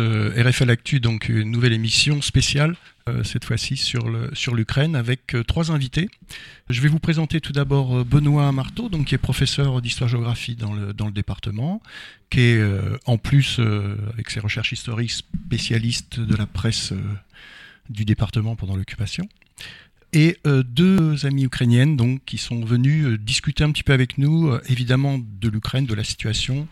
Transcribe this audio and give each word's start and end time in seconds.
RFL 0.00 0.70
Actu, 0.70 1.00
donc 1.00 1.28
une 1.28 1.50
nouvelle 1.50 1.72
émission 1.72 2.22
spéciale, 2.22 2.76
euh, 3.08 3.24
cette 3.24 3.44
fois-ci 3.44 3.76
sur 3.76 4.54
l'Ukraine, 4.54 4.94
avec 4.94 5.34
euh, 5.34 5.42
trois 5.42 5.70
invités. 5.70 6.10
Je 6.68 6.80
vais 6.80 6.88
vous 6.88 6.98
présenter 6.98 7.40
tout 7.40 7.52
d'abord 7.52 7.98
euh, 7.98 8.04
Benoît 8.04 8.50
Marteau, 8.52 8.88
donc 8.88 9.06
qui 9.06 9.14
est 9.14 9.18
professeur 9.18 9.80
d'histoire-géographie 9.80 10.54
dans 10.54 10.72
le 10.72 10.92
dans 10.92 11.06
le 11.06 11.12
département, 11.12 11.82
qui 12.28 12.40
est 12.40 12.62
en 13.06 13.18
plus 13.18 13.58
avec 14.12 14.30
ses 14.30 14.38
recherches 14.40 14.72
historiques 14.72 15.10
spécialiste 15.10 16.20
de 16.20 16.36
la 16.36 16.46
presse 16.46 16.92
du 17.88 18.04
département 18.04 18.54
pendant 18.54 18.76
l'occupation. 18.76 19.28
Et 20.12 20.38
deux 20.44 21.26
amies 21.26 21.44
ukrainiennes 21.44 21.96
donc 21.96 22.24
qui 22.24 22.38
sont 22.38 22.64
venues 22.64 23.18
discuter 23.18 23.64
un 23.64 23.72
petit 23.72 23.82
peu 23.82 23.92
avec 23.92 24.18
nous, 24.18 24.56
évidemment 24.68 25.18
de 25.18 25.48
l'Ukraine, 25.48 25.86
de 25.86 25.94
la 25.94 26.04
situation 26.04 26.68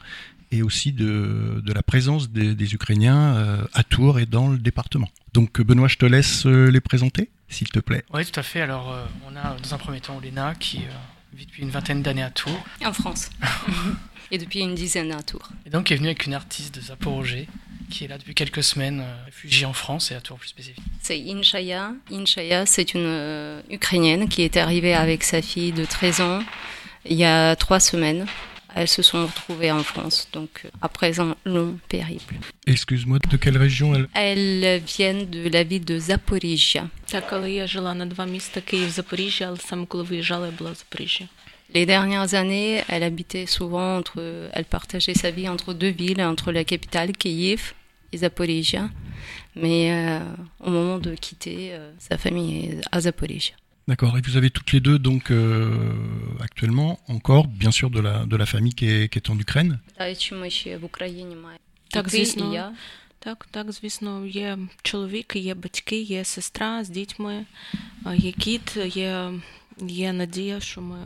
et 0.51 0.63
aussi 0.63 0.93
de, 0.93 1.63
de 1.65 1.73
la 1.73 1.83
présence 1.83 2.31
des, 2.31 2.55
des 2.55 2.75
Ukrainiens 2.75 3.37
euh, 3.37 3.65
à 3.73 3.83
Tours 3.83 4.19
et 4.19 4.27
dans 4.27 4.49
le 4.49 4.59
département. 4.59 5.09
Donc 5.35 5.61
Benoît, 5.61 5.89
je 5.89 5.97
te 5.97 6.07
laisse 6.07 6.47
euh, 6.47 6.71
les 6.71 6.81
présenter, 6.81 7.31
s'il 7.49 7.69
te 7.69 7.81
plaît. 7.81 8.05
Oui, 8.13 8.25
tout 8.25 8.39
à 8.39 8.43
fait. 8.43 8.61
Alors, 8.61 8.93
euh, 8.93 9.05
on 9.31 9.37
a 9.37 9.57
dans 9.57 9.75
un 9.75 9.79
premier 9.79 10.01
temps 10.01 10.19
Léna 10.21 10.55
qui 10.55 10.81
vit 11.35 11.47
depuis 11.47 11.63
une 11.63 11.71
vingtaine 11.71 12.03
d'années 12.03 12.23
à 12.23 12.31
Tours 12.31 12.65
En 12.85 12.93
France. 12.93 13.31
Et 14.31 14.37
depuis 14.37 14.61
une 14.61 14.75
dizaine 14.75 15.11
à 15.13 15.23
Tours. 15.23 15.49
et 15.65 15.71
donc 15.71 15.91
est 15.91 15.97
venue 15.97 16.09
avec 16.09 16.27
une 16.27 16.35
artiste 16.35 16.75
de 16.75 16.83
Zaporozhye 16.83 17.49
qui 17.89 18.05
est 18.05 18.09
là 18.09 18.19
depuis 18.19 18.35
quelques 18.35 18.63
semaines, 18.63 19.03
réfugiée 19.25 19.65
en 19.65 19.73
France 19.73 20.11
et 20.11 20.15
à 20.15 20.21
Tours 20.21 20.39
plus 20.39 20.49
spécifique. 20.49 20.85
C'est 21.01 21.19
Inchaya. 21.31 21.93
Inchaya, 22.13 22.67
c'est 22.67 22.93
une 22.93 23.07
euh, 23.07 23.63
Ukrainienne 23.71 24.29
qui 24.29 24.43
est 24.43 24.59
arrivée 24.59 24.93
avec 24.93 25.25
sa 25.25 25.41
fille 25.41 25.73
de 25.73 25.87
13 25.87 26.21
ans 26.21 26.43
il 27.05 27.17
y 27.17 27.25
a 27.25 27.57
trois 27.57 27.81
semaines 27.81 28.27
elles 28.79 28.89
se 28.89 29.03
sont 29.03 29.27
retrouvées 29.27 29.73
en 29.73 29.83
France. 29.83 30.29
Donc, 30.33 30.63
euh, 30.65 30.69
à 30.81 30.89
présent 30.89 31.35
long 31.45 31.79
périple. 31.89 32.37
Excuse-moi, 32.67 33.19
de 33.29 33.37
quelle 33.37 33.59
région 33.59 33.93
elles 33.95 34.09
Elles 34.15 34.81
viennent 34.83 35.29
de 35.29 35.49
la 35.49 35.65
ville 35.65 35.85
de 35.85 35.99
Zaporizhia. 35.99 36.87
Les 41.75 41.87
dernières 41.87 42.35
années, 42.35 42.83
elle 42.89 43.03
habitait 43.03 43.47
souvent 43.47 43.97
entre, 43.99 44.49
elle 44.53 44.65
partageait 44.65 45.15
sa 45.15 45.33
vie 45.33 45.49
entre 45.49 45.75
deux 45.75 45.91
villes, 45.91 46.23
entre 46.23 46.53
la 46.53 46.63
capitale 46.63 47.13
Kiev 47.13 47.75
et 48.13 48.19
Zaporizhia. 48.19 48.89
Mais 49.57 49.91
euh, 49.93 50.21
au 50.61 50.71
moment 50.71 50.99
de 50.99 51.17
quitter 51.17 51.71
euh, 51.73 51.91
sa 51.99 52.17
famille 52.17 52.81
à 52.93 53.01
Zaporizhia. 53.01 53.55
D'accord. 53.88 54.18
Et 54.18 54.22
vous 54.22 54.38
avez 54.38 54.50
toutes 54.50 54.72
les 54.72 54.80
deux 54.80 54.98
donc 54.98 55.30
euh, 55.30 55.84
actuellement 56.40 57.00
encore, 57.08 57.48
bien 57.48 57.72
sûr, 57.72 57.90
de 57.90 58.00
la 58.00 58.26
de 58.26 58.38
la 58.38 58.46
famille 58.46 58.74
qui 58.74 58.86
est, 58.88 59.10
qui 59.12 59.18
est 59.20 59.30
en 59.30 59.38
Ukraine. 59.38 59.80
Дайте 59.98 60.36
ми 60.36 60.50
ще 60.50 60.78
в 60.78 60.84
Україні 60.86 61.36
маємо. 61.36 61.60
Так, 61.90 62.10
Ти 62.10 62.18
і 62.18 62.26
звісно. 62.26 62.54
я. 62.54 62.76
Так, 63.20 63.48
так, 63.52 63.72
звісно, 63.72 64.26
є 64.26 64.58
чоловік, 64.82 65.36
є 65.36 65.54
батьки, 65.56 66.02
є 66.02 66.24
сестра 66.26 66.84
з 66.84 66.90
дітьми, 66.90 67.46
а, 68.04 68.16
є 68.16 68.32
кіт, 68.32 68.78
є, 68.96 69.34
є 69.80 70.14
надія, 70.14 70.60
що 70.60 70.82
ми 70.82 70.98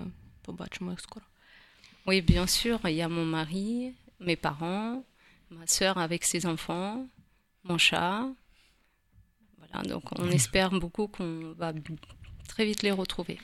побачимо 0.42 0.92
їх 0.92 1.00
скоро. 1.02 1.26
Oui, 2.06 2.22
bien 2.22 2.48
sûr, 2.48 2.80
il 2.86 2.96
y 2.96 3.02
a 3.02 3.10
mon 3.10 3.26
mari, 3.38 3.94
mes 4.28 4.38
parents, 4.48 5.04
ma 5.58 5.66
sœur 5.78 5.96
avec 5.98 6.22
ses 6.32 6.46
enfants, 6.54 6.96
mon 7.70 7.78
chat. 7.88 8.20
Voilà, 9.60 9.80
donc 9.92 10.04
on 10.24 10.30
espère 10.40 10.72
beaucoup 10.84 11.08
qu'on 11.16 11.54
va 11.62 11.70
très 12.53 12.67
vite 12.67 12.83
les 12.83 12.91
retrouver. 12.91 13.39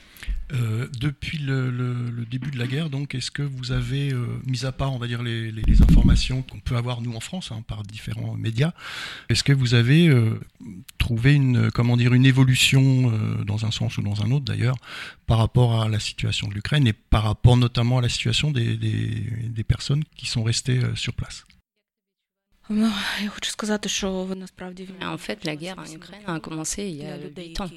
Euh, 0.53 0.87
depuis 0.99 1.39
le, 1.39 2.25
début 2.29 2.51
de 2.51 2.59
la 2.59 2.67
guerre, 2.67 2.91
donc, 2.91 3.15
est-ce 3.15 3.31
que 3.31 3.41
vous 3.41 3.71
avez, 3.71 4.13
euh, 4.13 4.39
mis 4.45 4.65
à 4.65 4.71
part, 4.71 4.93
on 4.93 4.99
va 4.99 5.07
dire, 5.07 5.23
les, 5.23 5.51
informations 5.81 6.43
qu'on 6.43 6.59
peut 6.59 6.75
avoir 6.75 7.01
nous 7.01 7.15
en 7.15 7.19
France 7.19 7.51
hein, 7.51 7.63
par 7.67 7.81
différents 7.81 8.35
médias, 8.35 8.71
est-ce 9.29 9.43
que 9.43 9.53
vous 9.53 9.73
avez 9.73 10.07
euh, 10.07 10.39
trouvé 10.99 11.33
une, 11.33 11.71
comment 11.71 11.97
dire, 11.97 12.13
une 12.13 12.25
évolution 12.25 13.11
dans 13.45 13.65
un 13.65 13.71
sens 13.71 13.97
ou 13.97 14.03
dans 14.03 14.21
un 14.23 14.31
autre 14.31 14.45
d'ailleurs 14.45 14.77
par 15.25 15.39
rapport 15.39 15.81
à 15.81 15.89
la 15.89 15.99
situation 15.99 16.47
de 16.47 16.53
l'Ukraine 16.53 16.85
et 16.85 16.93
par 16.93 17.23
rapport 17.23 17.57
notamment 17.57 17.97
à 17.97 18.01
la 18.01 18.09
situation 18.09 18.51
des, 18.51 19.63
personnes 19.67 20.03
qui 20.15 20.27
sont 20.27 20.43
restées 20.43 20.81
sur 20.95 21.13
place? 21.13 21.45
En 25.01 25.17
fait, 25.17 25.43
la 25.45 25.55
guerre 25.55 25.79
en 25.79 25.85
Ukraine 25.85 26.21
a 26.27 26.39
commencé 26.39 26.83
il 26.83 26.97
y 26.97 27.05
a 27.05 27.17
8 27.17 27.61
ans. 27.61 27.69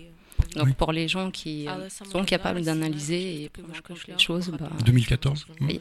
Donc 0.57 0.75
pour 0.75 0.93
les 0.93 1.09
gens 1.09 1.31
qui 1.31 1.69
euh, 1.69 1.89
sont 2.11 2.25
capables 2.25 2.63
d'analyser 2.63 3.51
les 4.09 4.19
choses. 4.19 4.53
2014. 4.85 5.47
Bah, 5.49 5.55
oui. 5.61 5.81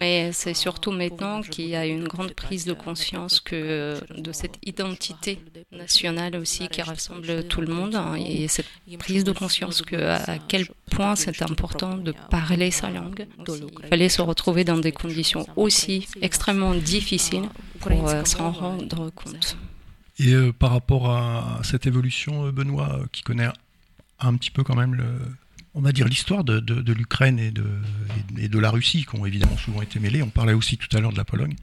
Mais 0.00 0.32
c'est 0.32 0.54
surtout 0.54 0.92
maintenant 0.92 1.42
qu'il 1.42 1.66
hein, 1.66 1.68
y 1.68 1.76
a 1.76 1.86
une 1.86 2.06
grande 2.06 2.32
prise 2.32 2.64
de 2.64 2.72
conscience 2.72 3.40
que, 3.40 3.96
de 4.16 4.32
cette 4.32 4.58
identité 4.64 5.40
nationale 5.72 6.36
aussi 6.36 6.68
qui 6.68 6.82
rassemble 6.82 7.44
tout 7.48 7.60
le 7.60 7.68
monde 7.68 7.98
et 8.18 8.48
cette 8.48 8.68
prise 8.98 9.24
de 9.24 9.32
conscience 9.32 9.82
que 9.82 9.96
à 9.96 10.38
quel 10.38 10.66
point 10.90 11.16
c'est 11.16 11.42
important 11.42 11.96
de 11.96 12.12
parler 12.30 12.70
sa 12.70 12.90
langue. 12.90 13.26
Il 13.46 13.88
fallait 13.88 14.08
se 14.08 14.22
retrouver 14.22 14.64
dans 14.64 14.78
des 14.78 14.92
conditions 14.92 15.46
aussi 15.56 16.06
extrêmement 16.22 16.74
difficiles 16.74 17.48
pour 17.80 18.08
euh, 18.08 18.24
s'en 18.24 18.50
rendre 18.50 19.10
compte. 19.10 19.56
Et 20.18 20.34
par 20.58 20.70
rapport 20.72 21.10
à 21.10 21.60
cette 21.62 21.86
évolution, 21.86 22.50
Benoît, 22.50 23.00
qui 23.12 23.22
connaît 23.22 23.48
un 24.20 24.36
petit 24.36 24.50
peu 24.50 24.62
quand 24.64 24.74
même 24.76 24.94
le, 24.94 25.04
on 25.74 25.80
va 25.80 25.92
dire 25.92 26.06
l'histoire 26.08 26.44
de, 26.44 26.60
de- 26.60 26.80
de 26.82 26.92
l'Ukraine 26.92 27.38
et 27.38 27.50
de, 27.50 27.64
et- 28.38 28.44
et 28.44 28.48
de 28.48 28.58
la 28.58 28.70
Russie, 28.70 29.06
qui 29.08 29.18
ont 29.18 29.26
évidemment 29.26 29.56
souvent 29.58 29.82
été 29.82 29.98
mêlés. 30.00 30.22
On 30.22 30.30
parlait 30.30 30.52
aussi 30.54 30.76
tout 30.76 30.94
à 30.96 31.00
l'heure 31.00 31.12
de 31.12 31.16
la 31.18 31.24
Pologne. 31.24 31.54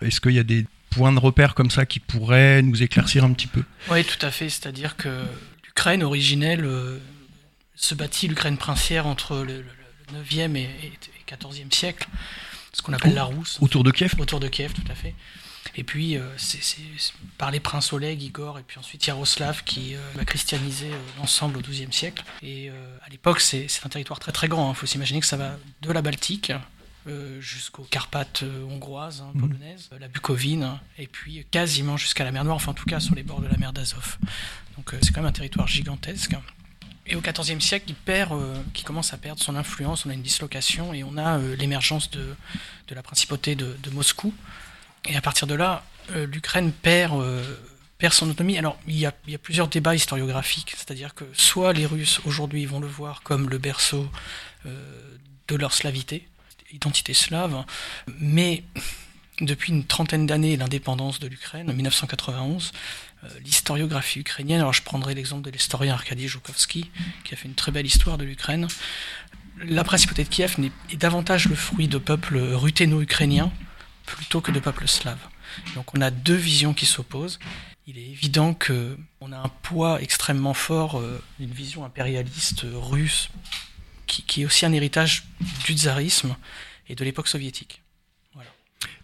Est-ce 0.00 0.20
qu'il 0.20 0.32
y 0.32 0.38
a 0.38 0.42
des 0.44 0.66
points 0.90 1.12
de 1.12 1.18
repère 1.20 1.54
comme 1.54 1.70
ça 1.70 1.86
qui 1.86 2.00
pourraient 2.00 2.62
nous 2.62 2.82
éclaircir 2.82 3.24
un 3.24 3.32
petit 3.32 3.46
peu? 3.46 3.62
Oui, 3.90 4.04
tout 4.04 4.24
à 4.24 4.30
fait. 4.30 4.48
C'est-à-dire 4.48 4.96
que 4.96 5.24
l'Ukraine 5.66 6.02
originelle 6.02 6.64
euh, 6.64 6.98
se 7.76 7.94
bâtit, 7.94 8.28
l'Ukraine 8.28 8.56
princière, 8.56 9.06
entre 9.06 9.36
le, 9.38 9.62
le- 9.62 9.64
le 10.12 10.24
9e 10.24 10.56
et, 10.56 10.62
et 10.62 10.92
14e 11.32 11.72
siècle, 11.72 12.08
ce 12.72 12.82
qu'on 12.82 12.92
appelle 12.92 13.12
Oh. 13.12 13.16
la 13.16 13.24
Rousse. 13.24 13.58
Autour 13.60 13.84
de 13.84 13.90
Kiev? 13.90 14.14
Autour 14.18 14.40
de 14.40 14.48
Kiev, 14.48 14.72
tout 14.72 14.90
à 14.90 14.94
fait. 14.94 15.14
Et 15.76 15.84
puis, 15.84 16.16
euh, 16.16 16.26
c'est 16.36 16.58
par 17.38 17.50
les 17.50 17.60
princes 17.60 17.92
Oleg, 17.92 18.22
Igor, 18.22 18.58
et 18.58 18.62
puis 18.62 18.78
ensuite 18.78 19.06
Yaroslav 19.06 19.62
qui 19.64 19.94
euh, 19.94 20.00
va 20.14 20.24
christianiser 20.24 20.90
euh, 20.90 20.98
l'ensemble 21.18 21.58
au 21.58 21.60
XIIe 21.60 21.92
siècle. 21.92 22.24
Et 22.42 22.70
à 22.70 23.08
l'époque, 23.10 23.40
c'est 23.40 23.66
un 23.84 23.88
territoire 23.88 24.18
très 24.18 24.32
très 24.32 24.48
grand. 24.48 24.72
Il 24.72 24.76
faut 24.76 24.86
s'imaginer 24.86 25.20
que 25.20 25.26
ça 25.26 25.36
va 25.36 25.56
de 25.82 25.92
la 25.92 26.02
Baltique 26.02 26.52
euh, 27.06 27.40
jusqu'aux 27.40 27.84
Carpates 27.90 28.42
euh, 28.42 28.64
hongroises, 28.64 29.22
hein, 29.22 29.30
Mhm. 29.34 29.40
polonaises, 29.48 29.88
euh, 29.92 29.98
la 29.98 30.08
Bucovine, 30.08 30.78
et 30.98 31.06
puis 31.06 31.46
quasiment 31.50 31.96
jusqu'à 31.96 32.24
la 32.24 32.32
mer 32.32 32.44
Noire, 32.44 32.56
enfin 32.56 32.72
en 32.72 32.74
tout 32.74 32.84
cas 32.84 33.00
sur 33.00 33.14
les 33.14 33.22
bords 33.22 33.40
de 33.40 33.48
la 33.48 33.56
mer 33.56 33.72
d'Azov. 33.72 34.18
Donc 34.76 34.94
c'est 35.02 35.12
quand 35.12 35.20
même 35.20 35.28
un 35.28 35.32
territoire 35.32 35.66
gigantesque. 35.68 36.34
Et 37.06 37.16
au 37.16 37.20
XIVe 37.22 37.60
siècle, 37.60 37.86
il 37.88 37.94
perd, 37.94 38.32
qui 38.72 38.84
commence 38.84 39.12
à 39.12 39.18
perdre 39.18 39.42
son 39.42 39.56
influence, 39.56 40.06
on 40.06 40.10
a 40.10 40.14
une 40.14 40.22
dislocation 40.22 40.92
et 40.94 41.02
on 41.02 41.16
a 41.16 41.38
l'émergence 41.38 42.10
de, 42.10 42.36
de 42.88 42.94
la 42.94 43.02
principauté 43.02 43.54
de, 43.56 43.76
de 43.82 43.90
Moscou. 43.90 44.32
Et 45.10 45.16
à 45.16 45.20
partir 45.20 45.48
de 45.48 45.54
là, 45.54 45.82
euh, 46.12 46.24
l'Ukraine 46.24 46.70
perd, 46.70 47.20
euh, 47.20 47.56
perd 47.98 48.14
son 48.14 48.30
autonomie. 48.30 48.56
Alors, 48.56 48.78
il 48.86 48.96
y, 48.96 49.06
a, 49.06 49.12
plusieurs 49.42 49.66
débats 49.66 49.96
historiographiques, 49.96 50.72
c'est-à-dire 50.76 51.14
que 51.14 51.24
soit 51.32 51.72
les 51.72 51.84
Russes, 51.84 52.20
aujourd'hui, 52.24 52.64
vont 52.64 52.78
le 52.78 52.86
voir 52.86 53.22
comme 53.22 53.50
le 53.50 53.58
berceau 53.58 54.08
euh, 54.66 55.16
de 55.48 55.56
leur 55.56 55.72
slavité, 55.72 56.28
identité 56.72 57.12
slave, 57.12 57.64
mais 58.20 58.62
depuis 59.40 59.72
une 59.72 59.84
trentaine 59.84 60.26
d'années, 60.26 60.56
l'indépendance 60.56 61.18
de 61.18 61.26
l'Ukraine, 61.26 61.68
en 61.68 61.74
1991, 61.74 62.70
euh, 63.24 63.28
l'historiographie 63.44 64.20
ukrainienne, 64.20 64.60
alors 64.60 64.72
je 64.72 64.82
prendrai 64.82 65.14
l'exemple 65.14 65.42
de 65.42 65.50
l'historien 65.50 65.94
Arkady 65.94 66.28
Joukovski, 66.28 66.88
qui 67.24 67.34
a 67.34 67.36
fait 67.36 67.48
une 67.48 67.54
très 67.54 67.72
belle 67.72 67.86
histoire 67.86 68.16
de 68.16 68.24
l'Ukraine, 68.24 68.68
la 69.64 69.82
principauté 69.82 70.22
de 70.22 70.28
Kiev 70.28 70.56
est 70.90 70.96
davantage 70.96 71.48
le 71.48 71.56
fruit 71.56 71.88
de 71.88 71.98
peuples 71.98 72.38
ruthéno-ukrainiens 72.38 73.52
plutôt 74.06 74.40
que 74.40 74.50
de 74.50 74.60
peuples 74.60 74.88
slaves. 74.88 75.26
Donc 75.74 75.94
on 75.94 76.00
a 76.00 76.10
deux 76.10 76.34
visions 76.34 76.74
qui 76.74 76.86
s'opposent. 76.86 77.38
Il 77.86 77.98
est 77.98 78.06
évident 78.06 78.54
que 78.54 78.96
on 79.20 79.32
a 79.32 79.38
un 79.38 79.48
poids 79.62 80.00
extrêmement 80.00 80.54
fort 80.54 80.98
euh, 80.98 81.22
d'une 81.38 81.50
vision 81.50 81.84
impérialiste 81.84 82.64
russe 82.72 83.30
qui, 84.06 84.42
est 84.42 84.44
aussi 84.44 84.66
un 84.66 84.72
héritage 84.72 85.24
du 85.64 85.74
tsarisme 85.74 86.36
et 86.88 86.94
de 86.94 87.04
l'époque 87.04 87.28
soviétique. 87.28 87.82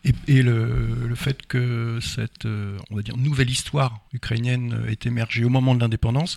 Et, 0.05 0.13
et 0.29 0.43
le, 0.43 1.07
le 1.07 1.15
fait 1.17 1.47
que 1.47 1.99
cette, 2.01 2.45
euh, 2.45 2.79
on 2.91 2.97
va 2.97 3.03
dire, 3.03 3.17
nouvelle 3.17 3.51
histoire 3.51 4.01
ukrainienne 4.13 4.85
est 4.89 5.05
émergée 5.05 5.45
au 5.45 5.49
moment 5.49 5.75
de 5.75 5.81
l'indépendance, 5.81 6.37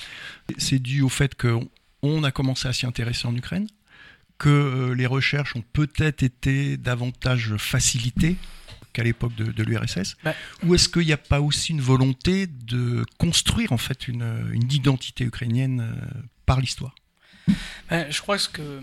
c'est 0.58 0.80
dû 0.80 1.02
au 1.02 1.10
fait 1.10 1.36
qu'on 1.36 1.70
on 2.02 2.24
a 2.24 2.32
commencé 2.32 2.68
à 2.68 2.74
s'y 2.74 2.88
intéresser 2.88 3.28
en 3.28 3.36
Ukraine, 3.36 3.68
que 4.39 4.50
euh, 4.50 4.95
les 4.95 5.06
recherches 5.06 5.56
ont 5.56 5.63
peut-être 5.74 6.24
été 6.24 6.77
davantage 6.77 7.56
facilitées 7.57 8.38
qu'à 8.94 9.03
l'époque 9.03 9.36
de, 9.36 9.51
de 9.51 9.63
l'URSS, 9.63 10.15
Ouais. 10.25 10.33
ou 10.63 10.74
est-ce 10.74 10.89
qu'il 10.89 11.06
n'y 11.06 11.13
a 11.13 11.18
pas 11.18 11.41
aussi 11.41 11.74
une 11.74 11.81
volonté 11.81 12.47
de 12.47 13.06
construire 13.19 13.71
en 13.71 13.77
fait 13.77 14.07
une, 14.07 14.50
une 14.51 14.71
identité 14.71 15.25
ukrainienne 15.25 15.81
euh, 15.81 16.21
par 16.47 16.59
l'histoire? 16.59 16.95
Ben, 17.89 18.09
je 18.09 18.21
crois 18.21 18.38
que 18.38 18.81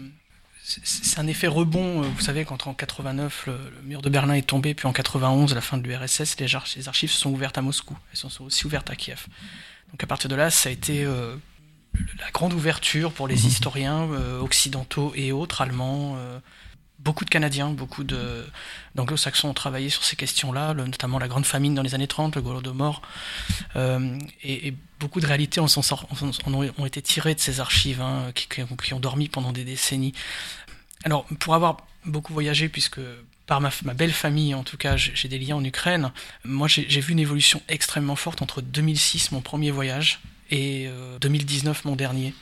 c'est 0.63 1.21
un 1.21 1.27
effet 1.29 1.47
rebond. 1.47 2.03
Vous 2.03 2.21
savez, 2.21 2.45
quand 2.45 2.67
en 2.67 2.75
89 2.75 3.47
le, 3.47 3.59
mur 3.85 4.03
de 4.03 4.11
Berlin 4.11 4.35
est 4.35 4.47
tombé, 4.47 4.75
puis 4.75 4.87
en 4.87 4.93
91 4.93 5.55
la 5.55 5.61
fin 5.61 5.79
de 5.79 5.87
l'URSS, 5.89 6.37
les, 6.39 6.47
les, 6.77 6.89
archives 6.89 7.11
sont 7.11 7.31
ouvertes 7.31 7.57
à 7.59 7.63
Moscou. 7.63 7.97
Elles 8.13 8.19
sont 8.19 8.45
aussi 8.45 8.67
ouvertes 8.67 8.91
à 8.91 8.97
Kiev. 8.97 9.27
Donc 9.91 10.03
à 10.03 10.07
partir 10.07 10.29
de 10.29 10.35
là, 10.35 10.51
ça 10.51 10.69
a 10.69 10.73
été 10.73 11.07
la 12.19 12.31
grande 12.33 12.53
ouverture 12.53 13.13
pour 13.13 13.29
les 13.29 13.37
mmh. 13.37 13.47
historiens 13.47 14.09
occidentaux 14.41 15.13
et 15.15 15.33
autres, 15.33 15.61
allemands, 15.61 16.17
beaucoup 17.07 17.25
de 17.25 17.31
Canadiens, 17.31 17.71
beaucoup 17.71 18.05
d'anglo-saxons 18.05 19.49
ont 19.49 19.55
travaillé 19.55 19.91
sur 19.91 20.05
ces 20.05 20.17
questions-là, 20.17 20.75
notamment 20.75 21.19
la 21.19 21.29
grande 21.29 21.47
famine 21.47 21.75
dans 21.75 21.83
les 21.83 21.95
années 21.95 22.09
30, 22.09 22.35
le 22.35 22.43
Golodomor, 22.43 23.01
euh, 23.77 24.19
et, 24.43 24.69
et, 24.69 24.75
beaucoup 24.99 25.21
de 25.21 25.27
réalités 25.27 25.61
en, 25.61 25.67
ont, 26.47 26.87
été 26.87 27.03
tirées 27.03 27.35
de 27.35 27.41
ces 27.41 27.61
archives 27.61 28.01
hein, 28.01 28.33
qui, 28.35 28.95
ont 28.95 29.01
dormi 29.01 29.29
pendant 29.29 29.53
des 29.53 29.65
décennies. 29.65 30.15
Alors, 31.05 31.27
pour 31.39 31.55
avoir 31.55 31.77
beaucoup 32.07 32.33
voyagé, 32.33 32.69
puisque 32.69 33.01
par 33.47 33.61
ma, 33.61 33.71
ma 33.85 33.95
belle 33.95 34.13
famille, 34.13 34.55
en 34.55 34.65
tout 34.65 34.79
cas, 34.79 34.97
j'ai 34.97 35.29
des 35.29 35.39
liens 35.39 35.57
en 35.57 35.65
Ukraine, 35.65 36.13
moi 36.45 36.67
j'ai 36.67 37.01
vu 37.01 37.13
une 37.13 37.21
évolution 37.21 37.63
extrêmement 37.69 38.17
forte 38.17 38.43
entre 38.43 38.63
2006, 38.63 39.31
mon 39.33 39.43
premier 39.43 39.71
voyage, 39.71 40.21
et 40.51 40.89
2019, 41.21 41.79
euh, 41.85 41.89
mon 41.89 41.97
dernier. 41.97 42.35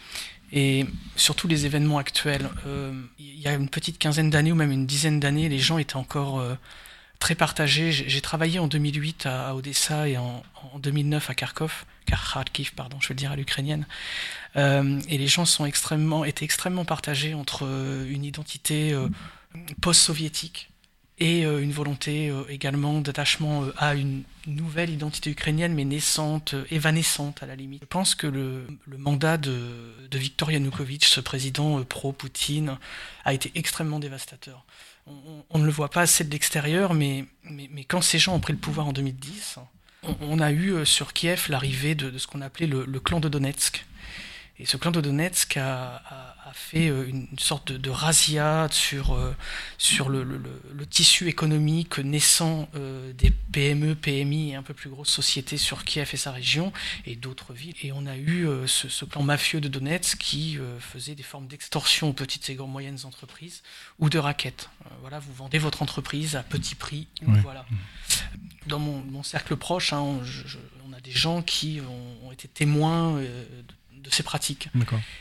Et 0.52 0.86
surtout 1.16 1.48
les 1.48 1.66
événements 1.66 1.98
actuels. 1.98 2.48
Euh, 2.66 2.92
il 3.18 3.40
y 3.40 3.48
a 3.48 3.54
une 3.54 3.68
petite 3.68 3.98
quinzaine 3.98 4.30
d'années 4.30 4.52
ou 4.52 4.56
même 4.56 4.70
une 4.70 4.86
dizaine 4.86 5.18
d'années, 5.18 5.48
les 5.48 5.58
gens 5.58 5.78
étaient 5.78 5.96
encore 5.96 6.38
euh, 6.38 6.54
très 7.18 7.34
partagés. 7.34 7.92
J'ai 7.92 8.20
travaillé 8.20 8.58
en 8.58 8.68
2008 8.68 9.26
à, 9.26 9.54
Odessa 9.54 10.08
et 10.08 10.16
en, 10.16 10.42
2009 10.78 11.30
à 11.30 11.34
Kharkov, 11.34 11.84
Kharkiv, 12.06 12.74
pardon, 12.74 12.98
je 13.00 13.08
veux 13.08 13.14
dire 13.14 13.32
à 13.32 13.36
l'ukrainienne. 13.36 13.86
Et 14.56 15.18
les 15.18 15.26
gens 15.26 15.44
sont 15.44 15.66
extrêmement, 15.66 16.24
étaient 16.24 16.44
extrêmement 16.44 16.84
partagés 16.84 17.34
entre 17.34 17.64
une 18.08 18.24
identité 18.24 18.94
post-soviétique 19.80 20.70
et 21.18 21.46
euh, 21.46 21.62
une 21.62 21.70
volonté 21.70 22.28
euh, 22.28 22.42
également 22.48 23.00
d'attachement 23.00 23.64
euh, 23.64 23.72
à 23.76 23.94
une 23.94 24.24
nouvelle 24.46 24.90
identité 24.90 25.30
ukrainienne, 25.30 25.72
mais 25.72 25.84
naissante, 25.84 26.54
évanescente 26.70 27.42
à 27.42 27.46
la 27.46 27.54
limite. 27.54 27.82
Je 27.82 27.86
pense 27.86 28.14
que 28.14 28.26
le, 28.26 28.66
mandat 28.98 29.36
de, 29.36 29.56
de 30.10 30.18
Viktor 30.18 30.50
Yanukovych, 30.50 31.04
ce 31.04 31.20
président 31.20 31.82
pro-Poutine, 31.84 32.78
a 33.24 33.32
été 33.32 33.52
extrêmement 33.54 34.00
dévastateur. 34.00 34.64
On, 35.50 35.58
ne 35.58 35.66
le 35.66 35.70
voit 35.70 35.90
pas 35.90 36.00
assez 36.00 36.24
de 36.24 36.30
l'extérieur, 36.30 36.94
mais, 36.94 37.26
mais, 37.44 37.84
quand 37.84 38.00
ces 38.00 38.18
gens 38.18 38.34
ont 38.34 38.40
pris 38.40 38.54
le 38.54 38.58
pouvoir 38.58 38.86
en 38.86 38.92
2010, 38.94 39.58
on, 40.22 40.40
a 40.40 40.50
eu 40.50 40.86
sur 40.86 41.12
Kiev 41.12 41.46
l'arrivée 41.50 41.94
de, 41.94 42.16
ce 42.16 42.26
qu'on 42.26 42.40
appelait 42.40 42.66
le, 42.66 42.86
le, 42.86 43.00
clan 43.00 43.20
de 43.20 43.28
Donetsk. 43.28 43.84
Et 44.58 44.64
ce 44.64 44.78
clan 44.78 44.92
de 44.92 45.02
Donetsk 45.02 45.58
a, 45.58 46.33
fait 46.54 46.88
euh, 46.88 47.06
une 47.08 47.38
sorte 47.38 47.72
de, 47.72 47.90
razzia 47.90 48.68
sur, 48.70 49.12
euh, 49.12 49.34
sur 49.76 50.08
le, 50.08 50.22
le, 50.22 50.86
tissu 50.86 51.28
économique 51.28 51.98
naissant 51.98 52.68
euh, 52.74 53.12
des 53.12 53.30
PME, 53.30 53.94
PMI 53.94 54.52
et 54.52 54.54
un 54.54 54.62
peu 54.62 54.74
plus 54.74 54.88
grosses 54.88 55.10
sociétés 55.10 55.56
sur 55.56 55.84
Kiev 55.84 56.10
et 56.12 56.16
sa 56.16 56.30
région 56.30 56.72
et 57.06 57.16
d'autres 57.16 57.52
villes. 57.52 57.74
Et 57.82 57.92
on 57.92 58.06
a 58.06 58.16
eu 58.16 58.46
ce, 58.66 58.88
ce, 58.88 59.04
clan 59.04 59.22
mafieux 59.22 59.60
de 59.60 59.68
Donetsk 59.68 60.18
qui 60.18 60.58
faisait 60.78 61.14
des 61.14 61.22
formes 61.22 61.46
d'extorsion 61.46 62.10
aux 62.10 62.12
petites 62.12 62.48
et 62.50 62.56
moyennes 62.56 62.98
entreprises 63.04 63.62
ou 63.98 64.08
de 64.08 64.18
raquettes. 64.18 64.70
voilà, 65.00 65.18
vous 65.18 65.32
vendez 65.32 65.58
votre 65.58 65.82
entreprise 65.82 66.36
à 66.36 66.42
petit 66.42 66.74
prix. 66.74 67.08
Voilà. 67.22 67.66
Dans 68.66 68.78
mon, 68.78 69.02
mon, 69.02 69.22
cercle 69.22 69.56
proche, 69.56 69.92
hein, 69.92 70.00
on, 70.00 70.92
a 70.92 71.00
des 71.00 71.10
gens 71.10 71.42
qui 71.42 71.80
ont, 71.80 72.28
ont 72.28 72.32
été 72.32 72.48
témoins 72.48 73.20
de 73.20 73.74
ces 74.10 74.22
pratiques. 74.22 74.68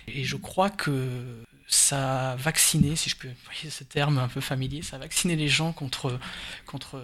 Et 0.07 0.23
je 0.23 0.35
crois 0.35 0.69
que 0.69 1.43
ça 1.67 2.31
a 2.31 2.35
vacciné, 2.35 2.95
si 2.95 3.09
je 3.09 3.15
peux 3.15 3.29
employer 3.29 3.69
ce 3.69 3.83
terme 3.83 4.17
un 4.17 4.27
peu 4.27 4.41
familier, 4.41 4.81
ça 4.81 4.97
a 4.97 4.99
vacciné 4.99 5.35
les 5.35 5.47
gens 5.47 5.71
contre, 5.71 6.19
contre, 6.65 7.03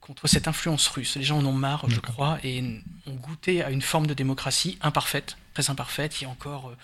contre 0.00 0.26
cette 0.26 0.48
influence 0.48 0.86
russe. 0.88 1.16
Les 1.16 1.22
gens 1.22 1.38
en 1.38 1.46
ont 1.46 1.52
marre, 1.52 1.88
je 1.88 2.00
crois, 2.00 2.38
et 2.44 2.62
ont 3.06 3.14
goûté 3.14 3.62
à 3.62 3.70
une 3.70 3.82
forme 3.82 4.06
de 4.06 4.14
démocratie 4.14 4.78
imparfaite, 4.82 5.36
très 5.54 5.70
imparfaite. 5.70 6.20
Il 6.20 6.24
y 6.24 6.26
a 6.26 6.30
encore 6.30 6.70
euh, 6.70 6.76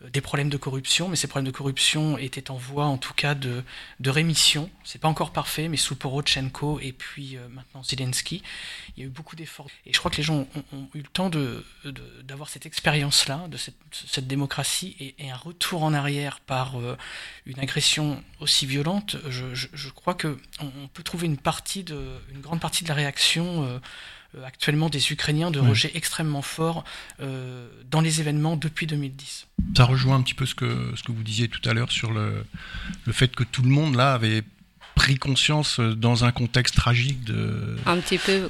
des 0.00 0.20
problèmes 0.20 0.50
de 0.50 0.56
corruption, 0.56 1.08
mais 1.08 1.16
ces 1.16 1.28
problèmes 1.28 1.50
de 1.50 1.56
corruption 1.56 2.18
étaient 2.18 2.50
en 2.50 2.56
voie, 2.56 2.86
en 2.86 2.98
tout 2.98 3.14
cas, 3.14 3.34
de, 3.34 3.62
de 4.00 4.10
rémission. 4.10 4.70
C'est 4.82 5.00
pas 5.00 5.08
encore 5.08 5.32
parfait, 5.32 5.68
mais 5.68 5.76
sous 5.76 5.96
Porochenko 5.96 6.78
et 6.80 6.92
puis 6.92 7.36
euh, 7.36 7.48
maintenant 7.48 7.82
Zelensky, 7.82 8.42
il 8.96 9.00
y 9.00 9.02
a 9.04 9.06
eu 9.06 9.10
beaucoup 9.10 9.36
d'efforts. 9.36 9.68
Et 9.86 9.92
je 9.92 9.98
crois 9.98 10.10
que 10.10 10.16
les 10.16 10.22
gens 10.22 10.46
ont, 10.72 10.88
eu 10.94 10.98
le 10.98 11.08
temps 11.08 11.30
de, 11.30 11.64
d'avoir 12.22 12.48
cette 12.48 12.66
expérience-là, 12.66 13.46
de 13.48 13.56
cette, 13.56 14.26
démocratie, 14.26 14.96
et, 15.00 15.30
un 15.30 15.36
retour 15.36 15.84
en 15.84 15.94
arrière 15.94 16.40
par 16.40 16.78
euh, 16.78 16.96
une 17.46 17.58
agression 17.58 18.22
aussi 18.40 18.66
violente. 18.66 19.16
Je, 19.28 19.88
crois 19.90 20.14
que 20.14 20.38
on, 20.60 20.88
peut 20.88 21.02
trouver 21.02 21.26
une 21.26 21.38
partie 21.38 21.82
de, 21.82 22.18
une 22.32 22.40
grande 22.40 22.60
partie 22.60 22.84
de 22.84 22.88
la 22.88 22.94
réaction 22.94 23.64
euh, 23.64 23.78
actuellement 24.44 24.88
des 24.88 25.12
Ukrainiens 25.12 25.50
de 25.50 25.60
rejet 25.60 25.90
extrêmement 25.94 26.42
fort 26.42 26.84
euh, 27.20 27.68
dans 27.90 28.00
les 28.00 28.20
événements 28.20 28.56
depuis 28.56 28.86
2010. 28.86 29.46
Ça 29.76 29.84
rejoint 29.84 30.16
un 30.16 30.22
petit 30.22 30.34
peu 30.34 30.46
ce 30.46 30.54
que, 30.54 30.92
ce 30.96 31.02
que 31.02 31.12
vous 31.12 31.22
disiez 31.22 31.48
tout 31.48 31.66
à 31.68 31.74
l'heure 31.74 31.92
sur 31.92 32.12
le, 32.12 32.44
le 33.06 33.12
fait 33.12 33.34
que 33.34 33.44
tout 33.44 33.62
le 33.62 33.68
monde 33.68 33.94
là 33.94 34.14
avait 34.14 34.42
pris 34.94 35.16
conscience 35.16 35.78
euh, 35.80 35.94
dans 35.94 36.24
un 36.24 36.32
contexte 36.32 36.76
tragique 36.76 37.24
de... 37.24 37.76
Un 37.86 37.98
petit 37.98 38.18
peu 38.18 38.48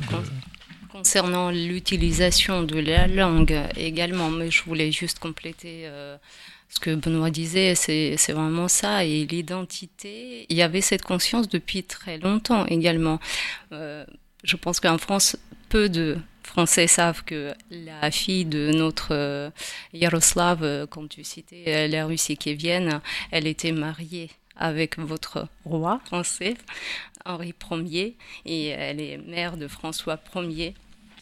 concernant 0.91 1.51
l'utilisation 1.51 2.63
de 2.63 2.79
la 2.79 3.09
langue 3.09 3.59
également, 3.77 4.31
mais 4.31 4.51
je 4.51 4.63
voulais 4.63 4.93
juste 4.93 5.19
compléter 5.19 5.89
ce 6.69 6.79
que 6.79 6.95
Benoît 6.95 7.31
disait, 7.31 7.75
c'est 7.75 8.33
vraiment 8.33 8.69
ça. 8.69 9.05
Et 9.05 9.27
l'identité, 9.27 10.47
il 10.49 10.57
y 10.57 10.63
avait 10.63 10.81
cette 10.81 11.03
conscience 11.03 11.49
depuis 11.49 11.83
très 11.83 12.19
longtemps 12.19 12.65
également. 12.67 13.19
je 13.73 14.57
pense 14.57 14.79
qu'en 14.79 14.99
France, 14.99 15.37
peu 15.75 15.89
de 15.89 16.17
Français 16.45 16.87
savent 16.87 17.25
que 17.25 17.53
la 17.69 18.13
fille 18.13 18.45
de 18.45 18.71
notre 18.73 19.09
euh, 19.11 19.51
Yaroslav, 19.93 20.63
euh, 20.63 20.87
quand 20.87 21.09
tu 21.09 21.25
citais 21.25 21.65
euh, 21.67 21.89
la 21.89 22.07
Russie 22.07 22.37
qui 22.37 22.55
vienne, 22.55 23.01
elle 23.33 23.49
était 23.49 23.73
mariée 23.73 24.31
avec 24.55 25.01
votre 25.01 25.49
roi 25.65 26.01
français, 26.07 26.55
Henri 27.25 27.55
Ier, 27.73 28.17
et 28.45 28.69
elle 28.69 29.01
est 29.01 29.19
mère 29.19 29.57
de 29.57 29.67
François 29.67 30.21
Ier. 30.37 30.75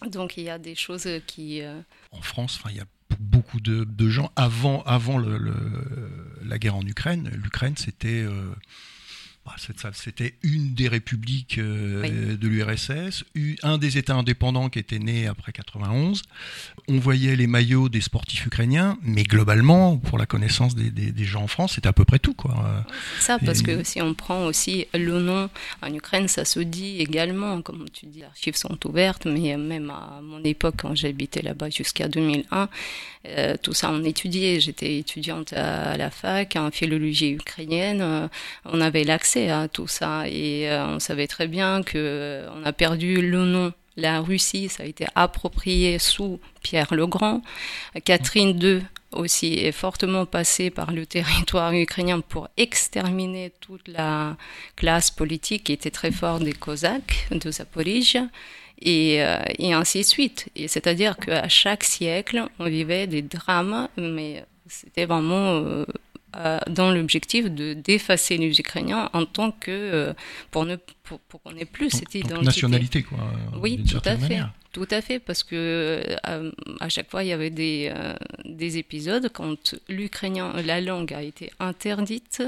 Donc 0.07 0.37
il 0.37 0.45
y 0.45 0.51
a 0.51 0.59
des 0.59 0.75
choses 0.75 1.09
qui... 1.27 1.63
En 2.11 2.21
France, 2.21 2.61
il 2.69 2.77
y 2.77 2.81
a 2.81 2.87
beaucoup 3.19 3.61
de, 3.61 4.09
gens 4.11 4.31
avant, 4.37 4.83
avant 4.83 5.19
la 5.19 6.59
guerre 6.59 6.77
en 6.77 6.87
Ukraine. 6.87 7.31
L'Ukraine, 7.43 7.79
c'était... 7.79 8.27
c'était 9.95 10.35
une 10.43 10.75
des 10.75 10.89
républiques 10.89 11.59
euh, 11.59 12.37
de 12.37 12.49
l'URSS, 12.49 13.25
un 13.63 13.79
des 13.79 13.99
États 13.99 14.15
indépendants 14.15 14.69
qui 14.69 14.79
était 14.79 14.99
né 14.99 15.27
après 15.27 15.53
91. 15.53 16.23
On 16.89 16.99
voyait 16.99 17.37
les 17.37 17.47
maillots 17.47 17.89
des 17.89 18.01
sportifs 18.01 18.47
ukrainiens, 18.47 18.99
mais 19.03 19.25
globalement, 19.25 19.99
pour 19.99 20.19
la 20.19 20.27
connaissance 20.27 20.75
des, 20.75 21.25
gens 21.25 21.43
en 21.43 21.47
France, 21.47 21.75
c'était 21.75 21.89
à 21.89 21.93
peu 21.93 22.05
près 22.05 22.19
tout. 22.19 22.35
Quoi. 22.35 22.85
Ça, 23.21 23.39
parce 23.45 23.63
que 23.63 23.85
si 23.85 24.01
on 24.01 24.15
prend 24.15 24.47
aussi 24.47 24.87
le 24.95 25.21
nom 25.21 25.49
en 25.83 25.95
Ukraine, 25.95 26.29
ça 26.29 26.45
se 26.45 26.61
dit 26.61 26.99
également, 27.01 27.63
comme 27.63 27.87
tu 27.91 28.07
dis, 28.07 28.21
les 28.21 28.25
archives 28.25 28.57
sont 28.57 28.79
ouvertes, 28.87 29.27
mais 29.27 29.57
même 29.57 29.91
à 29.91 30.21
mon 30.23 30.43
époque, 30.45 30.75
quand 30.79 30.95
j'habitais 30.95 31.43
là-bas 31.43 31.71
jusqu'à 31.71 32.09
2001, 32.09 32.69
euh, 33.29 33.57
tout 33.61 33.73
ça 33.73 33.91
on 33.91 34.03
étudiait. 34.03 34.61
J'étais 34.61 34.99
étudiante 34.99 35.53
à, 35.53 35.97
la 35.97 36.11
fac 36.11 36.57
en 36.57 36.71
philologie 36.71 37.33
ukrainienne. 37.33 38.29
On 38.65 38.81
avait 38.81 39.05
l'accès 39.05 39.32
à 39.37 39.69
tout 39.69 39.89
ça 39.89 40.29
et 40.29 40.71
euh, 40.71 40.87
on 40.87 40.99
savait 40.99 41.27
très 41.27 41.49
bien 41.49 41.83
que 41.83 42.45
on 42.55 42.65
a 42.65 42.73
perdu 42.73 43.21
le 43.21 43.45
nom. 43.45 43.73
La 43.97 44.21
Russie, 44.21 44.71
ça 44.71 44.85
a 44.85 44.87
été 44.87 45.05
approprié 45.15 45.99
sous 45.99 46.41
Pierre 46.63 46.95
le 46.95 47.07
Grand. 47.07 47.43
Catherine 48.07 48.59
II 48.59 48.81
aussi 49.13 49.55
est 49.55 49.73
fortement 49.73 50.25
passée 50.25 50.71
par 50.71 50.93
le 50.93 51.05
territoire 51.05 51.73
ukrainien 51.75 52.21
pour 52.21 52.49
exterminer 52.57 53.53
toute 53.61 53.89
la 53.89 54.37
classe 54.77 55.11
politique 55.11 55.65
qui 55.65 55.73
était 55.73 55.91
très 55.91 56.11
forte 56.11 56.43
des 56.43 56.55
Cosaques 56.55 57.29
de 57.31 57.51
Zaporizhia 57.51 58.29
et, 58.81 59.23
euh, 59.23 59.39
et 59.59 59.73
ainsi 59.73 60.01
de 60.01 60.07
suite. 60.07 60.49
Et 60.57 60.69
c'est-à-dire 60.69 61.17
qu'à 61.17 61.49
chaque 61.49 61.85
siècle, 61.85 62.47
on 62.59 62.65
vivait 62.65 63.07
des 63.07 63.23
drames, 63.23 63.89
mais 63.97 64.45
c'était 64.67 65.05
vraiment 65.05 65.57
euh, 65.57 65.85
euh, 65.85 65.85
dans 66.69 66.91
l'objectif 66.93 67.51
de 67.51 67.75
d'effacer 67.75 68.39
les 68.39 68.59
Ukrainiens 68.59 69.11
en 69.13 69.27
tant 69.27 69.53
que 69.53 70.15
pour 70.51 70.65
ne 70.65 70.77
pour, 71.03 71.21
pour 71.21 71.43
qu'on 71.43 71.53
n'ait 71.53 71.65
plus 71.65 71.91
cette 71.91 72.15
identité. 72.15 72.45
nationalité 72.45 73.03
quoi. 73.03 73.19
Oui, 73.61 73.85
tout 73.85 74.01
à 74.05 74.17
fait. 74.17 74.41
Tout 74.73 74.89
à 74.91 75.03
fait, 75.03 75.19
parce 75.19 75.43
que 75.43 76.03
à 76.81 76.89
chaque 76.89 77.11
fois 77.11 77.23
il 77.23 77.29
y 77.29 77.33
avait 77.33 77.51
des, 77.51 77.93
des 78.47 78.79
épisodes 78.79 79.29
quand 79.31 79.75
l'ukrainien, 79.91 80.55
la 80.65 80.81
langue 80.81 81.13
a 81.13 81.23
été 81.23 81.53
interdite, 81.61 82.43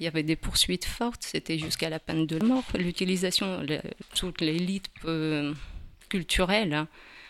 il 0.00 0.04
y 0.04 0.08
avait 0.08 0.24
des 0.24 0.34
poursuites 0.34 0.84
fortes, 0.84 1.22
c'était 1.22 1.58
jusqu'à 1.58 1.88
la 1.88 2.00
peine 2.00 2.26
de 2.26 2.44
mort. 2.44 2.64
L'utilisation, 2.76 3.64
toute 4.16 4.40
l'élite 4.40 4.90
culturelle 6.10 6.74
hein, 6.74 6.88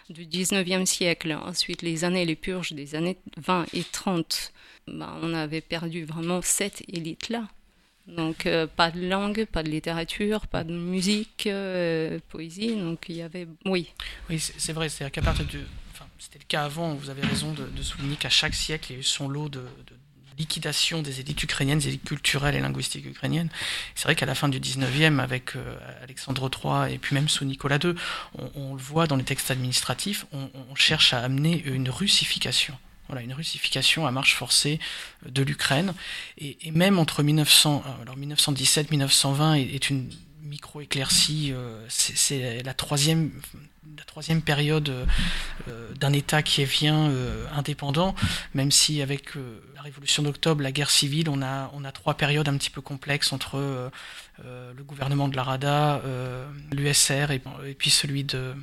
du 0.09 0.27
19e 0.27 0.87
siècle. 0.87 1.39
Ensuite, 1.45 1.83
les 1.83 2.03
années, 2.03 2.25
les 2.25 2.35
purges 2.35 2.73
des 2.73 2.97
années 2.97 3.19
20 3.37 3.67
et 3.75 3.85
30, 3.85 4.53
ben, 4.87 5.19
on 5.23 5.35
avait 5.35 5.61
perdu 5.61 6.05
vraiment 6.05 6.41
cette 6.43 6.83
élite-là. 6.89 7.49
Donc 8.07 8.49
pas 8.77 8.91
de 8.91 9.07
langue, 9.07 9.45
pas 9.45 9.63
de 9.63 9.69
littérature, 9.69 10.47
pas 10.49 10.65
de 10.65 10.73
musique, 10.73 11.49
poésie. 12.29 12.75
Donc 12.75 13.07
il 13.09 13.17
y 13.17 13.23
avait, 13.23 13.47
oui. 13.67 13.93
Oui, 14.29 14.41
c'est 14.41 14.73
vrai. 14.73 14.89
C'est 14.89 15.09
qu'à 15.11 15.23
partir 15.23 15.47
enfin, 15.93 16.07
c'était 16.19 16.41
le 16.41 16.45
cas 16.49 16.65
avant. 16.65 16.95
Vous 16.95 17.11
avez 17.11 17.23
raison 17.23 17.53
de, 17.53 17.83
souligner 17.83 18.17
qu'à 18.17 18.31
chaque 18.31 18.55
siècle, 18.55 18.91
il 18.91 18.95
y 18.95 18.97
a 18.97 19.01
eu 19.01 19.05
son 19.05 19.29
lot 19.29 19.49
de 19.49 19.63
liquidation 20.41 21.03
des 21.03 21.21
élites 21.21 21.43
ukrainiennes, 21.43 21.79
des 21.79 21.89
élites 21.89 22.05
culturelles 22.05 22.55
et 22.55 22.61
linguistiques 22.61 23.05
ukrainiennes. 23.05 23.51
C'est 23.95 24.05
vrai 24.05 24.15
qu'à 24.15 24.27
la 24.27 24.35
fin 24.35 24.49
du 24.49 24.59
19e, 24.59 25.19
avec 25.19 25.55
euh, 25.55 25.79
Alexandre 26.03 26.51
III 26.51 26.95
et 26.95 26.99
puis 26.99 27.15
même 27.15 27.29
sous 27.29 27.45
Nicolas 27.45 27.79
II, 27.83 27.95
on, 28.55 28.75
le 28.75 28.81
voit 28.81 29.07
dans 29.07 29.17
les 29.17 29.25
textes 29.25 29.51
administratifs, 29.51 30.27
on, 30.33 30.75
cherche 30.75 31.13
à 31.13 31.21
amener 31.21 31.63
une 31.67 31.91
russification. 31.91 32.75
Voilà, 33.11 33.23
une 33.23 33.35
russification 33.35 34.07
à 34.07 34.11
marche 34.11 34.37
forcée 34.37 34.79
euh, 35.27 35.31
de 35.31 35.43
l'Ukraine. 35.43 35.95
Et, 36.39 36.57
même 36.71 36.99
entre 36.99 37.23
1900, 37.23 37.83
euh, 37.85 38.03
alors 38.03 38.17
1917, 38.17 38.91
1920 38.91 39.55
est 39.55 39.91
une 39.91 40.09
micro-éclaircie, 40.43 41.53
c'est 41.89 42.63
la 42.65 42.75
troisième, 42.75 43.31
la 43.97 44.05
troisième 44.05 44.43
période 44.43 45.07
euh, 45.69 45.95
d'un 45.95 46.13
État 46.13 46.43
qui 46.43 46.65
vient 46.65 47.11
euh, 47.11 47.47
indépendant, 47.53 48.15
même 48.55 48.71
si 48.71 49.03
avec 49.03 49.37
euh, 49.37 49.61
la 49.75 49.83
révolution 49.83 50.23
d'octobre, 50.23 50.63
la 50.63 50.73
guerre 50.73 50.91
civile, 50.91 51.29
on 51.29 51.43
a, 51.43 51.71
on 51.75 51.85
a 51.85 51.93
trois 51.93 52.15
périodes 52.15 52.49
un 52.49 52.57
petit 52.57 52.71
peu 52.71 52.81
complexes 52.81 53.33
entre 53.33 53.91
le 54.43 54.83
gouvernement 54.85 55.29
de 55.29 55.37
la 55.37 55.43
Rada, 55.43 56.03
l'USR 56.73 57.31
et, 57.31 57.41
puis 57.75 57.91
celui 57.91 58.25
de, 58.25 58.55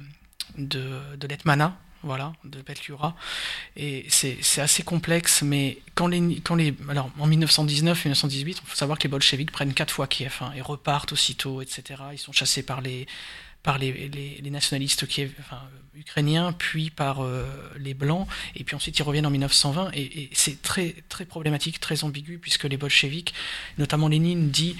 de, 0.58 1.00
de 1.16 1.28
l'Etmana, 1.28 1.78
voilà, 2.04 2.34
de 2.44 2.62
Petliura. 2.62 3.16
Et 3.76 4.06
c'est 4.10 4.62
assez 4.62 4.84
complexe, 4.84 5.42
mais 5.42 5.80
quand 5.96 6.08
les, 6.08 6.40
quand 6.42 6.56
les, 6.56 6.74
alors 6.90 7.10
en 7.20 7.28
1919-1918, 7.28 8.48
il 8.48 8.56
faut 8.64 8.76
savoir 8.76 8.98
que 8.98 9.04
les 9.04 9.10
bolcheviks 9.10 9.52
prennent 9.52 9.74
quatre 9.74 9.92
fois 9.92 10.08
Kiev 10.08 10.38
hein, 10.42 10.52
et 10.56 10.62
repartent 10.62 11.12
aussitôt, 11.12 11.62
etc. 11.62 12.02
Ils 12.14 12.20
sont 12.20 12.32
chassés 12.32 12.64
par 12.64 12.82
les, 12.82 13.08
par 13.64 13.78
les, 13.78 14.10
les, 14.42 14.50
nationalistes 14.50 15.06
enfin, 15.40 15.62
ukrainiens, 15.94 16.54
puis 16.54 16.90
par 16.90 17.22
euh, 17.22 17.46
les 17.78 17.94
blancs, 17.94 18.28
et 18.56 18.64
puis 18.64 18.76
ensuite 18.76 18.98
ils 18.98 19.04
reviennent 19.04 19.26
en 19.26 19.30
1920, 19.30 19.92
et, 19.94 20.30
c'est 20.32 20.62
très, 20.62 20.96
très 21.10 21.26
problématique, 21.26 21.80
très 21.80 22.04
ambigu, 22.04 22.38
puisque 22.38 22.64
les 22.64 22.78
bolcheviks, 22.78 23.34
notamment 23.78 24.08
Lénine, 24.08 24.52
dit 24.52 24.78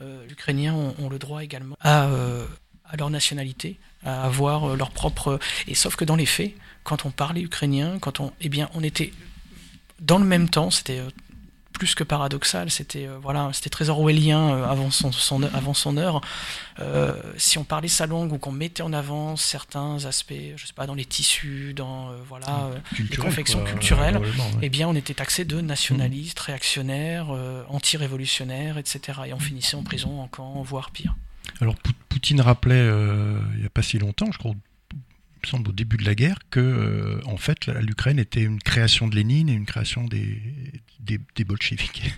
euh, 0.00 0.26
l'Ukrainien 0.26 0.72
ont, 0.74 1.08
le 1.10 1.18
droit 1.18 1.44
également 1.44 1.76
à, 1.80 2.06
euh, 2.06 2.46
à 2.86 2.96
leur 2.96 3.10
nationalité, 3.10 3.78
à 4.04 4.24
avoir 4.24 4.76
leur 4.76 4.90
propre... 4.90 5.38
Et 5.66 5.74
sauf 5.74 5.96
que 5.96 6.04
dans 6.04 6.16
les 6.16 6.26
faits, 6.26 6.54
quand 6.84 7.04
on 7.04 7.10
parlait 7.10 7.42
ukrainien, 7.42 7.98
quand 8.00 8.20
on, 8.20 8.32
eh 8.40 8.48
bien, 8.48 8.70
on 8.74 8.82
était 8.82 9.12
dans 10.00 10.18
le 10.18 10.24
même 10.24 10.48
temps, 10.48 10.70
c'était 10.70 11.02
plus 11.80 11.94
que 11.94 12.04
paradoxal, 12.04 12.70
c'était 12.70 13.06
euh, 13.06 13.16
voilà, 13.22 13.50
c'était 13.54 13.70
très 13.70 13.88
orwellien 13.88 14.50
euh, 14.50 14.64
avant 14.66 14.90
son, 14.90 15.42
avant 15.42 15.72
son 15.72 15.96
heure. 15.96 16.20
Euh, 16.78 17.14
si 17.38 17.56
on 17.56 17.64
parlait 17.64 17.88
sa 17.88 18.06
langue 18.06 18.34
ou 18.34 18.38
qu'on 18.38 18.52
mettait 18.52 18.82
en 18.82 18.92
avant 18.92 19.34
certains 19.36 20.04
aspects, 20.04 20.34
je 20.56 20.66
sais 20.66 20.74
pas, 20.74 20.86
dans 20.86 20.94
les 20.94 21.06
tissus, 21.06 21.72
dans 21.74 22.10
voilà, 22.28 22.70
les 22.98 23.16
confections 23.16 23.64
culturelles, 23.64 24.20
eh 24.60 24.68
bien, 24.68 24.88
on 24.88 24.94
était 24.94 25.14
taxé 25.14 25.46
de 25.46 25.62
nationaliste, 25.62 26.38
mmh. 26.40 26.44
réactionnaire, 26.44 27.26
anti-révolutionnaire, 27.68 28.76
etc. 28.76 29.20
Et 29.26 29.32
on 29.32 29.40
finissait 29.40 29.76
en 29.76 29.82
prison, 29.82 30.20
en 30.20 30.28
camp, 30.28 30.62
voire 30.62 30.90
pire. 30.90 31.14
Alors 31.60 31.76
Poutine 32.08 32.40
rappelait 32.40 32.86
il 33.54 33.60
n'y 33.60 33.66
a 33.66 33.70
pas 33.70 33.82
si 33.82 33.98
longtemps, 33.98 34.30
je 34.32 34.38
crois 34.38 34.54
me 35.42 35.48
semble 35.48 35.70
au 35.70 35.72
début 35.72 35.96
de 35.96 36.04
la 36.04 36.14
guerre, 36.14 36.38
que 36.50 36.60
euh, 36.60 37.20
en 37.24 37.36
fait 37.36 37.66
l'Ukraine 37.66 38.18
était 38.18 38.42
une 38.42 38.60
création 38.60 39.08
de 39.08 39.16
Lénine 39.16 39.48
et 39.48 39.52
une 39.52 39.66
création 39.66 40.04
des, 40.04 40.40
des, 41.00 41.20
des 41.34 41.44
bolcheviks. 41.44 42.12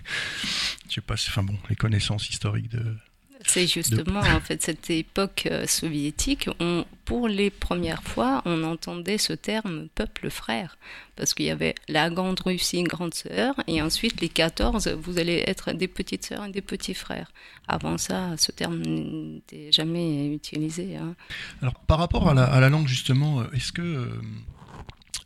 Je 0.89 0.95
sais 0.95 1.01
pas, 1.01 1.15
enfin 1.15 1.43
bon, 1.43 1.57
les 1.69 1.75
connaissances 1.75 2.29
historiques 2.29 2.69
de, 2.69 2.97
c'est 3.45 3.67
justement 3.67 4.19
en 4.19 4.39
fait 4.39 4.61
cette 4.61 4.89
époque 4.89 5.47
euh, 5.51 5.67
soviétique, 5.67 6.49
on, 6.59 6.85
pour 7.05 7.27
les 7.27 7.49
premières 7.49 8.03
fois, 8.03 8.41
on 8.45 8.63
entendait 8.63 9.17
ce 9.17 9.33
terme 9.33 9.87
peuple 9.95 10.29
frère, 10.29 10.77
parce 11.15 11.33
qu'il 11.33 11.45
y 11.45 11.49
avait 11.49 11.75
la 11.87 12.09
grande 12.09 12.39
Russie, 12.39 12.83
grande 12.83 13.13
sœur, 13.13 13.55
et 13.67 13.81
ensuite 13.81 14.21
les 14.21 14.29
14, 14.29 14.87
vous 14.89 15.19
allez 15.19 15.43
être 15.45 15.73
des 15.73 15.87
petites 15.87 16.25
sœurs 16.25 16.45
et 16.45 16.51
des 16.51 16.61
petits 16.61 16.93
frères. 16.93 17.31
Avant 17.67 17.97
ça, 17.97 18.35
ce 18.37 18.51
terme 18.51 18.81
n'était 18.81 19.71
jamais 19.71 20.27
utilisé. 20.27 20.97
Hein. 20.97 21.15
Alors 21.61 21.75
par 21.75 21.99
rapport 21.99 22.29
à 22.29 22.33
la, 22.33 22.69
langue 22.69 22.87
justement, 22.87 23.41
euh, 23.41 23.45
est-ce 23.53 23.71
que 23.71 24.07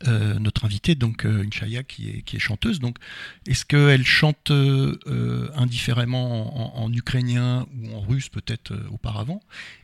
euh, 0.06 0.18
euh, 0.28 0.38
notre 0.38 0.64
invitée, 0.64 0.94
donc 0.94 1.24
euh, 1.24 1.44
qui 1.86 2.08
est, 2.08 2.38
chanteuse. 2.38 2.80
Donc, 2.80 2.96
est-ce 3.46 3.64
qu'elle 3.64 4.04
chante 4.04 4.50
euh, 4.50 5.50
indifféremment 5.54 6.82
en, 6.82 6.92
ukrainien 6.92 7.66
ou 7.76 7.94
en 7.94 8.00
russe 8.00 8.28
peut-être 8.28 8.72
auparavant? 8.90 9.40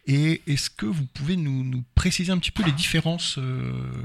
Et 0.06 0.42
est-ce 0.46 0.70
que 0.70 0.86
vous 0.86 1.06
pouvez 1.06 1.36
nous, 1.36 1.84
préciser 1.94 2.32
un 2.32 2.38
petit 2.38 2.50
peu 2.50 2.62
les 2.64 2.72
différences 2.72 3.38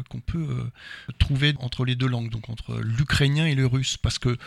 qu'on 0.10 0.20
peut 0.20 0.70
trouver 1.18 1.54
entre 1.60 1.86
les 1.86 1.96
deux 1.96 2.08
langues, 2.08 2.30
donc 2.30 2.50
entre 2.50 2.80
l'ukrainien 2.80 3.46
et 3.46 3.56
le 3.56 3.66
russe? 3.66 3.98
Parce 3.98 4.20
que 4.20 4.38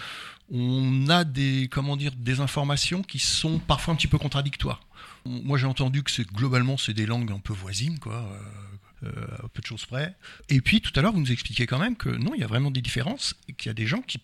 on 0.51 1.09
a 1.09 1.25
des 1.25 1.69
comment 1.71 1.97
dire 1.97 2.13
des 2.17 2.41
informations 2.41 3.03
qui 3.03 3.19
sont 3.19 3.59
parfois 3.59 3.95
un 3.95 3.97
petit 3.97 4.09
peu 4.09 4.19
contradictoires. 4.19 4.81
Moi, 5.25 5.59
j'ai 5.59 5.67
entendu 5.67 6.03
que 6.03 6.23
globalement 6.35 6.77
c'est 6.77 6.95
des 6.95 7.07
langues 7.07 7.33
un 7.33 7.39
peu 7.39 7.53
voisines, 7.53 7.99
quoi 7.99 8.29
euh, 9.05 9.49
peu 9.53 9.61
de 9.61 9.67
choses 9.67 9.85
près. 9.87 10.17
Et 10.49 10.61
puis 10.61 10.81
tout 10.81 10.93
à 10.97 11.03
l'heure, 11.03 11.13
vous 11.13 11.21
nous 11.21 11.33
expliquez 11.33 11.67
quand 11.67 11.79
même 11.79 11.97
que 11.97 12.09
non, 12.09 12.35
il 12.35 12.41
y 12.41 12.45
a 12.45 12.47
vraiment 12.47 12.71
des 12.71 12.83
différences 12.83 13.35
et 13.49 13.53
qu'il 13.53 13.69
y 13.69 13.71
a 13.71 13.75
des 13.75 13.87
gens 13.87 14.03
qui 14.03 14.21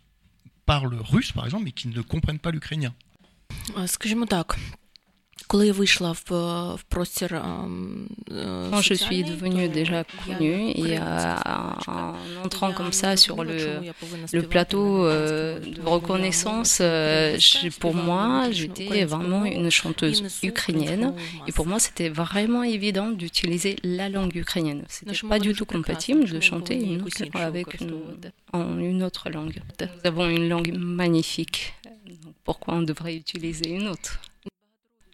parlent 0.66 0.94
russe, 0.94 1.32
par 1.32 1.44
exemple, 1.44 1.64
mais 1.64 1.72
qui 1.72 1.88
ne 1.88 2.00
comprennent 2.02 2.38
pas 2.38 2.50
l'ukrainien. 5.37 6.13
Скажімо 6.13 6.13
так, 6.13 6.93
Quand 8.71 8.81
je 8.81 8.93
suis 8.93 9.23
devenue 9.23 9.69
déjà 9.69 10.03
connue 10.25 10.71
et 10.71 10.99
en 10.99 12.15
entrant 12.43 12.71
comme 12.73 12.91
ça 12.91 13.15
sur 13.17 13.43
le, 13.43 13.81
le 14.31 14.41
plateau 14.41 15.07
de 15.07 15.81
reconnaissance, 15.85 16.81
pour 17.79 17.93
moi, 17.95 18.49
j'étais 18.51 19.05
vraiment 19.05 19.45
une 19.45 19.69
chanteuse 19.69 20.23
ukrainienne 20.43 21.13
et 21.47 21.51
pour 21.51 21.67
moi, 21.67 21.79
c'était 21.79 22.09
vraiment 22.09 22.63
évident 22.63 23.09
d'utiliser 23.11 23.75
la 23.83 24.09
langue 24.09 24.35
ukrainienne. 24.35 24.83
C'était 24.87 25.19
pas 25.27 25.39
du 25.39 25.53
tout 25.53 25.65
compatible 25.65 26.25
de 26.29 26.39
chanter 26.39 26.75
une 26.75 27.05
avec 27.35 27.79
une, 27.79 27.93
en 28.53 28.79
une 28.79 29.03
autre 29.03 29.29
langue. 29.29 29.61
Nous 29.79 29.87
avons 30.11 30.27
une 30.29 30.49
langue 30.49 30.73
magnifique. 30.75 31.73
Pourquoi 32.43 32.73
on 32.75 32.81
devrait 32.81 33.15
utiliser 33.15 33.69
une 33.69 33.87
autre 33.87 34.19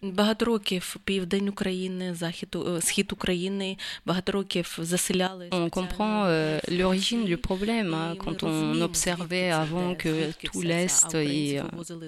Багато 0.04 0.44
років 0.44 0.96
південь 1.04 1.48
України, 1.48 2.14
захід 2.14 2.56
схід 2.80 3.12
України 3.12 3.76
багато 4.06 4.32
років 4.32 4.78
заселяли. 4.82 5.48
On 5.50 5.70
comprend 5.70 6.24
euh, 6.24 6.60
l'origine 6.80 7.24
du 7.24 7.36
problème 7.36 7.92
hein, 7.94 8.16
quand 8.24 8.38
on 8.42 8.80
observait 8.88 9.50
avant 9.64 9.90
que 10.02 10.12
tout 10.46 10.62
l'est 10.70 11.14
et, 11.14 11.60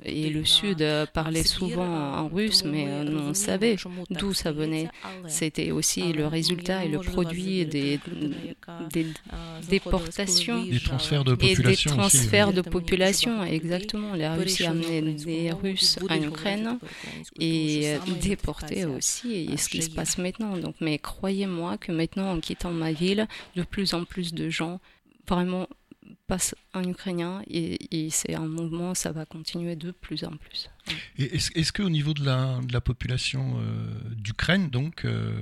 et 0.04 0.30
le 0.38 0.44
sud 0.58 0.80
parlaient 1.18 1.48
souvent 1.58 1.92
en 2.20 2.28
russe, 2.36 2.62
mais 2.72 2.84
on 3.28 3.34
savait 3.34 3.76
d'où 4.10 4.32
ça 4.32 4.50
venait. 4.52 4.88
C'était 5.38 5.70
aussi 5.78 6.02
le 6.20 6.26
résultat 6.38 6.78
et 6.84 6.88
le 6.96 7.00
produit 7.12 7.66
des, 7.66 8.00
des 8.94 9.06
déportations 9.68 10.60
des 10.64 10.80
transferts 10.80 11.24
de 11.24 11.34
population 11.34 11.60
et 11.70 11.76
des 11.76 11.96
transferts 11.96 12.52
de 12.52 12.62
population. 12.76 13.32
Exactement, 13.58 14.10
la 14.24 14.30
Russie 14.34 14.64
a 14.64 14.70
amené 14.70 14.96
des 15.28 15.52
Russes 15.62 15.98
en 16.08 16.20
Ukraine 16.32 16.78
et 17.38 17.82
déportés 18.21 18.85
aussi, 18.85 19.33
et 19.51 19.57
ce 19.57 19.69
qui 19.69 19.81
se 19.81 19.89
passe 19.89 20.17
maintenant. 20.17 20.57
Donc, 20.57 20.75
mais 20.81 20.97
croyez-moi 20.99 21.77
que 21.77 21.91
maintenant, 21.91 22.31
en 22.31 22.39
quittant 22.39 22.71
ma 22.71 22.91
ville, 22.91 23.27
de 23.55 23.63
plus 23.63 23.93
en 23.93 24.05
plus 24.05 24.33
de 24.33 24.49
gens 24.49 24.79
vraiment 25.27 25.67
passent 26.27 26.55
en 26.73 26.83
ukrainien 26.83 27.41
et, 27.47 28.09
c'est 28.11 28.35
un 28.35 28.47
mouvement, 28.47 28.93
ça 28.93 29.11
va 29.11 29.25
continuer 29.25 29.75
de 29.75 29.91
plus 29.91 30.23
en 30.23 30.31
plus. 30.31 30.69
Est-ce 31.17 31.51
est 31.53 31.71
qu'au 31.71 31.89
niveau 31.89 32.13
de 32.13 32.23
la, 32.23 32.59
de 32.61 32.73
la 32.73 32.81
population 32.81 33.55
euh, 33.59 33.91
d'Ukraine, 34.15 34.69
donc, 34.69 35.05
euh, 35.05 35.33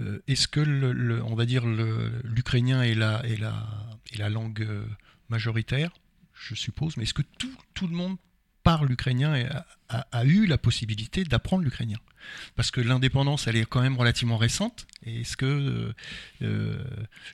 euh, 0.00 0.22
est-ce 0.26 0.48
que, 0.48 0.60
le, 0.60 1.22
on 1.22 1.34
va 1.34 1.46
dire, 1.46 1.64
l'ukrainien 1.66 2.82
est 2.82 2.94
la, 2.94 3.24
est, 3.26 3.36
la, 3.36 3.66
est 4.12 4.18
la 4.18 4.28
langue 4.28 4.66
majoritaire, 5.28 5.92
je 6.32 6.54
suppose, 6.54 6.96
mais 6.96 7.04
est-ce 7.04 7.14
que 7.14 7.22
tout, 7.38 7.54
tout 7.74 7.86
le 7.86 7.94
monde 7.94 8.16
parle 8.64 8.88
l'ukrainien 8.88 9.36
et 9.36 9.46
a, 9.88 10.24
eu 10.24 10.46
la 10.46 10.58
possibilité 10.58 11.22
d'apprendre 11.22 11.62
l'ukrainien. 11.62 11.98
Parce 12.56 12.70
que 12.70 12.80
l'indépendance, 12.80 13.46
elle 13.46 13.56
est 13.56 13.66
quand 13.66 13.82
même 13.82 13.98
relativement 13.98 14.38
récente. 14.38 14.86
Et 15.04 15.20
est-ce 15.20 15.36
que, 15.36 15.44
euh, 15.44 15.92
euh, 16.42 16.82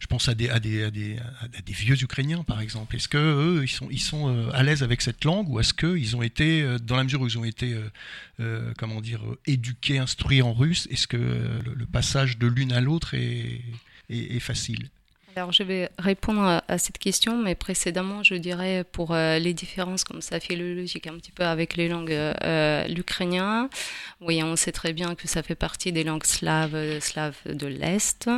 je 0.01 0.07
pense 0.09 0.29
à 0.29 0.35
des, 0.35 0.49
des, 0.61 0.91
des, 0.91 1.17
des, 1.65 1.73
vieux 1.73 1.97
Ukrainiens, 2.03 2.43
par 2.43 2.61
exemple, 2.61 2.97
est-ce 2.97 3.09
que 3.09 3.61
ils 3.63 3.69
sont, 3.69 3.89
ils 3.91 4.01
sont 4.01 4.29
euh, 4.29 4.51
à 4.53 4.65
l'aise 4.65 4.83
avec 4.83 5.01
cette 5.01 5.25
langue 5.25 5.49
ou 5.49 5.61
est-ce 5.61 5.73
qu'ils 5.73 6.17
ont 6.17 6.23
été, 6.23 6.77
dans 6.83 6.97
la 6.97 7.05
mesure 7.05 7.21
où 7.21 7.27
ils 7.29 7.39
ont 7.39 7.45
été, 7.45 7.81
comment 8.77 9.01
dire, 9.01 9.23
éduqués, 9.47 9.99
instruits 9.99 10.43
en 10.43 10.53
russe, 10.53 10.89
est-ce 10.91 11.07
que 11.07 11.17
le, 11.17 11.87
passage 11.87 12.39
de 12.39 12.49
l'une 12.49 12.73
à 12.73 12.81
l'autre 12.81 13.15
est 13.15 14.41
facile? 14.41 14.91
Alors 15.37 15.53
je 15.53 15.63
vais 15.63 15.89
répondre 15.99 16.63
à, 16.67 16.79
cette 16.79 16.99
question, 16.99 17.37
mais 17.37 17.55
précédemment 17.55 18.23
je 18.23 18.35
dirais 18.35 18.85
pour 18.91 19.13
euh, 19.13 19.39
les 19.39 19.55
différences 19.55 20.03
comme 20.03 20.23
ça 20.23 20.41
philologiques 20.41 21.07
un 21.07 21.15
petit 21.15 21.31
peu 21.31 21.45
avec 21.45 21.77
les 21.77 21.89
langues 21.89 22.11
euh, 22.11 22.87
l'ukrainien. 22.89 23.71
Oui, 24.21 24.43
on 24.43 24.57
sait 24.57 24.73
très 24.73 24.93
bien 24.93 25.15
que 25.15 25.29
ça 25.29 25.43
fait 25.43 25.55
partie 25.55 25.93
des 25.93 26.03
langues 26.03 26.25
slaves, 26.25 26.99
slaves 27.01 27.39
de 27.47 27.67
l'Est. 27.67 28.29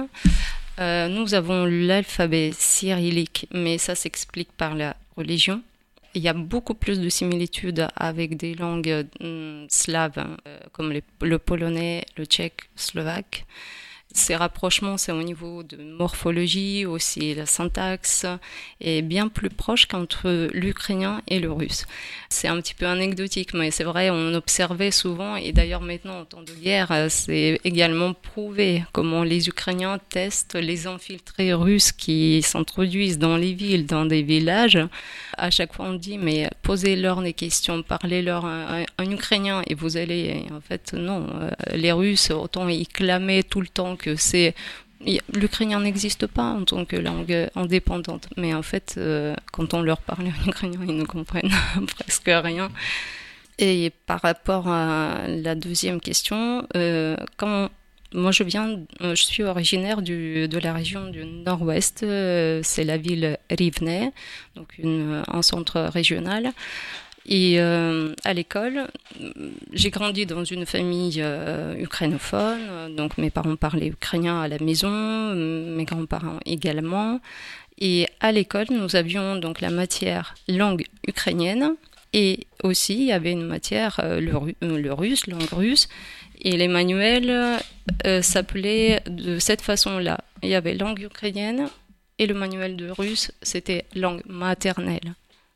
Euh, 0.78 1.08
nous 1.08 1.34
avons 1.34 1.64
l'alphabet 1.64 2.50
cyrillique, 2.56 3.46
mais 3.52 3.78
ça 3.78 3.94
s'explique 3.94 4.52
par 4.52 4.74
la 4.74 4.96
religion. 5.16 5.62
Il 6.14 6.22
y 6.22 6.28
a 6.28 6.34
beaucoup 6.34 6.74
plus 6.74 7.00
de 7.00 7.08
similitudes 7.08 7.88
avec 7.96 8.36
des 8.36 8.54
langues 8.54 9.06
slaves 9.68 10.18
hein, 10.18 10.36
comme 10.72 10.92
le 11.22 11.38
polonais, 11.38 12.04
le 12.18 12.26
tchèque, 12.26 12.68
slovaque 12.76 13.46
ces 14.14 14.36
rapprochements, 14.36 14.96
c'est 14.96 15.12
au 15.12 15.22
niveau 15.22 15.62
de 15.62 15.76
morphologie, 15.76 16.86
aussi 16.86 17.34
la 17.34 17.46
syntaxe, 17.46 18.26
est 18.80 19.02
bien 19.02 19.28
plus 19.28 19.50
proche 19.50 19.86
qu'entre 19.86 20.48
l'ukrainien 20.52 21.22
et 21.28 21.40
le 21.40 21.50
russe. 21.50 21.86
C'est 22.28 22.48
un 22.48 22.60
petit 22.60 22.74
peu 22.74 22.86
anecdotique, 22.86 23.54
mais 23.54 23.70
c'est 23.70 23.84
vrai, 23.84 24.10
on 24.10 24.34
observait 24.34 24.90
souvent, 24.90 25.36
et 25.36 25.52
d'ailleurs 25.52 25.80
maintenant 25.80 26.20
en 26.20 26.24
temps 26.24 26.42
de 26.42 26.52
guerre, 26.52 27.06
c'est 27.08 27.60
également 27.64 28.14
prouvé 28.14 28.84
comment 28.92 29.24
les 29.24 29.48
Ukrainiens 29.48 29.98
testent 30.08 30.54
les 30.54 30.86
infiltrés 30.86 31.52
russes 31.52 31.92
qui 31.92 32.42
s'introduisent 32.42 33.18
dans 33.18 33.36
les 33.36 33.52
villes, 33.52 33.86
dans 33.86 34.06
des 34.06 34.22
villages. 34.22 34.78
À 35.36 35.50
chaque 35.50 35.72
fois, 35.72 35.86
on 35.86 35.94
dit, 35.94 36.18
mais 36.18 36.48
posez-leur 36.62 37.22
des 37.22 37.32
questions, 37.32 37.82
parlez-leur 37.82 38.44
en, 38.44 39.10
ukrainien, 39.10 39.62
et 39.66 39.74
vous 39.74 39.96
allez, 39.96 40.44
en 40.52 40.60
fait, 40.60 40.92
non, 40.92 41.26
euh, 41.40 41.50
les 41.74 41.92
Russes, 41.92 42.30
autant 42.30 42.68
ils 42.68 42.88
clamaient 42.88 43.42
tout 43.42 43.60
le 43.60 43.66
temps 43.66 43.96
que 44.02 44.16
c'est 44.16 44.54
l'ukrainien 45.32 45.80
n'existe 45.80 46.26
pas 46.26 46.44
en 46.52 46.64
tant 46.64 46.84
que 46.84 46.96
langue 46.96 47.50
indépendante, 47.54 48.28
mais 48.36 48.54
en 48.54 48.62
fait, 48.62 48.94
euh, 48.96 49.34
quand 49.52 49.74
on 49.74 49.82
leur 49.82 50.00
parle 50.00 50.26
en 50.26 50.48
ukrainien, 50.48 50.80
ils 50.86 50.96
ne 50.96 51.04
comprennent 51.04 51.50
presque 51.98 52.26
rien. 52.26 52.70
Et 53.58 53.92
par 54.06 54.20
rapport 54.22 54.68
à 54.68 55.26
la 55.28 55.54
deuxième 55.54 56.00
question, 56.00 56.66
euh, 56.76 57.16
quand 57.36 57.68
moi 58.14 58.30
je 58.30 58.42
viens, 58.42 58.78
je 59.00 59.14
suis 59.14 59.42
originaire 59.42 60.02
de 60.02 60.58
la 60.58 60.72
région 60.74 61.08
du 61.08 61.24
nord-ouest, 61.24 62.02
euh, 62.02 62.60
c'est 62.62 62.84
la 62.84 62.98
ville 62.98 63.38
Rivne, 63.50 64.12
donc 64.54 64.78
un 64.84 65.42
centre 65.42 65.80
régional. 65.80 66.52
Et 67.26 67.60
euh, 67.60 68.14
à 68.24 68.34
l'école, 68.34 68.88
j'ai 69.72 69.90
grandi 69.90 70.26
dans 70.26 70.44
une 70.44 70.66
famille 70.66 71.20
euh, 71.22 71.76
ukrainophone, 71.78 72.94
donc 72.96 73.16
mes 73.16 73.30
parents 73.30 73.56
parlaient 73.56 73.88
ukrainien 73.88 74.40
à 74.40 74.48
la 74.48 74.58
maison, 74.58 75.34
mes 75.34 75.84
grands-parents 75.84 76.40
également. 76.46 77.20
Et 77.78 78.06
à 78.20 78.32
l'école, 78.32 78.66
nous 78.70 78.96
avions 78.96 79.36
donc 79.36 79.60
la 79.60 79.70
matière 79.70 80.34
langue 80.48 80.84
ukrainienne 81.06 81.74
et 82.12 82.46
aussi 82.62 82.94
il 82.94 83.04
y 83.04 83.12
avait 83.12 83.32
une 83.32 83.46
matière 83.46 84.00
euh, 84.02 84.20
le, 84.20 84.92
russe, 84.92 85.26
langue 85.26 85.52
russe. 85.52 85.88
Et 86.44 86.56
les 86.56 86.66
manuels 86.66 87.60
s'appelaient 88.20 89.00
de 89.06 89.38
cette 89.38 89.62
façon-là. 89.62 90.24
Il 90.42 90.48
y 90.48 90.56
avait 90.56 90.74
langue 90.74 90.98
ukrainienne 91.00 91.68
et 92.18 92.26
le 92.26 92.34
manuel 92.34 92.74
de 92.74 92.90
russe, 92.90 93.30
c'était 93.42 93.84
langue 93.94 94.22
maternelle. 94.26 95.14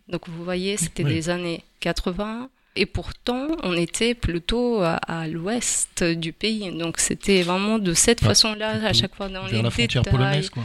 Donc 0.09 0.29
vous 0.29 0.45
voyez, 0.45 0.77
c'était 0.77 1.05
des 1.05 1.31
années 1.31 1.63
80. 1.81 2.49
Et 2.79 2.85
pourtant, 2.85 3.49
on 3.63 3.73
était 3.73 4.15
plutôt 4.15 4.83
à, 4.83 5.27
l'ouest 5.29 6.05
du 6.05 6.33
pays. 6.33 6.71
Donc 6.77 6.99
c'était 6.99 7.43
vraiment 7.43 7.79
de 7.79 7.95
cette 7.95 8.21
façon-là, 8.21 8.87
à 8.87 8.93
chaque 8.93 9.15
fois 9.15 9.29
dans 9.29 9.47
les 9.47 9.63
la 9.63 9.71
frontière 9.71 10.03
polonaise, 10.03 10.51
quoi. 10.51 10.63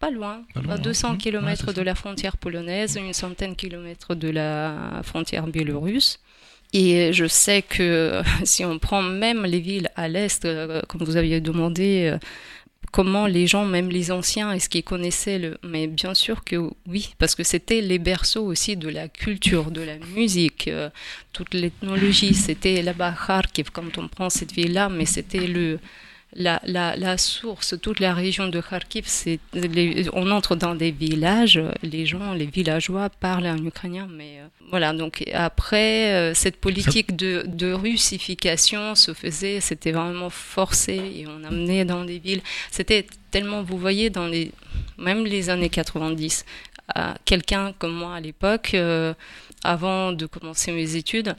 Pas 0.00 0.10
loin, 0.10 0.42
à 0.68 0.76
200 0.76 1.16
km 1.16 1.72
de 1.72 1.82
la 1.82 1.94
frontière 1.94 2.36
polonaise, 2.36 2.96
une 2.96 3.12
centaine 3.12 3.50
de 3.50 3.56
kilomètres 3.56 4.14
de 4.14 4.28
la 4.28 5.00
frontière 5.02 5.46
biélorusse. 5.46 6.18
Et 6.72 7.12
je 7.12 7.26
sais 7.26 7.62
que 7.62 8.20
si 8.44 8.64
on 8.64 8.78
prend 8.78 9.02
même 9.02 9.44
les 9.44 9.60
villes 9.60 9.90
à 9.96 10.08
l'est, 10.08 10.44
euh, 10.44 10.82
comme 10.88 11.04
vous 11.04 11.16
aviez 11.16 11.40
demandé, 11.40 12.10
euh, 12.12 12.18
comment 12.94 13.26
les 13.26 13.48
gens, 13.48 13.64
même 13.64 13.88
les 13.90 14.12
anciens, 14.12 14.52
est-ce 14.52 14.68
qu'ils 14.68 14.84
connaissaient 14.84 15.40
le... 15.40 15.58
Mais 15.64 15.88
bien 15.88 16.14
sûr 16.14 16.44
que 16.44 16.70
oui, 16.86 17.12
parce 17.18 17.34
que 17.34 17.42
c'était 17.42 17.80
les 17.80 17.98
berceaux 17.98 18.46
aussi 18.46 18.76
de 18.76 18.88
la 18.88 19.08
culture, 19.08 19.72
de 19.72 19.80
la 19.80 19.96
musique, 20.14 20.68
euh, 20.68 20.90
toute 21.32 21.54
l'ethnologie. 21.54 22.34
C'était 22.34 22.82
là-bas 22.82 23.12
Kharkiv, 23.26 23.72
quand 23.72 23.98
on 23.98 24.06
prend 24.06 24.30
cette 24.30 24.52
ville-là, 24.52 24.88
mais 24.90 25.06
c'était 25.06 25.48
le 25.48 25.80
la, 26.34 27.18
source, 27.18 27.74
toute 27.80 28.00
la 28.00 28.14
région 28.14 28.48
de 28.48 28.60
Kharkiv, 28.60 29.04
c'est 29.06 29.38
on 30.12 30.30
entre 30.30 30.56
dans 30.56 30.74
des 30.74 30.90
villages, 30.90 31.60
les 31.82 32.06
gens, 32.06 32.32
les 32.34 32.46
villageois 32.46 33.08
parlent 33.08 33.46
en 33.46 33.64
ukrainien, 33.64 34.08
mais 34.10 34.38
euh, 34.40 34.46
voilà. 34.70 34.92
Donc 34.92 35.24
après, 35.32 36.12
euh, 36.12 36.34
cette 36.34 36.56
politique 36.56 37.16
de, 37.16 37.44
de, 37.46 37.72
russification 37.72 38.94
se 38.94 39.14
faisait, 39.14 39.60
c'était 39.60 39.92
vraiment 39.92 40.30
forcé 40.30 40.94
et 40.94 41.26
on 41.26 41.44
amenait 41.44 41.84
dans 41.84 42.04
des 42.04 42.18
villes. 42.18 42.42
C'était 42.70 43.06
tellement, 43.30 43.62
vous 43.62 43.78
voyez, 43.78 44.10
dans 44.10 44.26
les 44.26 44.50
même 44.98 45.24
les 45.24 45.50
années 45.50 45.70
90, 45.70 46.44
quelqu'un 47.24 47.72
comme 47.78 47.94
moi 47.94 48.16
à 48.16 48.20
l'époque, 48.20 48.72
euh, 48.74 49.14
avant 49.62 50.12
de 50.12 50.26
commencer 50.26 50.72
mes 50.72 50.96
études, 50.96 51.34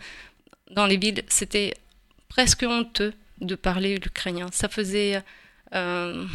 dans 0.72 0.88
les 0.88 0.98
villes, 0.98 1.24
c'était 1.28 1.74
presque 2.30 2.64
honteux 2.64 3.14
de 3.42 3.56
parler 3.56 3.98
l'ukrainien. 3.98 4.48
Ça 4.52 4.70
faisait. 4.70 5.22
Euh, 5.74 6.26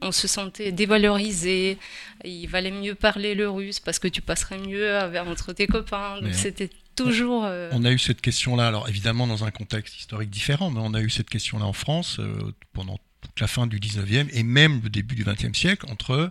on 0.00 0.12
se 0.12 0.28
sentait 0.28 0.72
dévalorisé. 0.72 1.78
Il 2.24 2.46
valait 2.46 2.70
mieux 2.70 2.94
parler 2.94 3.34
le 3.34 3.50
russe 3.50 3.80
parce 3.80 3.98
que 3.98 4.08
tu 4.08 4.22
passerais 4.22 4.58
mieux 4.58 4.96
entre 5.26 5.52
tes 5.52 5.66
copains. 5.66 6.20
Donc 6.20 6.34
c'était 6.34 6.70
toujours. 6.98 7.44
Euh, 7.44 7.70
on 7.72 7.84
a 7.84 7.90
eu 7.90 7.98
cette 7.98 8.20
question-là, 8.20 8.66
alors 8.66 8.88
évidemment 8.88 9.26
dans 9.26 9.44
un 9.44 9.50
contexte 9.50 9.98
historique 9.98 10.30
différent, 10.30 10.70
mais 10.70 10.80
on 10.82 10.94
a 10.94 11.00
eu 11.00 11.10
cette 11.10 11.30
question-là 11.30 11.64
en 11.64 11.72
France 11.72 12.18
euh, 12.18 12.54
pendant 12.72 12.98
toute 13.20 13.40
la 13.40 13.46
fin 13.46 13.66
du 13.66 13.78
19e 13.78 14.28
et 14.32 14.42
même 14.42 14.80
le 14.82 14.90
début 14.90 15.14
du 15.14 15.24
20e 15.24 15.54
siècle 15.54 15.86
entre 15.90 16.12
euh, 16.12 16.30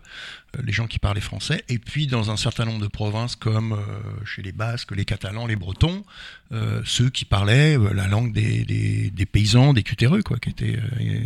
les 0.64 0.72
gens 0.72 0.88
qui 0.88 1.00
parlaient 1.00 1.22
français 1.22 1.64
et 1.70 1.80
puis 1.80 2.08
dans 2.08 2.32
un 2.32 2.38
certain 2.38 2.66
nombre 2.66 2.82
de 2.82 2.88
provinces 2.88 3.36
comme 3.36 3.74
euh, 3.74 4.26
chez 4.26 4.42
les 4.42 4.52
Basques, 4.52 4.96
les 4.96 5.06
Catalans, 5.06 5.48
les 5.48 5.56
Bretons, 5.56 6.04
euh, 6.52 6.82
ceux 6.86 7.10
qui 7.10 7.26
parlaient 7.26 7.78
la 7.94 8.08
langue 8.08 8.32
des, 8.34 8.64
des, 8.64 9.26
paysans, 9.26 9.74
des 9.74 9.84
cutéreux, 9.84 10.24
quoi, 10.24 10.38
qui 10.38 10.50
étaient, 10.50 10.80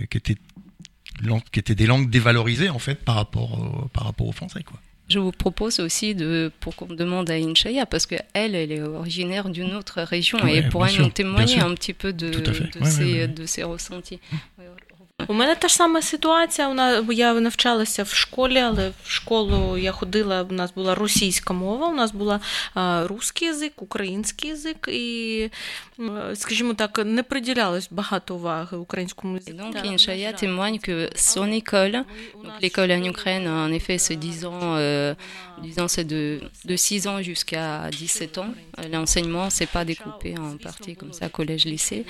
qui, 0.10 0.18
étaient, 0.18 0.38
qui 1.52 1.60
étaient 1.60 1.76
des 1.76 1.88
langues 1.88 2.10
dévalorisées 2.10 2.70
en 2.70 2.80
fait 2.80 2.96
par 2.96 3.16
rapport, 3.16 3.90
par 3.94 4.06
rapport 4.06 4.28
aux 4.28 4.32
Français. 4.32 4.64
Quoi. 4.64 4.80
Je 5.12 5.20
vous 5.20 5.32
propose 5.34 5.82
aussi 5.82 6.16
de, 6.16 6.52
pour 6.62 6.76
qu'on 6.78 6.86
demande 6.86 7.30
à 7.30 7.34
Inchaya, 7.34 7.86
parce 7.86 8.06
qu'elle, 8.06 8.24
elle 8.34 8.72
est 8.72 8.82
originaire 8.82 9.50
d'une 9.50 9.76
autre 9.76 10.02
région 10.02 10.48
et 10.48 10.56
elle 10.56 10.70
pourrait 10.70 10.94
nous 10.98 11.10
témoigner 11.10 11.60
un 11.60 11.74
petit 11.76 11.94
peu 11.94 12.14
de, 12.14 12.30
de, 12.30 12.86
ses, 12.86 13.28
de, 13.28 13.46
ses, 13.46 13.64
ressentis. 13.64 14.22
У 15.28 15.34
мене 15.34 15.56
та 15.56 15.68
ж 15.68 15.76
сама 15.76 16.02
ситуація. 16.02 17.02
Я 17.12 17.34
навчалася 17.34 18.04
в 18.04 18.14
школі, 18.14 18.58
але 18.58 18.92
в 19.04 19.10
школу 19.10 19.78
я 19.78 19.92
ходила. 19.92 20.44
У 20.50 20.54
нас 20.54 20.74
була 20.74 20.96
російська 20.96 21.54
мова, 21.54 21.88
у 21.88 21.94
нас 21.94 22.12
була 22.12 22.40
русський 23.08 23.48
язик, 23.48 23.82
український 23.82 24.50
язик, 24.50 24.88
і, 24.92 25.50
скажімо 26.34 26.74
так, 26.74 27.02
не 27.06 27.24
приділялось 27.24 27.88
багато 27.92 28.36
уваги 28.36 28.78
українському 28.78 29.36
язику. 29.36 29.58
Donc, 29.58 29.86
Inchaya 29.86 30.34
témoigne 30.34 30.80
que 30.80 31.10
son 31.16 31.50
école, 31.62 32.04
donc 32.44 32.54
l'école 32.62 32.92
en 32.92 33.04
Ukraine, 33.14 33.48
en 33.48 33.72
effet, 33.72 33.98
c'est 34.00 34.16
10 34.16 34.46
ans, 34.46 34.76
euh, 34.78 35.14
10 35.62 35.80
ans 35.80 35.88
c'est 35.88 36.04
de, 36.04 36.42
de 36.66 36.76
6 36.76 37.08
ans 37.08 37.22
jusqu'à 37.22 37.90
17 37.92 38.38
ans. 38.38 38.54
L'enseignement, 38.92 39.50
c'est 39.50 39.70
pas 39.78 39.86
découpé 39.86 40.38
en 40.38 40.58
parties 40.58 40.96
comme 40.96 41.14
ça, 41.14 41.30
collège, 41.30 41.66
lycée. 41.66 42.06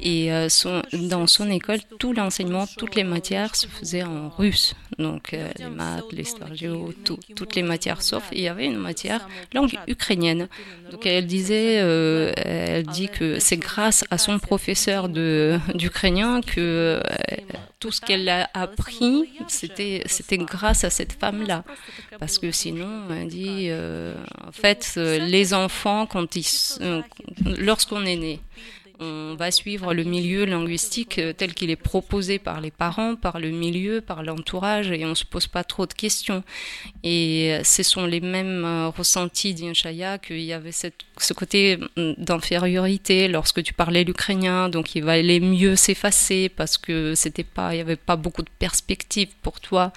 Et 0.00 0.32
euh, 0.32 0.48
son, 0.48 0.82
dans 0.92 1.26
son 1.26 1.50
école, 1.50 1.80
tout 1.98 2.12
l'enseignement 2.12 2.55
toutes 2.64 2.94
les 2.94 3.04
matières 3.04 3.54
se 3.54 3.66
faisaient 3.66 4.02
en 4.02 4.30
russe. 4.30 4.74
Donc 4.98 5.34
euh, 5.34 5.50
les 5.58 5.68
maths, 5.68 6.04
l'histoire 6.12 6.54
géo, 6.54 6.94
toutes 7.04 7.54
les 7.54 7.62
matières 7.62 8.00
sauf 8.00 8.24
il 8.32 8.40
y 8.40 8.48
avait 8.48 8.66
une 8.66 8.78
matière 8.78 9.28
langue 9.52 9.78
ukrainienne. 9.86 10.48
Donc 10.90 11.04
elle 11.04 11.26
disait, 11.26 11.80
euh, 11.80 12.32
elle 12.36 12.86
dit 12.86 13.08
que 13.08 13.38
c'est 13.38 13.58
grâce 13.58 14.04
à 14.10 14.16
son 14.16 14.38
professeur 14.38 15.08
d'ukrainien 15.08 16.40
que 16.40 16.60
euh, 16.60 17.00
tout 17.78 17.90
ce 17.90 18.00
qu'elle 18.00 18.28
a 18.28 18.48
appris, 18.54 19.28
c'était 19.48 20.02
c'était 20.06 20.38
grâce 20.38 20.84
à 20.84 20.90
cette 20.90 21.12
femme-là. 21.12 21.64
Parce 22.18 22.38
que 22.38 22.50
sinon, 22.50 23.02
elle 23.10 23.28
dit, 23.28 23.68
en 23.70 24.52
fait, 24.52 24.94
les 24.96 25.52
enfants, 25.52 26.06
quand 26.06 26.34
ils, 26.36 26.46
lorsqu'on 27.44 28.06
est 28.06 28.16
né, 28.16 28.40
on 28.98 29.34
va 29.36 29.50
suivre 29.50 29.92
le 29.92 30.04
milieu 30.04 30.44
linguistique 30.44 31.18
euh, 31.18 31.32
tel 31.32 31.54
qu'il 31.54 31.70
est 31.70 31.76
proposé 31.76 32.38
par 32.38 32.60
les 32.60 32.70
parents, 32.70 33.14
par 33.14 33.38
le 33.40 33.50
milieu, 33.50 34.00
par 34.00 34.22
l'entourage, 34.22 34.90
et 34.90 35.04
on 35.04 35.14
se 35.14 35.24
pose 35.24 35.46
pas 35.46 35.64
trop 35.64 35.86
de 35.86 35.92
questions. 35.92 36.42
Et 37.02 37.52
euh, 37.52 37.64
ce 37.64 37.82
sont 37.82 38.06
les 38.06 38.20
mêmes 38.20 38.64
euh, 38.64 38.88
ressentis 38.88 39.54
d'Inchaya 39.54 40.18
qu'il 40.18 40.40
y 40.40 40.52
avait 40.52 40.72
ce 40.72 41.32
côté 41.34 41.76
mm, 41.96 42.12
d'infériorité 42.18 43.28
lorsque 43.28 43.62
tu 43.62 43.74
parlais 43.74 44.04
l'ukrainien, 44.04 44.68
donc 44.68 44.94
il 44.94 45.04
valait 45.04 45.40
mieux 45.40 45.76
s'effacer 45.76 46.48
parce 46.48 46.78
que 46.78 47.14
c'était 47.14 47.44
pas, 47.44 47.74
il 47.74 47.78
y 47.78 47.80
avait 47.80 47.96
pas 47.96 48.16
beaucoup 48.16 48.42
de 48.42 48.50
perspectives 48.58 49.34
pour 49.42 49.60
toi. 49.60 49.92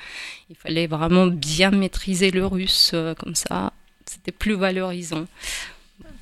Il 0.49 0.55
fallait 0.55 0.87
vraiment 0.87 1.27
bien 1.27 1.71
maîtriser 1.71 2.31
le 2.31 2.45
russe 2.45 2.93
comme 3.19 3.35
ça. 3.35 3.71
C'était 4.05 4.31
plus 4.31 4.55
valorisant. 4.55 5.27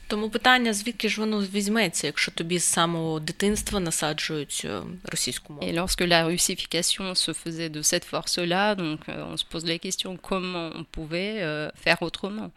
Тому 0.07 0.31
питання, 0.31 0.73
звідки 0.73 1.09
ж 1.09 1.21
воно 1.21 1.41
візьметься, 1.41 2.07
якщо 2.07 2.33
тобі 2.33 2.59
з 2.59 2.65
самого 2.65 3.21
дитинства 3.21 3.81
насаджують 3.81 4.67
російську 5.05 5.53
мову? 5.53 5.67
Et 5.67 5.75
lorsque 5.75 6.01
la 6.01 6.29
russification 6.29 7.15
se 7.15 7.33
faisait 7.33 7.71
de 7.71 7.83
cette 7.83 8.05
force-là, 8.05 8.75
donc 8.75 8.99
euh, 9.09 9.33
on 9.33 9.37
se 9.37 9.47
pose 9.53 9.65
la 9.65 9.79
question 9.79 10.19
comment 10.31 10.71
on 10.81 10.85
pouvait 10.85 11.37
euh, 11.43 11.71
faire 11.85 11.99
autrement. 12.03 12.51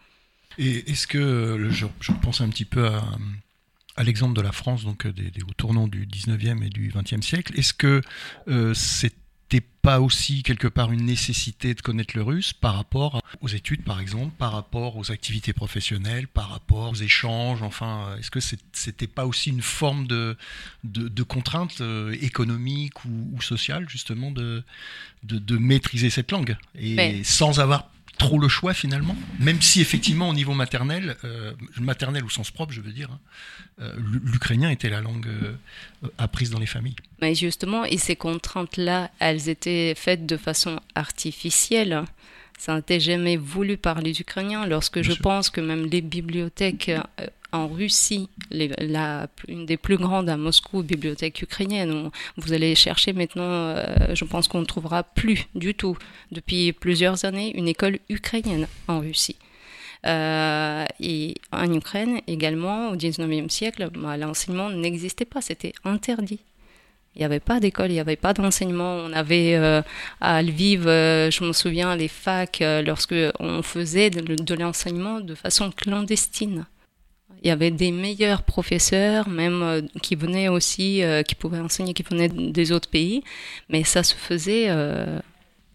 Et 0.57 0.91
est-ce 0.91 1.07
que, 1.07 1.23
je, 1.69 1.85
je 1.99 2.11
pense 2.23 2.41
un 2.41 2.49
petit 2.49 2.65
peu 2.65 2.87
à, 2.87 3.03
à 3.95 4.03
l'exemple 4.03 4.35
de 4.35 4.41
la 4.41 4.51
France, 4.51 4.83
donc 4.83 5.07
des, 5.07 5.31
des, 5.31 5.43
au 5.43 5.53
tournant 5.53 5.87
du 5.87 6.05
19e 6.07 6.63
et 6.65 6.69
du 6.69 6.91
20e 6.91 7.21
siècle, 7.21 7.57
est-ce 7.59 7.73
que 7.73 8.01
euh, 8.47 8.73
c'est 8.73 9.13
pas 9.58 10.00
aussi 10.00 10.42
quelque 10.42 10.68
part 10.68 10.92
une 10.92 11.04
nécessité 11.06 11.74
de 11.74 11.80
connaître 11.80 12.16
le 12.16 12.22
russe 12.22 12.52
par 12.52 12.76
rapport 12.76 13.22
aux 13.40 13.48
études 13.48 13.82
par 13.82 14.00
exemple, 14.00 14.32
par 14.38 14.52
rapport 14.52 14.96
aux 14.96 15.10
activités 15.10 15.52
professionnelles, 15.52 16.28
par 16.28 16.50
rapport 16.50 16.90
aux 16.90 16.94
échanges, 16.94 17.62
enfin, 17.62 18.14
est-ce 18.18 18.30
que 18.30 18.40
c'était 18.72 19.06
pas 19.06 19.26
aussi 19.26 19.50
une 19.50 19.62
forme 19.62 20.06
de, 20.06 20.36
de, 20.84 21.22
contrainte 21.22 21.80
euh, 21.80 22.16
économique 22.20 23.04
ou, 23.04 23.30
ou, 23.34 23.42
sociale 23.42 23.88
justement 23.88 24.30
de, 24.30 24.62
de, 25.24 25.56
maîtriser 25.56 26.10
cette 26.10 26.30
langue 26.30 26.56
et 26.78 27.24
sans 27.24 27.60
avoir 27.60 27.88
trop 28.20 28.38
le 28.38 28.48
choix 28.48 28.74
finalement, 28.74 29.16
même 29.38 29.62
si 29.62 29.80
effectivement 29.80 30.28
au 30.28 30.34
niveau 30.34 30.52
maternel, 30.52 31.16
euh, 31.24 31.52
maternel 31.80 32.22
au 32.22 32.28
sens 32.28 32.50
propre, 32.50 32.72
je 32.72 32.82
veux 32.82 32.92
dire, 32.92 33.08
hein, 33.10 33.18
euh, 33.80 33.94
l'ukrainien 34.24 34.68
était 34.68 34.90
la 34.90 35.00
langue 35.00 35.26
euh, 35.26 36.08
apprise 36.18 36.50
dans 36.50 36.58
les 36.58 36.66
familles. 36.66 36.96
Mais 37.22 37.34
justement, 37.34 37.84
et 37.86 37.96
ces 37.96 38.16
contraintes-là, 38.16 39.10
elles 39.20 39.48
étaient 39.48 39.94
faites 39.96 40.26
de 40.26 40.36
façon 40.36 40.80
artificielle. 40.94 42.04
Ça 42.58 42.76
n'était 42.76 43.00
jamais 43.00 43.38
voulu 43.38 43.78
par 43.78 44.02
les 44.02 44.20
Ukrainiens. 44.20 44.66
Lorsque 44.66 45.00
je 45.00 45.14
pense 45.14 45.48
que 45.48 45.62
même 45.62 45.86
les 45.86 46.02
bibliothèques 46.02 46.90
en 47.52 47.68
Russie, 47.68 48.28
une 48.50 49.66
des 49.66 49.76
plus 49.76 49.96
grandes 49.96 50.28
à 50.28 50.36
Moscou, 50.36 50.82
bibliothèque 50.82 51.42
ukrainienne. 51.42 52.10
vous 52.36 52.52
allez 52.52 52.74
chercher 52.74 53.12
maintenant, 53.12 53.42
euh, 53.42 54.14
je 54.14 54.24
pense 54.24 54.48
qu'on 54.48 54.60
ne 54.60 54.64
trouvera 54.64 55.02
plus 55.02 55.46
du 55.54 55.74
tout, 55.74 55.96
depuis 56.32 56.72
plusieurs 56.72 57.24
années, 57.24 57.56
une 57.56 57.68
école 57.68 57.98
ukrainienne 58.08 58.66
en 58.88 59.00
Russie. 59.00 59.36
Euh, 60.06 60.86
et 60.98 61.34
en 61.52 61.72
Ukraine 61.72 62.20
également, 62.26 62.90
au 62.90 62.96
19e 62.96 63.50
siècle, 63.50 63.90
bah, 63.94 64.16
l'enseignement 64.16 64.70
n'existait 64.70 65.26
pas, 65.26 65.40
c'était 65.40 65.72
interdit. 65.84 66.40
Il 67.16 67.18
n'y 67.18 67.24
avait 67.24 67.40
pas 67.40 67.58
d'école, 67.58 67.90
il 67.90 67.94
n'y 67.94 68.00
avait 68.00 68.14
pas 68.14 68.32
d'enseignement. 68.32 68.94
On 68.94 69.12
avait 69.12 69.56
euh, 69.56 69.82
à 70.20 70.42
Lviv, 70.42 70.84
je 70.84 71.44
me 71.44 71.52
souviens, 71.52 71.96
les 71.96 72.06
facs, 72.06 72.62
lorsque 72.86 73.16
on 73.40 73.62
faisait 73.62 74.10
de 74.10 74.54
l'enseignement 74.54 75.20
de 75.20 75.34
façon 75.34 75.72
clandestine. 75.72 76.66
Il 77.42 77.48
y 77.48 77.50
avait 77.50 77.70
des 77.70 77.90
meilleurs 77.90 78.42
professeurs, 78.42 79.28
même 79.28 79.62
euh, 79.62 79.82
qui 80.02 80.14
venaient 80.14 80.48
aussi, 80.48 81.02
euh, 81.02 81.22
qui 81.22 81.34
pouvaient 81.34 81.60
enseigner, 81.60 81.94
qui 81.94 82.02
venaient 82.02 82.28
des 82.28 82.70
autres 82.72 82.90
pays, 82.90 83.24
mais 83.70 83.82
ça 83.82 84.02
se 84.02 84.14
faisait, 84.14 84.66
euh, 84.68 85.18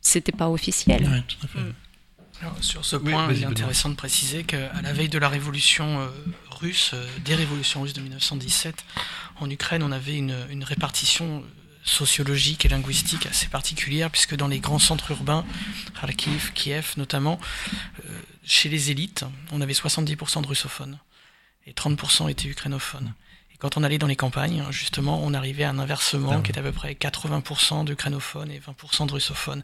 c'était 0.01 0.31
pas 0.31 0.49
officiel. 0.49 1.23
tout 1.27 1.37
à 1.43 1.47
fait. 1.47 1.59
Mm. 1.59 2.61
sur 2.61 2.85
ce 2.85 2.95
point, 2.97 3.31
il 3.33 3.41
est 3.41 3.45
intéressant 3.45 3.89
de 3.89 3.95
préciser 3.95 4.43
qu'à 4.43 4.71
la 4.83 4.93
veille 4.93 5.09
de 5.09 5.17
la 5.17 5.29
révolution 5.29 6.07
russe, 6.51 6.93
des 7.23 7.33
révolutions 7.33 7.81
russes 7.81 7.93
de 7.93 8.01
1917, 8.01 8.85
en 9.39 9.49
Ukraine, 9.49 9.81
on 9.81 9.91
avait 9.91 10.15
une, 10.15 10.35
une, 10.51 10.63
répartition 10.63 11.43
sociologique 11.83 12.65
et 12.65 12.67
linguistique 12.67 13.25
assez 13.25 13.47
particulière, 13.47 14.11
puisque 14.11 14.35
dans 14.35 14.47
les 14.47 14.59
grands 14.59 14.79
centres 14.79 15.11
urbains, 15.11 15.45
Kharkiv, 15.99 16.51
Kiev 16.53 16.93
notamment, 16.97 17.39
chez 18.43 18.69
les 18.69 18.91
élites, 18.91 19.25
on 19.51 19.61
avait 19.61 19.73
70% 19.73 20.41
de 20.41 20.47
russophones 20.47 20.99
et 21.65 21.73
30% 21.73 22.29
étaient 22.29 22.47
ukrainophones. 22.47 23.13
Et 23.53 23.57
quand 23.57 23.77
on 23.77 23.83
allait 23.83 23.97
dans 23.97 24.07
les 24.07 24.15
campagnes, 24.15 24.63
justement, 24.69 25.21
on 25.23 25.33
arrivait 25.33 25.63
à 25.63 25.69
un 25.69 25.79
inversement 25.79 26.41
qui 26.41 26.51
est 26.51 26.59
à 26.59 26.61
peu 26.61 26.71
près 26.71 26.93
80% 26.93 27.85
d'ukrainophones 27.85 28.51
et 28.51 28.59
20% 28.59 29.07
de 29.07 29.13
russophones. 29.13 29.63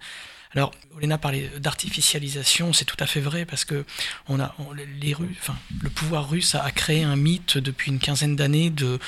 Alors, 0.53 0.71
Olena 0.95 1.17
parlait 1.17 1.49
d'artificialisation, 1.59 2.73
c'est 2.73 2.85
tout 2.85 2.97
à 2.99 3.05
fait 3.05 3.21
vrai 3.21 3.45
parce 3.45 3.63
que 3.63 3.85
on 4.27 4.39
a 4.39 4.53
les 4.99 5.15
enfin, 5.15 5.55
le 5.81 5.89
pouvoir 5.89 6.29
russe 6.29 6.55
a, 6.55 6.71
créé 6.71 7.03
un 7.03 7.15
mythe 7.15 7.57
depuis 7.57 7.91
une 7.91 7.99
quinzaine 7.99 8.35
d'années 8.35 8.69
de 8.69 8.99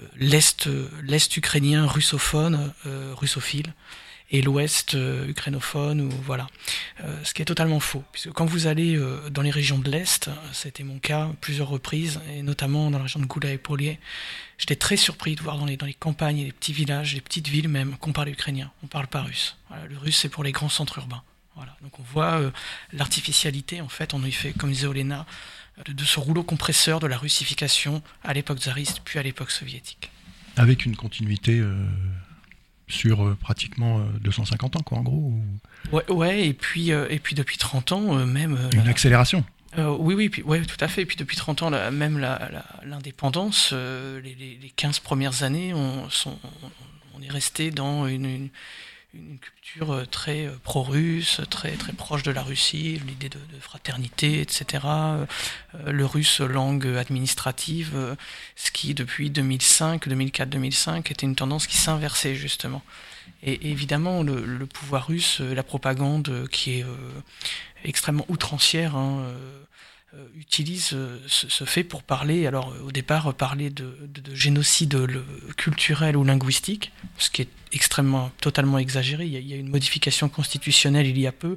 euh, 0.00 0.06
l'est 0.16 0.68
l'est 1.02 1.34
ukrainien 1.36 1.86
russophone, 1.86 2.74
euh, 2.84 3.14
russophile, 3.14 3.72
et 4.30 4.42
l'Ouest 4.42 4.94
euh, 4.94 5.28
ukrainophone 5.28 6.00
ou 6.00 6.10
voilà. 6.24 6.48
Euh, 7.02 7.22
ce 7.24 7.32
qui 7.34 7.42
est 7.42 7.46
totalement 7.46 7.80
faux, 7.80 8.02
puisque 8.12 8.32
quand 8.32 8.46
vous 8.46 8.66
allez 8.66 8.96
euh, 8.96 9.30
dans 9.30 9.42
les 9.42 9.50
régions 9.50 9.78
de 9.78 9.90
l'Est, 9.90 10.30
c'était 10.52 10.82
mon 10.82 10.98
cas 10.98 11.30
plusieurs 11.40 11.68
reprises, 11.68 12.20
et 12.34 12.42
notamment 12.42 12.90
dans 12.90 12.98
la 12.98 13.04
région 13.04 13.20
de 13.20 13.26
Goula 13.26 13.50
et 13.50 13.58
Polier, 13.58 13.98
j'étais 14.58 14.76
très 14.76 14.96
surpris 14.96 15.36
de 15.36 15.42
voir 15.42 15.58
dans 15.58 15.66
les, 15.66 15.76
dans 15.76 15.86
les 15.86 15.94
campagnes 15.94 16.44
les 16.44 16.52
petits 16.52 16.72
villages, 16.72 17.14
les 17.14 17.20
petites 17.20 17.48
villes 17.48 17.68
même, 17.68 17.96
qu'on 17.98 18.12
parle 18.12 18.30
ukrainien, 18.30 18.72
on 18.82 18.86
parle 18.86 19.06
pas 19.06 19.22
russe. 19.22 19.56
Voilà, 19.68 19.86
le 19.86 19.96
russe 19.96 20.16
c'est 20.16 20.28
pour 20.28 20.44
les 20.44 20.52
grands 20.52 20.68
centres 20.68 20.98
urbains. 20.98 21.22
Voilà. 21.54 21.74
Donc 21.82 21.98
on 21.98 22.02
voit 22.02 22.52
l'artificialité, 22.92 23.80
en 23.80 23.88
fait, 23.88 24.12
on 24.12 24.22
y 24.22 24.32
fait, 24.32 24.52
comme 24.52 24.70
disait 24.70 24.86
Olena, 24.86 25.24
de, 25.86 26.04
ce 26.04 26.20
rouleau 26.20 26.42
compresseur 26.42 27.00
de 27.00 27.06
la 27.06 27.16
russification 27.16 28.02
à 28.22 28.34
l'époque 28.34 28.58
tsariste, 28.58 29.00
puis 29.04 29.18
à 29.18 29.22
l'époque 29.22 29.50
soviétique. 29.50 30.10
Avec 30.56 30.84
une 30.84 30.96
continuité 30.96 31.62
sur 32.88 33.24
euh, 33.24 33.36
pratiquement 33.40 34.00
250 34.20 34.76
euh, 34.76 34.78
ans, 34.78 34.82
quoi, 34.82 34.98
en 34.98 35.02
gros. 35.02 35.32
Ouais, 35.92 36.10
ouais, 36.10 36.46
et 36.46 36.52
puis, 36.54 36.92
euh, 36.92 37.06
et 37.10 37.18
puis 37.18 37.34
depuis 37.34 37.58
30 37.58 37.92
ans, 37.92 38.14
même. 38.26 38.58
Une 38.74 38.88
accélération. 38.88 39.44
oui, 39.76 40.14
oui, 40.14 40.28
puis, 40.28 40.42
ouais, 40.42 40.62
tout 40.62 40.82
à 40.82 40.88
fait. 40.88 41.02
Et 41.02 41.06
puis 41.06 41.16
depuis 41.16 41.36
30 41.36 41.62
ans, 41.62 41.90
même 41.90 42.18
l'indépendance, 42.84 43.72
les, 43.72 44.34
les, 44.34 44.72
15 44.76 45.00
premières 45.00 45.42
années, 45.42 45.74
on, 45.74 46.08
sont, 46.10 46.38
on 47.14 47.22
est 47.22 47.30
resté 47.30 47.70
dans 47.70 48.06
une 48.06 48.24
une 48.24 48.48
culture 49.40 49.92
euh, 49.92 50.04
très 50.04 50.46
euh, 50.46 50.52
pro-russe, 50.62 51.40
très, 51.50 51.72
très 51.72 51.92
proche 51.92 52.22
de 52.22 52.30
la 52.30 52.42
Russie, 52.42 53.00
l'idée 53.06 53.28
de, 53.28 53.38
fraternité, 53.60 54.40
etc. 54.40 54.84
Euh, 54.86 55.26
le 55.86 56.04
russe 56.04 56.40
langue 56.40 56.86
administrative, 56.86 58.16
ce 58.54 58.70
qui 58.70 58.94
depuis 58.94 59.30
2005, 59.30 60.08
2004, 60.08 60.48
2005 60.48 61.10
était 61.10 61.26
une 61.26 61.34
tendance 61.34 61.66
qui 61.66 61.76
s'inversait 61.76 62.34
justement. 62.34 62.82
Et, 63.42 63.70
évidemment, 63.70 64.22
le, 64.22 64.66
pouvoir 64.66 65.08
russe, 65.08 65.40
la 65.40 65.62
propagande 65.62 66.48
qui 66.50 66.78
est 66.78 66.86
extrêmement 67.84 68.24
outrancière, 68.28 68.96
hein, 68.96 69.26
utilise 70.38 70.90
euh, 70.92 71.18
ce, 71.26 71.64
fait 71.64 71.84
pour 71.84 72.02
parler, 72.02 72.46
alors 72.46 72.74
au 72.84 72.92
départ 72.92 73.32
parler 73.34 73.70
de, 73.70 73.96
génocide 74.32 74.96
culturel 75.56 76.16
ou 76.16 76.24
linguistique, 76.24 76.92
ce 77.18 77.30
qui 77.30 77.42
est 77.42 77.48
extrêmement, 77.72 78.30
totalement 78.40 78.78
exagéré. 78.78 79.26
Il 79.26 79.46
y, 79.46 79.52
a, 79.52 79.56
une 79.56 79.68
modification 79.68 80.28
constitutionnelle 80.28 81.06
il 81.06 81.18
y 81.18 81.26
a 81.26 81.32
peu 81.32 81.56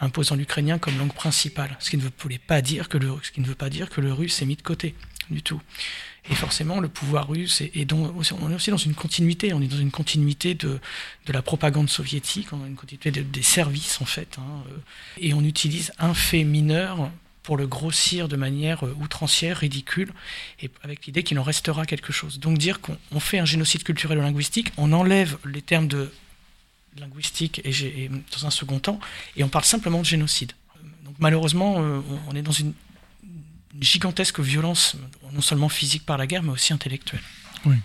imposant 0.00 0.34
l'ukrainien 0.34 0.78
comme 0.78 0.98
langue 0.98 1.12
principale, 1.12 1.76
ce 1.78 1.90
qui 1.90 1.96
ne 1.96 2.02
voulait 2.18 2.38
pas 2.38 2.60
dire 2.60 2.88
que 2.88 2.98
le, 2.98 3.12
ce 3.22 3.30
qui 3.30 3.40
ne 3.40 3.46
veut 3.46 3.54
pas 3.54 3.70
dire 3.70 3.88
que 3.88 4.00
le 4.00 4.12
russe 4.12 4.42
est 4.42 4.46
mis 4.46 4.56
de 4.56 4.62
côté 4.62 4.94
du 5.30 5.42
tout. 5.42 5.60
Et 6.30 6.34
forcément, 6.36 6.78
le 6.78 6.88
pouvoir 6.88 7.28
russe 7.28 7.62
est, 7.62 7.84
donc, 7.84 8.14
on 8.40 8.50
est 8.50 8.54
aussi 8.54 8.70
dans 8.70 8.76
une 8.76 8.94
continuité. 8.94 9.52
On 9.52 9.60
est 9.60 9.66
dans 9.66 9.78
une 9.78 9.90
continuité 9.90 10.54
de, 10.54 10.78
de 11.26 11.32
la 11.32 11.42
propagande 11.42 11.90
soviétique, 11.90 12.52
on 12.52 12.62
a 12.62 12.66
une 12.66 12.76
continuité 12.76 13.10
des 13.10 13.42
services 13.42 14.00
en 14.00 14.04
fait. 14.04 14.36
Hein, 14.38 14.62
euh, 14.70 14.76
et 15.18 15.34
on 15.34 15.42
utilise 15.42 15.92
un 15.98 16.14
fait 16.14 16.44
mineur 16.44 17.10
pour 17.42 17.56
le 17.56 17.66
grossir 17.66 18.28
de 18.28 18.36
manière 18.36 18.86
euh, 18.86 18.96
outrancière, 19.00 19.58
ridicule, 19.58 20.12
et 20.60 20.70
avec 20.82 21.06
l'idée 21.06 21.22
qu'il 21.22 21.38
en 21.38 21.42
restera 21.42 21.86
quelque 21.86 22.12
chose. 22.12 22.38
Donc 22.38 22.58
dire 22.58 22.80
qu'on 22.80 23.20
fait 23.20 23.38
un 23.38 23.44
génocide 23.44 23.82
culturel 23.82 24.18
ou 24.18 24.22
linguistique, 24.22 24.72
on 24.76 24.92
enlève 24.92 25.38
les 25.44 25.62
termes 25.62 25.88
de 25.88 26.12
linguistique 26.98 27.60
et, 27.64 28.08
dans 28.08 28.46
un 28.46 28.50
second 28.50 28.78
temps, 28.78 29.00
et 29.36 29.44
on 29.44 29.48
parle 29.48 29.64
simplement 29.64 30.00
de 30.00 30.04
génocide. 30.04 30.52
Donc 31.04 31.14
malheureusement, 31.18 31.76
euh, 31.78 32.00
on 32.28 32.36
est 32.36 32.42
dans 32.42 32.52
une, 32.52 32.74
gigantesque 33.80 34.38
violence, 34.38 34.96
non 35.32 35.40
seulement 35.40 35.70
physique 35.70 36.04
par 36.04 36.18
la 36.18 36.26
guerre, 36.26 36.42
mais 36.42 36.50
aussi 36.50 36.74
intellectuelle. 36.74 37.22
Oui. 37.64 37.76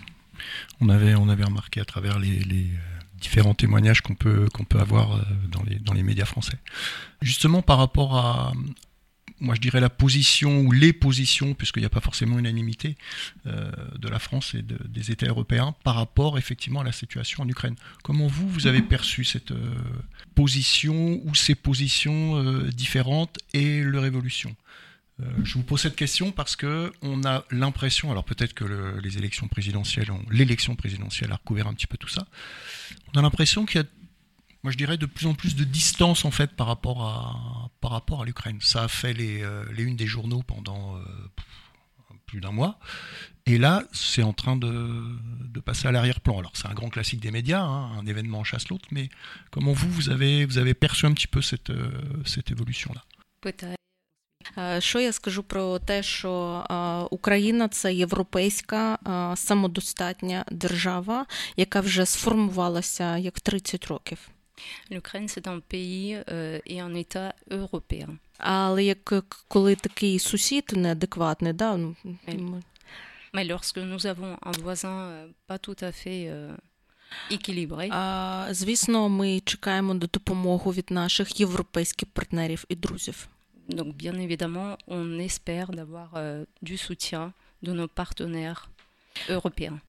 On 0.80 0.90
avait, 0.90 1.14
on 1.14 1.30
avait 1.30 1.44
remarqué 1.44 1.80
à 1.80 1.86
travers 1.86 2.18
les, 2.18 2.40
les 2.40 2.64
euh, 2.64 3.00
différents 3.18 3.54
témoignages 3.54 4.02
qu'on 4.02 4.14
peut, 4.14 4.48
qu'on 4.52 4.64
peut 4.64 4.78
avoir 4.78 5.26
dans 5.50 5.62
les, 5.62 5.76
dans 5.76 5.94
les 5.94 6.02
médias 6.02 6.26
français. 6.26 6.58
Justement, 7.22 7.62
par 7.62 7.78
rapport 7.78 8.16
à, 8.16 8.52
moi 9.40 9.54
je 9.54 9.60
dirais 9.60 9.80
la 9.80 9.90
position 9.90 10.60
ou 10.60 10.72
les 10.72 10.92
positions, 10.92 11.54
puisqu'il 11.54 11.80
n'y 11.80 11.86
a 11.86 11.90
pas 11.90 12.00
forcément 12.00 12.38
unanimité 12.38 12.96
euh, 13.46 13.70
de 13.98 14.08
la 14.08 14.18
France 14.18 14.54
et 14.54 14.62
des 14.62 15.10
États 15.10 15.26
européens 15.26 15.74
par 15.84 15.94
rapport 15.94 16.38
effectivement 16.38 16.80
à 16.80 16.84
la 16.84 16.92
situation 16.92 17.42
en 17.42 17.48
Ukraine. 17.48 17.76
Comment 18.02 18.26
vous, 18.26 18.48
vous 18.48 18.66
avez 18.66 18.82
perçu 18.82 19.24
cette 19.24 19.52
euh, 19.52 19.74
position 20.34 21.20
ou 21.24 21.34
ces 21.34 21.54
positions 21.54 22.36
euh, 22.36 22.68
différentes 22.70 23.38
et 23.52 23.82
leur 23.82 24.04
évolution? 24.04 24.54
Je 25.42 25.54
vous 25.54 25.64
pose 25.64 25.80
cette 25.80 25.96
question 25.96 26.30
parce 26.30 26.54
que 26.54 26.92
on 27.02 27.24
a 27.24 27.44
l'impression, 27.50 28.12
alors 28.12 28.22
peut-être 28.22 28.54
que 28.54 29.00
les 29.02 29.18
élections 29.18 29.48
présidentielles, 29.48 30.12
l'élection 30.30 30.76
présidentielle 30.76 31.32
a 31.32 31.34
recouvert 31.34 31.66
un 31.66 31.74
petit 31.74 31.88
peu 31.88 31.96
tout 31.96 32.08
ça. 32.08 32.24
On 33.12 33.18
a 33.18 33.22
l'impression 33.22 33.66
qu'il 33.66 33.80
y 33.80 33.82
a 33.82 33.86
moi 34.63 34.71
je 34.71 34.77
dirais 34.77 34.97
de 34.97 35.05
plus 35.05 35.27
en 35.27 35.33
plus 35.33 35.55
de 35.55 35.63
distance 35.63 36.25
en 36.25 36.31
fait 36.31 36.51
par 36.51 36.67
rapport 36.67 37.01
à, 37.03 37.69
par 37.81 37.91
rapport 37.91 38.21
à 38.21 38.25
l'Ukraine. 38.25 38.59
Ça 38.61 38.83
a 38.83 38.87
fait 38.87 39.13
les, 39.13 39.43
euh, 39.43 39.65
les 39.75 39.83
unes 39.83 39.97
des 39.97 40.07
journaux 40.07 40.41
pendant 40.41 40.95
euh, 40.95 41.03
plus 42.25 42.39
d'un 42.39 42.51
mois. 42.51 42.79
Et 43.45 43.57
là, 43.57 43.83
c'est 43.91 44.23
en 44.23 44.31
train 44.31 44.55
de, 44.55 44.73
de 45.55 45.59
passer 45.59 45.87
à 45.89 45.91
l'arrière-plan. 45.91 46.39
Alors, 46.39 46.53
c'est 46.53 46.67
un 46.67 46.73
grand 46.73 46.89
classique 46.89 47.19
des 47.19 47.29
médias, 47.29 47.61
hein, 47.61 47.91
un 47.99 48.05
événement 48.05 48.45
chasse 48.45 48.69
l'autre, 48.69 48.87
mais 48.91 49.09
comment 49.51 49.73
vous, 49.73 49.91
vous 49.91 50.09
avez, 50.09 50.45
vous 50.45 50.57
avez 50.57 50.73
perçu 50.73 51.05
un 51.05 51.13
petit 51.13 51.27
peu 51.27 51.41
cette, 51.41 51.69
euh, 51.69 51.91
cette 52.25 52.51
évolution-là 52.51 53.03
Що 54.79 54.99
я 54.99 55.13
скажу 55.13 55.43
про 55.43 55.79
те, 55.79 56.03
що 56.03 56.63
Україна 57.11 57.67
це 57.67 57.93
європейська 57.93 58.97
самодостатня 59.35 60.45
держава, 60.51 61.25
яка 61.57 61.79
вже 61.79 62.05
сформувалася 62.05 63.17
як 63.17 63.39
30 63.39 63.87
років. 63.87 64.17
L'Ukraine, 64.91 65.27
c'est 65.27 65.47
un 65.47 65.59
pays 65.59 66.15
euh, 66.15 66.59
et 66.65 66.79
un 66.79 66.93
État 66.93 67.33
européen. 67.51 68.19
Але 68.37 68.83
як 68.83 69.13
коли 69.47 69.75
такий 69.75 70.19
сусід 70.19 70.73
неадекватний, 70.75 71.53
да, 71.53 71.77
ну, 71.77 71.95
Mais 73.33 73.45
lorsque 73.45 73.79
nous 73.79 74.05
avons 74.05 74.37
un 74.49 74.51
voisin 74.65 74.97
euh, 75.01 75.27
pas 75.47 75.57
tout 75.57 75.79
à 75.81 75.91
fait 75.91 76.23
euh, 76.27 76.55
équilibré, 77.31 77.89
а, 77.91 78.47
звісно, 78.51 79.09
ми 79.09 79.39
чекаємо 79.39 79.93
на 79.93 79.99
допомогу 79.99 80.71
від 80.71 80.91
наших 80.91 81.39
європейських 81.39 82.09
партнерів 82.09 82.65
і 82.69 82.75
друзів. 82.75 83.27
Donc, 83.69 83.93
bien 83.93 84.17
évidemment, 84.27 84.77
on 84.87 85.19
espère 85.29 85.69
d'avoir 85.77 86.09
euh, 86.15 86.45
du 86.61 86.77
soutien 86.77 87.31
de 87.61 87.71
nos 87.73 87.87
partenaires 87.87 88.69
européens. 89.29 89.79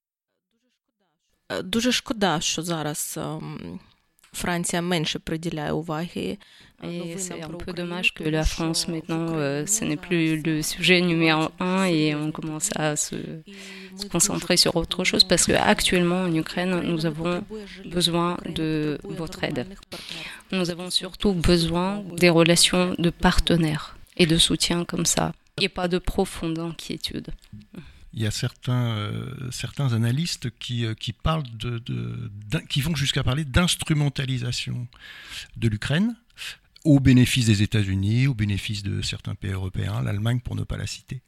Дуже 1.63 1.91
шкода, 1.91 2.41
що 2.41 2.61
зараз 2.61 3.19
Франция 4.35 4.81
менше 4.81 5.19
приділяє 5.19 5.71
уваги. 5.71 6.37
Et 6.83 7.17
c'est 7.17 7.41
un 7.41 7.49
peu 7.63 7.71
dommage 7.73 8.13
que 8.13 8.25
la 8.39 8.43
France, 8.43 8.81
maintenant, 8.93 9.27
euh, 9.31 9.65
ce 9.65 9.85
n'est 9.85 10.01
plus 10.07 10.41
le 10.47 10.61
sujet 10.61 10.99
numéro 11.01 11.43
un 11.59 11.85
et 11.85 12.13
on 12.13 12.31
commence 12.31 12.69
à 12.75 12.97
se, 13.05 13.15
se 13.99 14.05
concentrer 14.13 14.57
sur 14.57 14.75
autre 14.75 15.03
chose 15.09 15.23
parce 15.23 15.45
qu'actuellement 15.45 16.23
en 16.23 16.35
Ukraine, 16.35 16.73
nous 16.91 17.05
avons 17.05 17.43
besoin 17.97 18.37
de 18.59 18.99
votre 19.21 19.39
aide. 19.45 19.65
Nous 20.51 20.69
avons 20.69 20.89
surtout 20.89 21.33
besoin 21.33 22.03
des 22.23 22.29
relations 22.29 22.93
de 23.05 23.09
partenaires 23.09 23.97
et 24.17 24.25
de 24.25 24.37
soutien 24.37 24.83
comme 24.83 25.05
ça 25.05 25.31
et 25.61 25.69
pas 25.69 25.87
de 25.87 25.97
profonde 25.97 26.59
inquiétude 26.59 27.29
il 28.12 28.22
y 28.22 28.26
a 28.26 28.30
certains, 28.30 28.92
euh, 28.96 29.50
analystes 29.92 30.50
qui, 30.58 30.84
euh, 30.84 30.94
qui, 30.94 31.12
parlent 31.12 31.44
de, 31.54 31.82
qui 32.68 32.80
vont 32.80 32.94
jusqu'à 32.94 33.22
parler 33.22 33.44
d'instrumentalisation 33.44 34.88
de 35.56 35.68
l'Ukraine 35.68 36.16
au 36.84 36.98
bénéfice 36.98 37.46
des 37.46 37.62
États-Unis, 37.62 38.26
au 38.26 38.34
bénéfice 38.34 38.82
de 38.82 39.02
certains 39.02 39.34
pays 39.34 39.52
européens, 39.52 40.02
l'Allemagne 40.02 40.40
pour 40.40 40.56
ne 40.56 40.64
pas 40.64 40.78
la 40.78 40.86
citer, 40.86 41.20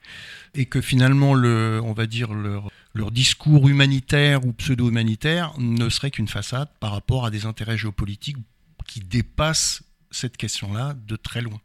et 0.55 0.64
que 0.64 0.81
finalement, 0.81 1.35
le, 1.35 1.81
on 1.85 1.92
va 1.92 2.07
dire 2.07 2.33
leur 2.33 3.11
discours 3.11 3.68
humanitaire 3.68 4.47
ou 4.47 4.53
pseudo-humanitaire 4.55 5.53
ne 5.59 5.88
serait 5.90 6.11
qu'une 6.11 6.29
façade 6.29 6.68
par 6.81 6.92
rapport 6.92 7.27
à 7.27 7.31
des 7.31 7.45
intérêts 7.45 7.77
géopolitiques 7.77 8.38
qui 8.87 9.01
dépassent 9.01 9.83
cette 10.11 10.37
question-là 10.37 10.95
de 11.07 11.16
très 11.16 11.42
loin. 11.42 11.61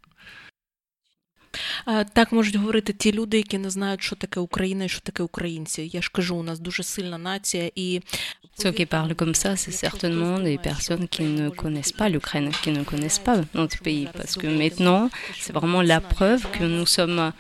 Так 2.13 2.31
можуть 2.31 2.55
говорити 2.55 2.93
ті 2.93 3.11
люди, 3.11 3.37
які 3.37 3.57
не 3.57 3.69
знають, 3.69 4.03
що 4.03 4.15
таке 4.15 4.39
Україна 4.39 4.85
і 4.85 4.89
що 4.89 4.99
таке 4.99 5.23
українці. 5.23 5.89
Я 5.93 6.01
ж 6.01 6.11
кажу, 6.13 6.35
у 6.35 6.43
нас 6.43 6.59
дуже 6.59 6.83
сильна 6.83 7.17
нація 7.17 7.71
і 7.75 8.01
Ceux 8.63 8.71
qui 8.71 8.85
parlent 8.87 9.13
comme 9.13 9.35
ça, 9.35 9.55
c'est 9.55 9.71
certainement 9.87 10.39
des 10.39 10.57
personnes 10.57 11.07
qui 11.07 11.23
ne 11.39 11.49
connaissent 11.49 11.95
pas 12.01 12.09
l'Ukraine, 12.09 12.49
qui 12.63 12.71
ne 12.71 12.83
connaissent 12.83 13.23
pas 13.29 13.37
notre 13.53 13.77
pays. 13.87 14.07
Parce 14.17 14.35
que 14.35 14.47
maintenant, 14.47 15.11
c'est 15.39 15.53
vraiment 15.53 15.83
la 15.83 16.01
preuve 16.01 16.41
que 16.55 16.63
nous 16.63 16.87
sommes 16.97 17.33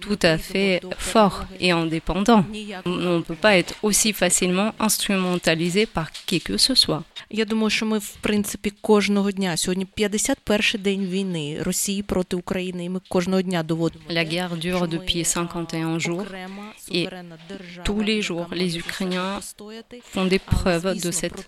tout 0.00 0.18
à 0.22 0.38
fait 0.38 0.80
fort 0.98 1.44
et 1.60 1.70
indépendant. 1.70 2.44
On 2.84 3.18
ne 3.18 3.20
peut 3.20 3.34
pas 3.34 3.56
être 3.56 3.74
aussi 3.82 4.12
facilement 4.12 4.72
instrumentalisé 4.78 5.86
par 5.86 6.10
qui 6.12 6.40
que 6.40 6.56
ce 6.56 6.74
soit. 6.74 7.02
Я 7.30 7.44
думаю, 7.44 7.70
що 7.70 7.86
ми 7.86 7.98
в 7.98 8.16
принципі 8.20 8.70
кожного 8.70 9.30
дня 9.30 9.56
сьогодні 9.56 9.84
51 9.84 10.82
день 10.82 11.06
війни 11.06 11.58
Росії 11.62 12.02
проти 12.02 12.36
України, 12.36 12.84
і 12.84 12.88
ми 12.88 13.00
кожного 13.08 13.42
дня 13.42 13.62
доводимо. 13.62 14.04
La 14.10 14.24
guerre 14.24 14.56
dure 14.56 14.88
depuis 14.88 15.24
51 15.24 15.98
jours 15.98 16.26
et 16.90 17.08
tous 17.84 18.00
les 18.02 18.22
jours 18.22 18.46
les 18.52 18.78
Ukrainiens 18.78 19.40
font 20.12 20.28
des 20.34 20.38
preuves 20.38 20.90
de 21.06 21.10
cette 21.10 21.40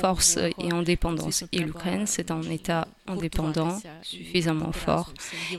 force 0.00 0.36
et 0.36 0.68
indépendance. 0.72 1.44
Et 1.52 1.58
l'Ukraine, 1.58 2.06
c'est 2.06 2.30
un 2.30 2.42
État 2.58 2.86
indépendant, 3.08 3.78
suffisamment 4.02 4.72
fort. 4.72 5.12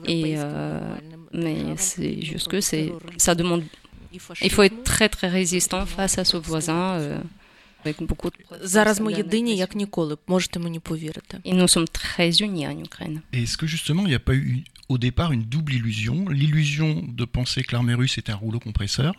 Et 0.06 0.36
euh, 0.38 0.80
mais 1.34 1.78
c'est 1.78 2.22
juste 2.22 2.48
que 2.48 2.62
c'est 2.62 2.92
ça 3.18 3.36
demande 3.36 3.64
il 4.42 4.52
faut 4.52 4.64
être 4.64 4.84
très 4.84 5.10
très 5.10 5.28
résistant 5.28 5.86
face 5.86 6.18
à 6.18 6.26
ce 6.26 6.38
voisin. 6.38 7.00
Euh, 7.00 7.20
Зараз 8.62 9.00
ми 9.00 9.14
єдині, 9.14 9.56
як 9.56 9.76
ніколи. 9.76 10.18
Можете 10.28 10.60
мені 10.60 10.80
повірити. 10.80 11.38
Et 11.46 11.54
nous 11.54 11.68
sommes 11.78 11.88
très 11.88 12.42
unis 12.42 12.68
en 12.68 12.80
Ukraine. 12.88 13.22
Est-ce 13.34 13.58
que 13.58 13.68
justement, 13.68 14.04
il 14.06 14.12
n'y 14.14 14.22
a 14.24 14.26
pas 14.30 14.36
eu 14.36 14.64
au 14.94 14.98
départ 14.98 15.32
une 15.32 15.44
double 15.44 15.74
illusion 15.74 16.18
L'illusion 16.30 16.90
de 17.20 17.26
penser 17.26 17.64
que 17.64 17.72
l'armée 17.74 17.96
russe 18.02 18.18
est 18.18 18.30
un 18.30 18.36
rouleau 18.44 18.60
compresseur 18.60 19.14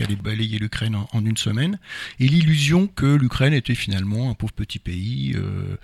qu'allait 0.00 0.16
balayer 0.16 0.58
l'Ukraine 0.58 0.96
en, 0.96 1.24
une 1.24 1.36
semaine, 1.36 1.78
et 2.20 2.26
l'illusion 2.26 2.86
que 2.86 3.06
l'Ukraine 3.06 3.52
était 3.52 3.74
finalement 3.74 4.30
un 4.30 4.34
pauvre 4.34 4.52
petit 4.52 4.78
pays 4.78 5.34
euh, 5.36 5.76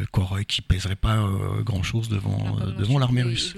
euh 0.00 0.42
qui 0.46 0.62
pèserait 0.62 0.96
pas 1.08 1.16
euh, 1.16 1.62
grand-chose 1.62 2.08
devant, 2.08 2.58
euh, 2.60 2.70
devant 2.72 2.98
l'armée 2.98 3.22
russe. 3.22 3.54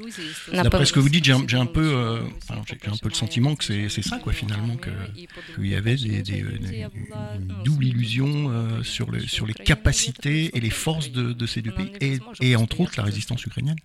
D'après 0.53 0.87
ce 0.87 0.93
que 0.93 1.01
vous 1.01 1.11
dites, 1.11 1.25
j'ai 1.25 1.33
un, 1.33 1.67
peu, 1.67 2.21
j'ai 2.49 2.89
un 2.91 2.97
peu 3.03 3.09
le 3.09 3.15
sentiment 3.15 3.55
que 3.55 3.65
c'est 3.65 4.03
ça, 4.03 4.19
quoi, 4.19 4.33
finalement, 4.33 4.77
qu'il 4.77 5.67
y 5.67 5.75
avait 5.75 5.97
des, 5.97 6.23
des, 6.23 6.39
une 6.39 7.55
double 7.65 7.85
illusion 7.85 8.83
sur, 8.83 9.11
le, 9.11 9.21
sur 9.21 9.47
les 9.47 9.55
capacités 9.55 10.57
et 10.57 10.61
les 10.61 10.71
forces 10.71 11.11
de, 11.11 11.33
de 11.33 11.47
ces 11.47 11.61
deux 11.61 11.73
pays, 11.73 11.93
et, 12.01 12.19
et 12.41 12.57
entre 12.57 12.81
autres 12.81 12.95
la 12.97 13.05
résistance 13.05 13.45
ukrainienne. 13.45 13.81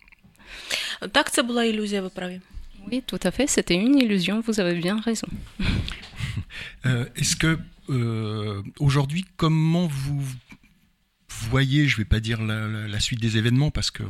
Так, 1.12 1.32
це 1.32 1.44
була 1.44 1.64
ілюзія, 1.64 2.02
ви 2.02 2.10
праві. 2.10 2.42
Oui, 2.87 3.03
tout 3.07 3.21
à 3.23 3.31
fait, 3.31 3.47
c'était 3.47 3.75
une 3.75 3.99
illusion, 3.99 4.41
vous 4.41 4.61
avez 4.61 4.75
bien 4.79 5.01
raison. 5.01 5.29
Euh, 6.87 7.05
est-ce 7.17 7.35
que 7.35 7.59
euh, 7.91 8.63
aujourd'hui, 8.79 9.25
comment 9.37 9.89
vous 9.89 10.23
voyez, 11.51 11.89
je 11.89 11.95
ne 11.95 11.99
vais 11.99 12.05
pas 12.05 12.21
dire 12.21 12.41
la, 12.41 13.01
suite 13.01 13.21
des 13.21 13.37
événements 13.37 13.71
parce 13.71 13.91
qu'on 13.91 14.05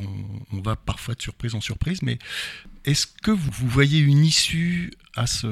on 0.52 0.60
va 0.60 0.76
parfois 0.76 1.14
de 1.14 1.22
surprise 1.22 1.54
en 1.54 1.60
surprise, 1.60 2.02
mais 2.02 2.18
est-ce 2.84 3.06
que 3.06 3.30
vous, 3.30 3.68
voyez 3.68 3.98
une 3.98 4.24
issue 4.24 4.92
à, 5.16 5.26
ce, 5.26 5.46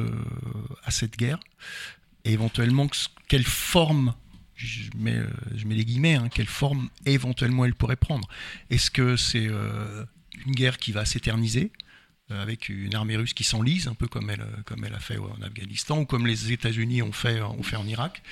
à 0.85 0.91
cette 0.91 1.17
guerre? 1.17 1.41
Et 2.25 2.33
éventuellement 2.33 2.89
quelle 3.29 3.45
forme 3.45 4.15
je 4.55 4.91
mets, 4.97 5.21
je 5.55 5.67
mets 5.67 5.75
les 5.75 5.85
guillemets, 5.85 6.15
hein, 6.15 6.29
quelle 6.33 6.47
forme 6.47 6.89
éventuellement 7.05 7.65
elle 7.65 7.75
pourrait 7.75 7.97
prendre? 7.97 8.29
Est-ce 8.71 8.91
que 8.91 9.17
c'est 9.17 9.47
euh, 9.49 10.05
une 10.47 10.53
guerre 10.53 10.79
qui 10.79 10.93
va 10.93 11.05
s'éterniser? 11.05 11.73
euh, 11.73 11.86
avec 12.31 12.69
une 12.69 12.95
armée 12.95 13.17
russe 13.17 13.35
qui 13.35 13.45
s'enlise, 13.45 13.87
un 13.87 13.95
peu 13.95 14.09
comme 14.09 14.31
elle, 14.31 14.45
comme 14.65 14.85
elle 14.85 14.95
a 14.95 14.99
fait 15.01 15.19
en 15.19 15.41
Afghanistan, 15.43 16.01
ou 16.01 16.07
comme 16.07 16.27
les 16.27 16.53
États-Unis 16.53 17.03
ont 17.03 17.13
fait, 17.13 17.41
ont 17.41 17.63
fait 17.63 17.77
en 17.77 17.87
Irak. 17.87 18.23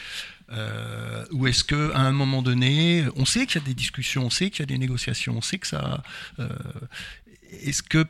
Euh, 0.51 1.25
Ou 1.31 1.47
est-ce 1.47 1.65
qu'à 1.65 1.99
un 1.99 2.13
moment 2.13 2.43
donné, 2.43 3.05
on 3.17 3.25
sait 3.25 3.47
qu'il 3.47 3.61
y 3.61 3.65
a 3.65 3.67
des 3.67 3.75
discussions, 3.75 4.27
on 4.27 4.31
sait 4.31 4.51
qu'il 4.51 4.61
y 4.61 4.63
a 4.65 4.67
des 4.67 4.79
négociations, 4.79 5.37
on 5.37 5.43
sait 5.43 5.59
que 5.59 5.67
ça... 5.67 6.03
Euh, 6.39 6.49
est-ce 7.51 7.83
que 7.83 8.05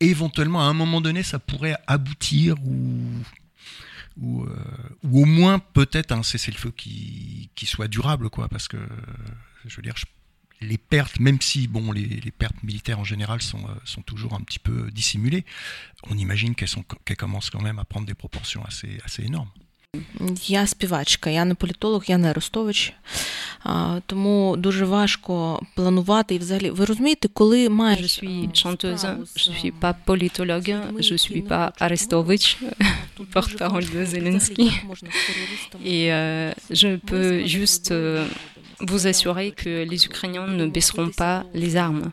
éventuellement, 0.00 0.62
à 0.62 0.64
un 0.64 0.74
moment 0.74 1.00
donné, 1.00 1.22
ça 1.22 1.38
pourrait 1.38 1.76
aboutir 1.86 2.56
ou... 2.64 3.00
Ou, 4.16 4.44
euh, 4.44 4.56
au 5.02 5.24
moins 5.24 5.58
peut-être 5.58 6.12
un 6.12 6.22
cessez-le-feu 6.22 6.70
qui, 6.70 7.50
qui 7.56 7.66
soit 7.66 7.88
durable, 7.88 8.30
quoi, 8.30 8.48
parce 8.48 8.68
que 8.68 8.76
je 9.64 9.74
veux 9.74 9.82
dire, 9.82 9.96
je 9.96 10.04
les 10.61 10.77
pertes, 10.77 11.19
même 11.19 11.39
si 11.41 11.67
bon, 11.67 11.91
les, 11.91 12.05
les 12.05 12.31
pertes 12.31 12.61
militaires 12.63 12.99
en 12.99 13.03
général 13.03 13.41
sont, 13.41 13.59
euh, 13.59 13.75
sont, 13.85 14.01
toujours 14.01 14.33
un 14.33 14.41
petit 14.41 14.59
peu 14.59 14.91
dissimulées, 14.91 15.45
on 16.09 16.17
imagine 16.17 16.55
qu'elles 16.55 16.69
qu 17.05 17.15
commencent 17.15 17.49
quand 17.49 17.61
même 17.61 17.79
à 17.79 17.85
prendre 17.85 18.07
des 18.07 18.13
proportions 18.13 18.63
assez, 18.65 18.99
assez 19.05 19.23
énormes. 19.23 19.51
Я 20.45 20.67
співачка, 20.67 21.29
я 21.29 21.45
не 21.45 21.55
політолог, 21.55 22.03
я 22.07 22.17
не 22.17 22.29
Арестович. 22.29 22.93
Тому 24.05 24.55
дуже 24.57 24.85
важко 24.85 25.61
планувати 25.75 26.35
і 26.35 26.37
взагалі. 26.37 26.69
Ви 26.69 26.85
розумієте, 26.85 27.27
коли 27.27 27.69
маєш... 27.69 27.99
Je 27.99 28.25
suis 28.25 28.47
chanteuse, 28.63 29.17
je 29.35 29.51
suis 29.59 29.71
pas 29.71 29.95
politologue, 30.05 30.69
je 31.09 31.17
suis 31.17 31.41
pas 31.41 31.71
Arestovitch, 31.79 32.57
porte-parole 33.33 33.87
de 33.95 34.05
Zelensky. 34.05 34.67
Et 35.85 36.13
euh, 36.13 36.53
je 36.81 36.89
peux 37.09 37.29
juste 37.57 37.91
euh, 37.91 38.27
vous 38.83 39.07
assurer 39.07 39.51
que 39.51 39.83
les 39.83 40.05
Ukrainiens 40.05 40.47
ne 40.47 40.65
baisseront 40.65 41.09
pas 41.09 41.45
les 41.53 41.75
armes, 41.75 42.11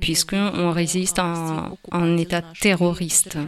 puisqu'on 0.00 0.70
résiste 0.70 1.18
à 1.18 1.24
un, 1.24 1.76
un 1.92 2.16
État 2.16 2.42
terroriste. 2.60 3.38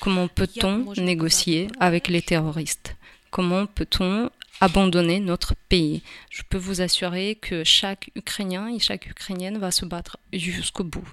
Comment 0.00 0.28
peut-on 0.28 0.92
négocier 0.96 1.68
avec 1.80 2.08
les 2.08 2.22
terroristes 2.22 2.96
Comment 3.30 3.66
peut-on 3.66 4.30
abandonner 4.60 5.20
notre 5.20 5.54
pays 5.68 6.02
Je 6.30 6.42
peux 6.48 6.58
vous 6.58 6.80
assurer 6.80 7.34
que 7.34 7.64
chaque 7.64 8.10
Ukrainien 8.14 8.68
et 8.68 8.78
chaque 8.78 9.06
Ukrainienne 9.06 9.58
va 9.58 9.70
se 9.70 9.84
battre 9.84 10.18
jusqu'au 10.32 10.84
bout. 10.84 11.08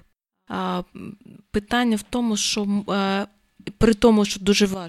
Питання 1.50 1.96
в 1.96 2.02
тому, 2.02 2.36
що 2.36 2.66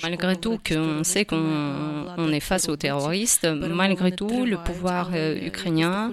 Malgré 0.03 0.37
tout 0.37 0.59
qu'on 0.67 1.03
sait 1.05 1.25
qu'on 1.25 2.33
est 2.33 2.41
face 2.41 2.69
aux 2.69 2.77
terroristes, 2.77 3.47
malgré 3.47 4.13
tout, 4.13 4.45
le 4.45 4.57
pouvoir 4.59 5.11
ukrainien 5.15 6.13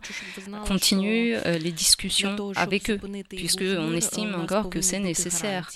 continue 0.67 1.35
les 1.45 1.71
discussions 1.71 2.35
avec 2.55 2.89
eux, 2.89 2.99
puisqu'on 3.29 3.93
estime 3.93 4.35
encore 4.35 4.69
que 4.69 4.81
c'est 4.81 4.99
nécessaire. 4.99 5.69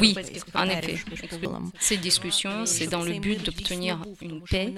Oui, 0.00 0.16
en 0.54 0.68
effet. 0.68 0.96
Ces 1.80 1.96
discussions, 1.96 2.64
c'est 2.64 2.86
dans 2.86 3.02
le 3.02 3.18
but 3.18 3.44
d'obtenir 3.44 3.98
une 4.22 4.40
paix, 4.42 4.72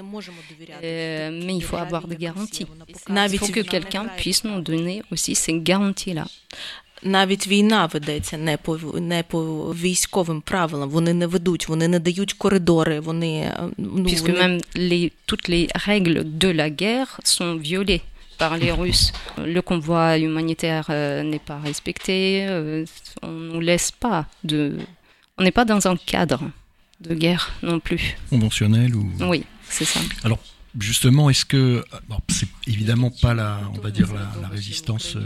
mais 0.83 1.55
il 1.55 1.63
faut 1.63 1.77
avoir 1.77 2.07
des 2.07 2.17
garanties. 2.17 2.67
Il 3.09 3.39
faut 3.39 3.49
que 3.49 3.61
quelqu'un 3.61 4.07
puisse 4.17 4.45
nous 4.45 4.61
donner 4.61 5.03
aussi 5.13 5.35
ces 5.35 5.59
garanties-là 5.61 6.27
Навіть 7.06 7.48
війна 7.48 7.86
ведеться 7.86 8.38
не 8.38 8.58
по 8.58 8.78
не 9.00 9.24
по 9.24 9.42
військовим 9.74 10.42
правилам. 10.42 10.90
Вони 10.90 11.14
не 11.14 11.28
ведуть, 11.28 11.68
вони 11.68 11.88
не 11.88 12.00
дають 12.00 12.34
коридори. 12.34 13.00
Вони 13.00 13.54
ну, 13.78 14.04
puisque 14.04 14.28
вони... 14.28 14.40
même 14.40 14.62
les 14.76 15.12
toutes 15.28 15.50
les 15.50 15.68
règles 15.88 16.24
de 16.24 16.54
la 16.54 16.70
guerre 16.70 17.20
sont 17.24 17.58
violées 17.70 18.02
par 18.38 18.58
les 18.58 18.72
Russes. 18.72 19.14
Le 19.38 19.62
convoi 19.62 20.18
humanitaire 20.18 20.86
euh, 20.90 21.24
n'est 21.32 21.46
pas 21.52 21.60
respecté. 21.70 22.46
Euh, 22.48 22.86
on 23.22 23.32
nous 23.52 23.64
laisse 23.70 23.92
pas 23.92 24.26
de. 24.44 24.60
On 25.38 25.44
n'est 25.44 25.56
pas 25.60 25.66
dans 25.66 25.84
un 25.92 25.98
cadre 26.14 26.42
de 27.08 27.14
guerre 27.24 27.46
non 27.70 27.80
plus. 27.88 28.04
Conventionnel 28.30 28.96
ou. 28.96 29.06
Oui, 29.32 29.44
c'est 29.70 29.86
ça. 29.94 30.00
Alors. 30.24 30.40
Justement, 30.90 31.30
est-ce 31.30 31.46
que 31.46 31.86
bon, 32.10 32.18
c'est 32.30 32.48
évidemment 32.66 33.12
pas 33.22 33.36
la, 33.36 33.50
on 33.76 33.80
va 33.86 33.92
dire 33.92 34.10
la, 34.12 34.26
la 34.42 34.48
résistance 34.48 35.16
euh, 35.16 35.22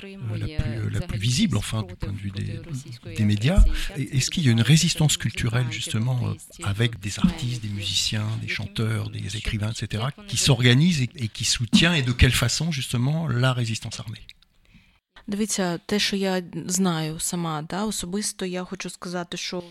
la 0.00 0.46
plus, 0.46 0.90
la 0.90 1.00
plus 1.00 1.18
visible, 1.18 1.56
enfin, 1.56 1.82
du 1.82 1.94
point 1.94 2.12
de 2.12 2.18
vue 2.18 2.30
des, 2.30 2.60
des 3.16 3.24
médias. 3.24 3.64
Est-ce 3.96 4.30
qu'il 4.30 4.44
y 4.44 4.48
a 4.48 4.52
une 4.52 4.62
résistance 4.62 5.16
culturelle, 5.16 5.66
justement, 5.70 6.34
avec 6.62 7.00
des 7.00 7.18
artistes, 7.18 7.62
des 7.62 7.68
musiciens, 7.68 8.26
des 8.40 8.48
chanteurs, 8.48 9.10
des 9.10 9.36
écrivains, 9.36 9.70
etc., 9.70 10.04
qui 10.26 10.36
s'organisent 10.36 11.02
et, 11.02 11.10
et 11.16 11.28
qui 11.28 11.44
soutient, 11.44 11.94
et 11.94 12.02
de 12.02 12.12
quelle 12.12 12.32
façon, 12.32 12.72
justement, 12.72 13.28
la 13.28 13.52
résistance 13.52 14.00
armée? 14.00 14.20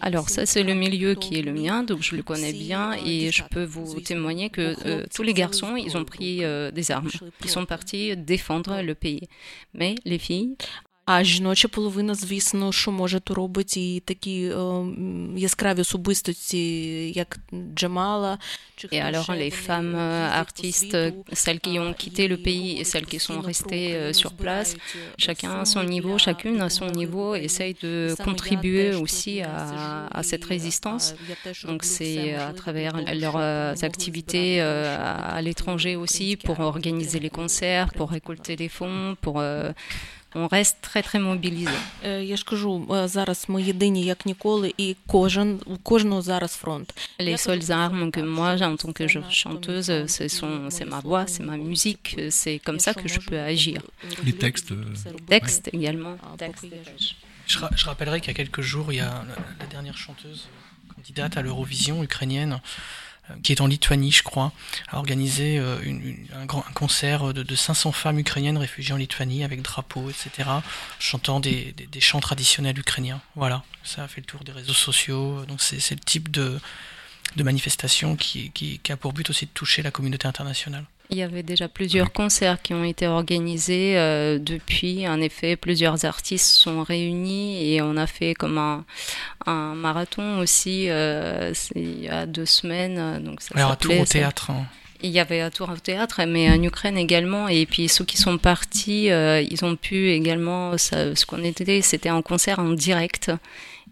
Alors 0.01 0.29
ça 0.29 0.45
c'est 0.45 0.61
le 0.61 0.75
milieu 0.75 1.15
qui 1.15 1.39
est 1.39 1.41
le 1.41 1.51
mien, 1.51 1.83
donc 1.83 2.03
je 2.03 2.15
le 2.15 2.21
connais 2.21 2.53
bien 2.53 2.93
et 2.93 3.31
je 3.31 3.43
peux 3.49 3.63
vous 3.63 3.99
témoigner 4.01 4.49
que 4.49 4.75
euh, 4.85 5.03
tous 5.13 5.23
les 5.23 5.33
garçons, 5.33 5.75
ils 5.75 5.97
ont 5.97 6.05
pris 6.05 6.43
euh, 6.43 6.69
des 6.71 6.91
armes. 6.91 7.09
Ils 7.43 7.49
sont 7.49 7.65
partis 7.65 8.15
défendre 8.15 8.81
le 8.81 8.93
pays. 8.93 9.27
Mais 9.73 9.95
les 10.05 10.19
filles 10.19 10.55
А 11.06 11.24
жіноча 11.24 11.68
половина, 11.68 12.14
звісно, 12.14 12.72
що 12.72 12.90
може, 12.90 13.20
то 13.20 13.34
робить 13.34 13.76
і 13.76 14.02
такі 14.04 14.50
о, 14.50 14.86
яскраві 15.36 15.80
особистості, 15.80 17.12
як 17.12 17.38
Джамала. 17.74 18.38
Et 18.92 19.00
alors 19.00 19.30
les 19.44 19.52
femmes 19.66 19.96
artistes, 20.44 20.96
celles 21.42 21.60
qui 21.66 21.74
ont 21.82 21.92
quitté 22.02 22.22
le 22.26 22.38
pays 22.48 22.70
et 22.80 22.84
celles 22.92 23.08
qui 23.12 23.20
sont 23.28 23.40
restées 23.50 24.12
sur 24.20 24.32
place, 24.32 24.70
chacun 25.18 25.52
à 25.60 25.66
son 25.74 25.84
niveau, 25.84 26.18
chacune 26.18 26.60
à 26.68 26.70
son 26.70 26.88
niveau 27.02 27.34
essaye 27.34 27.74
de 27.86 27.92
contribuer 28.24 28.88
aussi 29.04 29.34
à, 29.40 30.08
à 30.18 30.22
cette 30.22 30.44
résistance. 30.54 31.14
Donc 31.68 31.80
c'est 31.84 32.34
à 32.34 32.52
travers 32.62 32.94
leurs 33.22 33.84
activités 33.90 34.60
à 34.60 35.38
l'étranger 35.46 35.94
aussi 36.04 36.36
pour 36.36 36.56
organiser 36.60 37.20
les 37.26 37.30
concerts, 37.40 37.88
pour 37.98 38.08
récolter 38.10 38.54
des 38.56 38.70
fonds, 38.78 39.16
pour 39.24 39.36
on 40.34 40.46
reste 40.48 40.76
très 40.80 41.02
très 41.02 41.18
mobilisé. 41.18 41.78
Я 42.22 42.36
ж 42.36 42.44
кажу, 42.44 42.86
зараз 43.04 43.44
ми 43.48 43.62
єдині 43.62 44.04
як 44.04 44.26
ніколи, 44.26 44.74
і 44.76 44.96
кожен 45.06 45.60
у 45.66 45.76
кожного 45.76 46.22
зараз 46.22 46.52
фронт. 46.52 46.94
Les 47.20 47.36
seules 47.48 47.70
armes 47.70 48.10
que 48.10 48.22
moi 48.22 48.56
j'ai 48.56 48.66
en 48.72 48.76
tant 48.76 48.92
que 48.98 49.04
chanteuse, 49.42 49.90
c'est 50.14 50.30
son, 50.38 50.50
c'est 50.76 50.88
ma 50.94 51.00
voix, 51.00 51.24
c'est 51.32 51.44
ma 51.52 51.56
musique, 51.70 52.06
c'est 52.40 52.58
comme 52.66 52.80
ça 52.86 52.92
que 53.00 53.08
je 53.14 53.20
peux 53.28 53.40
agir. 53.52 53.78
Les 54.24 54.36
textes. 54.44 54.70
Les 55.16 55.26
textes 55.34 55.68
également. 55.78 56.14
Je, 57.52 57.58
je 57.80 57.84
rappellerai 57.90 58.20
qu'il 58.20 58.30
y 58.32 58.36
a 58.36 58.38
quelques 58.42 58.64
jours, 58.72 58.86
il 58.92 58.96
y 58.96 59.00
a 59.00 59.12
la, 59.30 59.36
la 59.62 59.66
dernière 59.74 59.98
chanteuse 60.06 60.40
candidate 60.94 61.36
à 61.36 61.42
l'Eurovision 61.46 61.96
ukrainienne 62.08 62.54
qui 63.43 63.51
est 63.51 63.61
en 63.61 63.67
Lituanie, 63.67 64.11
je 64.11 64.23
crois, 64.23 64.51
a 64.89 64.97
organisé 64.97 65.57
une, 65.83 66.15
un, 66.33 66.45
grand, 66.45 66.63
concert 66.73 67.33
de, 67.33 67.43
de, 67.43 67.55
500 67.55 67.91
femmes 67.91 68.19
ukrainiennes 68.19 68.57
réfugiées 68.57 68.93
en 68.93 68.97
Lituanie 68.97 69.43
avec 69.43 69.61
drapeaux, 69.61 70.09
etc., 70.09 70.49
chantant 70.99 71.39
des, 71.39 71.73
chants 71.99 72.19
traditionnels 72.19 72.79
ukrainiens. 72.79 73.21
Voilà, 73.35 73.63
ça 73.83 74.03
a 74.03 74.07
fait 74.07 74.21
le 74.21 74.25
tour 74.25 74.43
des 74.43 74.51
réseaux 74.51 74.73
sociaux. 74.73 75.45
Donc 75.45 75.61
c'est 75.61 75.91
le 75.91 75.99
type 75.99 76.31
de, 76.31 76.59
manifestation 77.37 78.15
qui 78.15 78.81
a 78.89 78.97
pour 78.97 79.13
but 79.13 79.29
aussi 79.29 79.45
de 79.45 79.51
toucher 79.51 79.81
la 79.81 79.91
communauté 79.91 80.27
internationale. 80.27 80.85
Il 81.09 81.17
y 81.17 81.23
avait 81.23 81.43
déjà 81.43 81.69
plusieurs 81.69 82.11
concerts 82.11 82.61
qui 82.61 82.73
ont 82.73 82.83
été 82.83 83.07
organisés 83.07 83.97
euh, 83.97 84.39
depuis. 84.39 85.07
En 85.07 85.21
effet, 85.21 85.55
plusieurs 85.55 86.03
artistes 86.03 86.47
sont 86.47 86.83
réunis 86.83 87.73
et 87.73 87.81
on 87.81 87.95
a 87.95 88.07
fait 88.07 88.33
comme 88.33 88.57
un, 88.57 88.83
un 89.45 89.73
marathon 89.73 90.39
aussi 90.39 90.89
euh, 90.89 91.53
il 91.75 92.03
y 92.03 92.09
a 92.09 92.25
deux 92.25 92.45
semaines. 92.45 93.23
Donc 93.23 93.41
ça 93.41 93.53
Alors, 93.55 93.71
un 93.71 93.75
tour 93.77 93.99
au 93.99 94.05
théâtre. 94.05 94.51
Hein. 94.51 94.65
Il 95.01 95.11
y 95.11 95.19
avait 95.19 95.41
un 95.41 95.51
tour 95.51 95.69
au 95.69 95.77
théâtre, 95.77 96.21
mais 96.27 96.49
en 96.49 96.61
Ukraine 96.61 96.97
également. 96.97 97.47
Et 97.47 97.65
puis 97.65 97.87
ceux 97.87 98.03
qui 98.03 98.17
sont 98.17 98.37
partis, 98.37 99.11
euh, 99.11 99.41
ils 99.41 99.63
ont 99.63 99.75
pu 99.75 100.09
également, 100.09 100.77
ça, 100.77 101.15
ce 101.15 101.25
qu'on 101.25 101.43
était, 101.43 101.81
c'était 101.81 102.09
un 102.09 102.21
concert 102.21 102.59
en 102.59 102.71
direct 102.71 103.31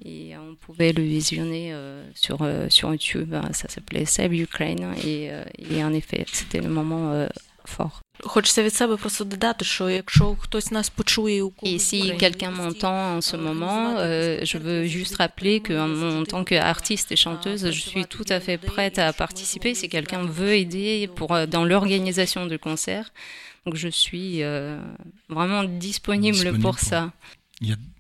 et 0.03 0.35
on 0.37 0.55
pouvait 0.55 0.93
le 0.93 1.03
visionner 1.03 1.73
euh, 1.73 2.03
euh, 2.41 2.69
sur, 2.69 2.91
YouTube. 2.91 3.33
Hein, 3.33 3.49
ça 3.53 3.69
s'appelait 3.69 4.05
Save 4.05 4.33
Ukraine 4.33 4.95
euh, 5.05 5.43
et, 5.57 5.83
en 5.83 5.93
effet, 5.93 6.25
c'était 6.31 6.61
le 6.61 6.69
moment 6.69 7.27
fort. 7.65 8.01
Et 11.63 11.79
si 11.79 12.15
quelqu'un 12.17 12.51
m'entend 12.51 13.17
en 13.17 13.21
ce 13.21 13.35
moment, 13.35 13.97
je 13.97 14.57
veux 14.57 14.85
juste 14.85 15.17
rappeler 15.17 15.59
que 15.59 16.19
en, 16.19 16.23
tant 16.23 16.43
qu'artiste 16.43 17.11
et 17.11 17.15
chanteuse, 17.15 17.71
je 17.71 17.79
suis 17.79 18.05
tout 18.05 18.25
à 18.29 18.39
fait 18.39 18.57
prête 18.57 18.99
à 18.99 19.11
participer 19.13 19.73
si 19.75 19.89
quelqu'un 19.89 20.23
veut 20.23 20.55
aider 20.55 21.09
pour, 21.15 21.47
dans 21.47 21.65
l'organisation 21.65 22.45
du 22.45 22.59
concert. 22.59 23.11
Donc 23.65 23.75
je 23.75 23.89
suis 23.89 24.41
vraiment 25.27 25.63
disponible, 25.63 26.59
pour, 26.59 26.79
ça. 26.79 27.11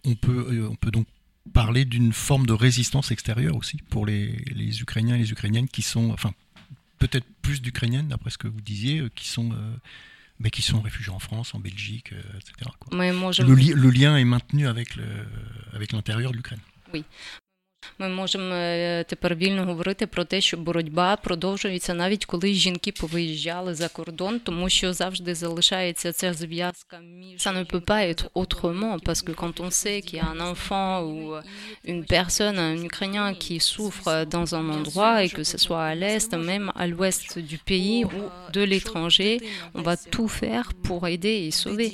On, 0.05 0.15
peut, 0.15 0.67
on 0.69 0.75
peut 0.75 0.91
donc 0.91 1.07
parler 1.53 1.85
d'une 1.85 2.13
forme 2.13 2.45
de 2.45 2.53
résistance 2.53 3.11
extérieure 3.11 3.55
aussi 3.55 3.77
pour 3.89 4.05
les, 4.05 4.43
les 4.53 4.81
Ukrainiens 4.81 5.15
et 5.15 5.19
les 5.19 5.31
Ukrainiennes 5.31 5.67
qui 5.67 5.81
sont 5.81 6.11
enfin 6.11 6.33
peut-être 6.99 7.27
plus 7.41 7.61
d'Ukrainiennes, 7.61 8.07
d'après 8.07 8.29
ce 8.29 8.37
que 8.37 8.47
vous 8.47 8.61
disiez, 8.61 9.03
qui 9.15 9.27
sont, 9.27 9.51
euh, 9.51 9.75
mais 10.39 10.49
qui 10.49 10.61
sont 10.61 10.81
réfugiés 10.81 11.11
en 11.11 11.19
France, 11.19 11.53
en 11.53 11.59
Belgique, 11.59 12.13
euh, 12.13 12.21
etc. 12.37 12.71
Quoi. 12.79 12.97
Mais 12.97 13.11
moi, 13.11 13.31
je... 13.31 13.43
le, 13.43 13.53
li 13.53 13.73
le, 13.73 13.89
lien 13.89 14.17
est 14.17 14.25
maintenu 14.25 14.67
avec 14.67 14.95
l'intérieur 15.91 16.31
de 16.31 16.37
l'Ukraine. 16.37 16.59
Oui. 16.93 17.03
Ми 18.00 18.08
можемо 18.08 18.54
тепер 19.04 19.34
вільно 19.34 19.64
говорити 19.64 20.06
про 20.06 20.24
те, 20.24 20.40
що 20.40 20.56
боротьба 20.56 21.16
продовжується 21.16 21.94
навіть 21.94 22.24
коли 22.24 22.54
жінки 22.54 22.92
повиїжджали 22.92 23.74
за 23.74 23.88
кордон, 23.88 24.40
тому 24.40 24.68
що 24.68 24.92
завжди 24.92 25.34
залишається 25.34 26.12
ця 26.12 26.32
зв'язка 26.32 26.98
між 26.98 27.40
Ça 27.40 27.52
ne 27.52 27.64
peut 27.64 27.84
pas 27.92 28.02
être 28.12 28.24
autrement 28.34 28.98
parce 29.06 29.22
que 29.26 29.32
quand 29.32 29.60
on 29.60 29.70
sait 29.70 30.00
qu'il 30.06 30.18
y 30.20 30.22
a 30.26 30.30
un 30.36 30.40
enfant 30.52 30.92
ou 31.10 31.16
une 31.92 32.04
personne, 32.16 32.58
un 32.58 32.78
Ukrainien 32.90 33.28
qui 33.42 33.56
souffre 33.60 34.10
dans 34.34 34.48
un 34.60 34.66
endroit 34.78 35.14
et 35.24 35.30
que 35.36 35.44
ce 35.52 35.58
soit 35.64 35.84
à 35.92 35.94
l'est, 35.94 36.30
même 36.52 36.66
à 36.82 36.84
l'ouest 36.90 37.38
du 37.50 37.58
pays 37.70 38.04
ou 38.04 38.20
de 38.56 38.62
l'étranger, 38.70 39.32
on 39.78 39.82
va 39.88 39.96
tout 40.14 40.30
faire 40.42 40.66
pour 40.86 41.00
aider 41.14 41.36
et 41.46 41.50
sauver 41.62 41.90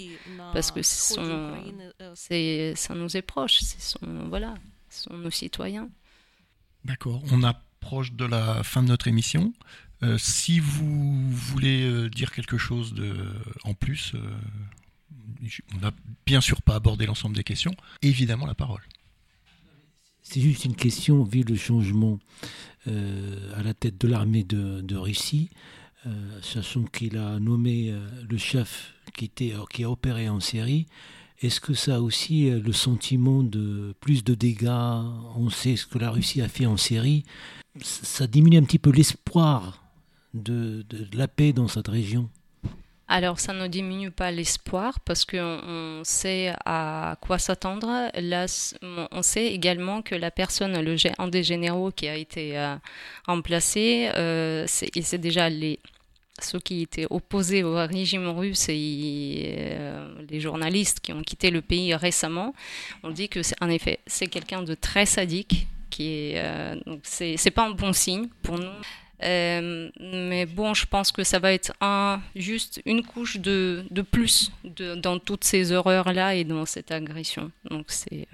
parce 0.55 0.71
que 0.75 0.83
c'est 2.25 2.75
ça 2.83 2.93
nous 3.01 3.13
est 3.19 3.27
proche, 3.35 3.57
c'est 3.69 3.85
son 3.93 4.07
voilà. 4.35 4.53
sont 4.92 5.18
nos 5.18 5.32
citoyens. 5.32 5.90
D'accord. 6.86 7.22
On 7.32 7.44
a 7.44 7.62
proche 7.80 8.14
de 8.14 8.26
la 8.26 8.64
fin 8.64 8.84
de 8.84 8.88
notre 8.88 9.08
émission. 9.08 9.54
si 10.18 10.60
vous 10.60 11.32
voulez 11.32 12.10
dire 12.10 12.32
quelque 12.32 12.58
chose 12.58 12.94
de, 12.94 13.16
en 13.64 13.74
plus, 13.74 14.14
on 15.74 15.78
n'a 15.80 15.92
bien 16.26 16.42
sûr 16.42 16.62
pas 16.62 16.76
abordé 16.76 17.06
l'ensemble 17.06 17.36
des 17.36 17.44
questions. 17.44 17.76
Évidemment, 18.02 18.46
la 18.46 18.56
parole. 18.56 18.82
C'est 20.24 20.42
juste 20.42 20.66
une 20.66 20.76
question, 20.76 21.24
vu 21.24 21.44
le 21.44 21.56
changement 21.56 22.20
à 22.88 23.64
la 23.64 23.74
tête 23.74 24.00
de 24.00 24.08
l'armée 24.08 24.44
de, 24.44 24.96
Russie, 24.96 25.50
sachant 26.42 26.84
qu'il 26.84 27.18
a 27.18 27.40
nommé 27.40 27.94
le 28.30 28.38
chef 28.38 28.94
qui, 29.14 29.26
était, 29.26 29.54
qui 29.72 29.84
a 29.84 29.90
opéré 29.90 30.30
en 30.30 30.40
Syrie, 30.40 30.88
est-ce 31.42 31.60
que 31.60 31.74
ça 31.74 31.96
a 31.96 32.00
aussi 32.00 32.50
euh, 32.50 32.60
le 32.60 32.74
sentiment 32.74 33.44
de 33.44 33.94
plus 34.00 34.24
de 34.24 34.36
dégâts 34.36 34.70
On 35.36 35.50
sait 35.50 35.76
ce 35.76 35.86
que 35.86 35.98
la 35.98 36.12
Russie 36.12 36.42
a 36.42 36.48
fait 36.48 36.66
en 36.66 36.78
Syrie. 36.78 37.24
Ça 37.82 38.28
diminue 38.28 38.58
un 38.58 38.64
petit 38.64 38.80
peu 38.80 38.92
l'espoir 38.92 39.82
de, 40.34 40.86
la 41.14 41.28
paix 41.28 41.54
dans 41.54 41.68
cette 41.68 41.88
région? 41.88 42.30
Alors, 43.08 43.40
ça 43.40 43.52
ne 43.54 43.68
diminue 43.68 44.12
pas 44.12 44.32
l'espoir 44.32 45.02
parce 45.02 45.26
qu'on 45.26 46.02
sait 46.06 46.54
à 46.66 47.18
quoi 47.20 47.40
s'attendre. 47.40 48.10
On 49.12 49.22
sait 49.22 49.48
également 49.48 50.02
que 50.02 50.16
la 50.16 50.32
personne, 50.32 50.80
le, 50.80 50.96
un 51.18 51.28
des 51.28 51.44
généraux 51.44 51.92
qui 51.92 52.08
a 52.08 52.16
été 52.16 52.58
euh, 52.58 52.76
remplacé, 53.28 54.10
euh, 54.16 54.66
il 54.96 55.04
s'est 55.04 55.18
déjà 55.18 55.50
les 55.50 55.80
ceux 56.44 56.60
qui 56.60 56.82
étaient 56.82 57.08
opposés 57.10 57.64
au 57.64 57.76
régime 57.76 58.28
russe 58.28 58.68
et 58.70 59.56
euh, 59.58 60.14
les 60.30 60.40
journalistes 60.40 61.00
qui 61.00 61.14
ont 61.14 61.22
quitté 61.22 61.52
le 61.52 61.62
pays 61.62 61.94
récemment 61.96 62.54
ont 63.04 63.12
dit 63.12 63.30
que 63.30 63.40
en 63.62 63.70
effet 63.70 64.00
c'est 64.06 64.28
quelqu'un 64.28 64.64
de 64.64 64.74
très 64.74 65.06
sadique 65.06 65.68
qui 65.90 66.08
est 66.08 66.34
euh, 66.38 66.76
donc 66.86 67.02
c'est, 67.04 67.52
pas 67.52 67.68
un 67.68 67.72
bon 67.72 67.94
signe 67.94 68.28
pour 68.42 68.58
nous. 68.58 68.70
Euh, 69.24 69.90
mais 70.00 70.48
bon 70.48 70.74
je 70.74 70.88
pense 70.88 71.12
que 71.12 71.24
ça 71.24 71.38
va 71.38 71.54
être 71.54 71.74
un 71.80 72.22
juste 72.36 72.82
une 72.86 73.04
couche 73.04 73.38
de, 73.38 73.86
de 73.92 74.02
plus 74.02 74.52
dans 74.64 75.20
toutes 75.20 75.44
ces 75.44 75.72
horreurs 75.72 76.12
là 76.12 76.34
et 76.36 76.44
dans 76.44 76.66
cette 76.66 76.92
agression. 76.92 77.52
Donc 77.70 77.86
c'est 77.90 78.28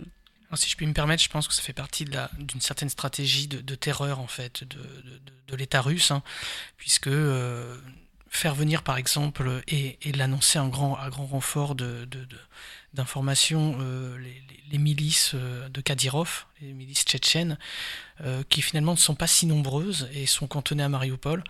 si 0.55 0.69
je 0.69 0.75
puis 0.75 0.85
me 0.85 0.93
permettre, 0.93 1.21
je 1.21 1.29
pense 1.29 1.47
que 1.47 1.53
ça 1.53 1.61
fait 1.61 1.73
partie 1.73 2.05
d'une 2.05 2.61
certaine 2.61 2.89
stratégie 2.89 3.47
de, 3.47 3.75
terreur 3.75 4.19
en 4.19 4.27
fait 4.27 4.63
de, 4.63 5.55
l'État 5.55 5.81
russe, 5.81 6.11
hein, 6.11 6.23
puisque 6.77 7.09
faire 8.29 8.55
venir 8.55 8.83
par 8.83 8.97
exemple 8.97 9.61
et, 9.67 9.97
l'annoncer 10.13 10.59
en 10.59 10.67
grand, 10.67 10.95
à 10.95 11.09
grand 11.09 11.25
renfort 11.25 11.75
d'informations 12.93 13.77
euh, 13.79 14.17
les, 14.71 14.77
milices 14.77 15.31
euh, 15.33 15.69
de 15.69 15.81
Kadyrov, 15.81 16.45
les 16.61 16.73
milices 16.73 17.03
tchétchènes, 17.03 17.57
euh, 18.21 18.43
qui 18.49 18.61
finalement 18.61 18.93
ne 18.93 18.97
sont 18.97 19.15
pas 19.15 19.27
si 19.27 19.45
nombreuses 19.45 20.09
et 20.13 20.25
sont 20.25 20.47
cantonnées 20.47 20.83
à 20.83 20.89
Mariupol, 20.89 21.43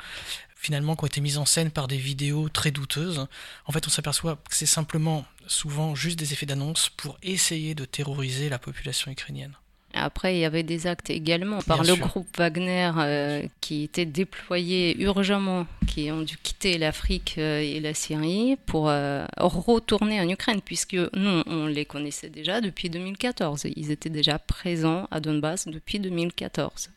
finalement 0.56 0.96
qui 0.96 1.04
ont 1.04 1.08
été 1.08 1.22
mises 1.22 1.38
en 1.38 1.46
scène 1.46 1.72
par 1.72 1.88
des 1.88 1.98
vidéos 1.98 2.50
très 2.50 2.72
douteuses. 2.72 3.28
En 3.66 3.72
fait, 3.72 3.86
on 3.88 3.90
s'aperçoit 3.90 4.38
que 4.50 4.56
c'est 4.56 4.66
simplement 4.66 5.26
souvent 5.48 5.96
juste 5.96 6.20
des 6.20 6.34
effets 6.34 6.46
d'annonce 6.46 6.90
pour 6.90 7.18
essayer 7.24 7.76
de 7.76 7.86
terroriser 7.86 8.50
la 8.50 8.60
population 8.60 9.12
ukrainienne. 9.12 9.56
Après, 9.94 10.36
il 10.36 10.40
y 10.40 10.46
avait 10.46 10.64
des 10.64 10.86
actes 10.86 11.10
également 11.10 11.62
par 11.62 11.84
le 11.84 11.96
groupe 11.96 12.28
Wagner 12.38 12.92
euh, 12.98 13.48
qui 13.62 13.84
étaient 13.84 14.06
déployés 14.06 15.02
urgemment, 15.02 15.66
qui 15.88 16.12
ont 16.12 16.22
dû 16.22 16.38
quitter 16.38 16.78
l'Afrique 16.78 17.36
euh, 17.38 17.60
et 17.60 17.80
la 17.80 17.94
Syrie 17.94 18.58
pour 18.66 18.90
euh, 18.90 19.26
retourner 19.38 20.20
en 20.22 20.30
Ukraine, 20.30 20.62
puisque 20.64 20.94
nous, 20.94 21.44
on 21.46 21.66
les 21.66 21.86
connaissait 21.86 22.30
déjà 22.30 22.62
depuis 22.62 22.90
2014. 22.90 23.68
Ils 23.76 23.92
étaient 23.92 24.10
déjà 24.10 24.40
présents 24.40 25.08
à 25.10 25.20
Donbass 25.20 25.68
depuis 25.68 26.00
2014. 26.00 26.90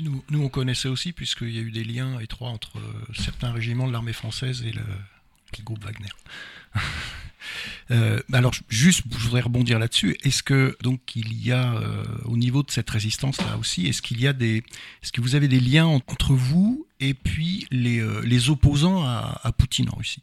Nous, 0.00 0.24
nous 0.30 0.42
on 0.42 0.48
connaissait 0.48 0.88
aussi, 0.88 1.12
puisqu'il 1.12 1.54
y 1.54 1.58
a 1.58 1.62
eu 1.62 1.70
des 1.70 1.84
liens 1.84 2.18
étroits 2.18 2.48
entre 2.48 2.78
certains 3.16 3.52
régiments 3.52 3.86
de 3.86 3.92
l'armée 3.92 4.12
française 4.12 4.64
et 4.66 4.72
le, 4.72 4.82
le 5.56 5.64
groupe 5.64 5.84
Wagner. 5.84 6.08
Euh, 7.90 8.20
alors 8.32 8.52
juste, 8.68 9.02
je 9.10 9.16
voudrais 9.18 9.40
rebondir 9.40 9.78
là-dessus. 9.78 10.16
Est-ce 10.22 10.42
que 10.42 10.76
donc 10.82 11.16
il 11.16 11.42
y 11.42 11.52
a 11.52 11.74
euh, 11.74 12.04
au 12.24 12.36
niveau 12.36 12.62
de 12.62 12.70
cette 12.70 12.90
résistance 12.90 13.38
là 13.38 13.56
aussi, 13.56 13.86
est-ce 13.86 14.02
qu'il 14.02 14.20
y 14.20 14.26
a 14.26 14.32
des, 14.32 14.58
est-ce 15.02 15.12
que 15.12 15.20
vous 15.20 15.34
avez 15.34 15.48
des 15.48 15.60
liens 15.60 15.86
entre 15.86 16.34
vous 16.34 16.86
et 17.00 17.14
puis 17.14 17.66
les, 17.70 18.00
euh, 18.00 18.20
les 18.24 18.50
opposants 18.50 19.04
à, 19.04 19.52
Poutine 19.56 19.88
en 19.90 19.96
Russie, 19.96 20.22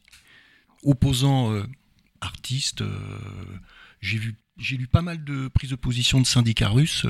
opposants 0.84 1.52
artistes. 2.22 2.84
j'ai 4.00 4.18
vu, 4.18 4.36
j'ai 4.58 4.78
lu 4.78 4.88
pas 4.88 5.02
mal 5.02 5.24
de 5.24 5.48
prises 5.48 5.72
de 5.72 5.76
position 5.76 6.22
de 6.22 6.28
syndicats 6.28 6.70
russes 6.70 7.06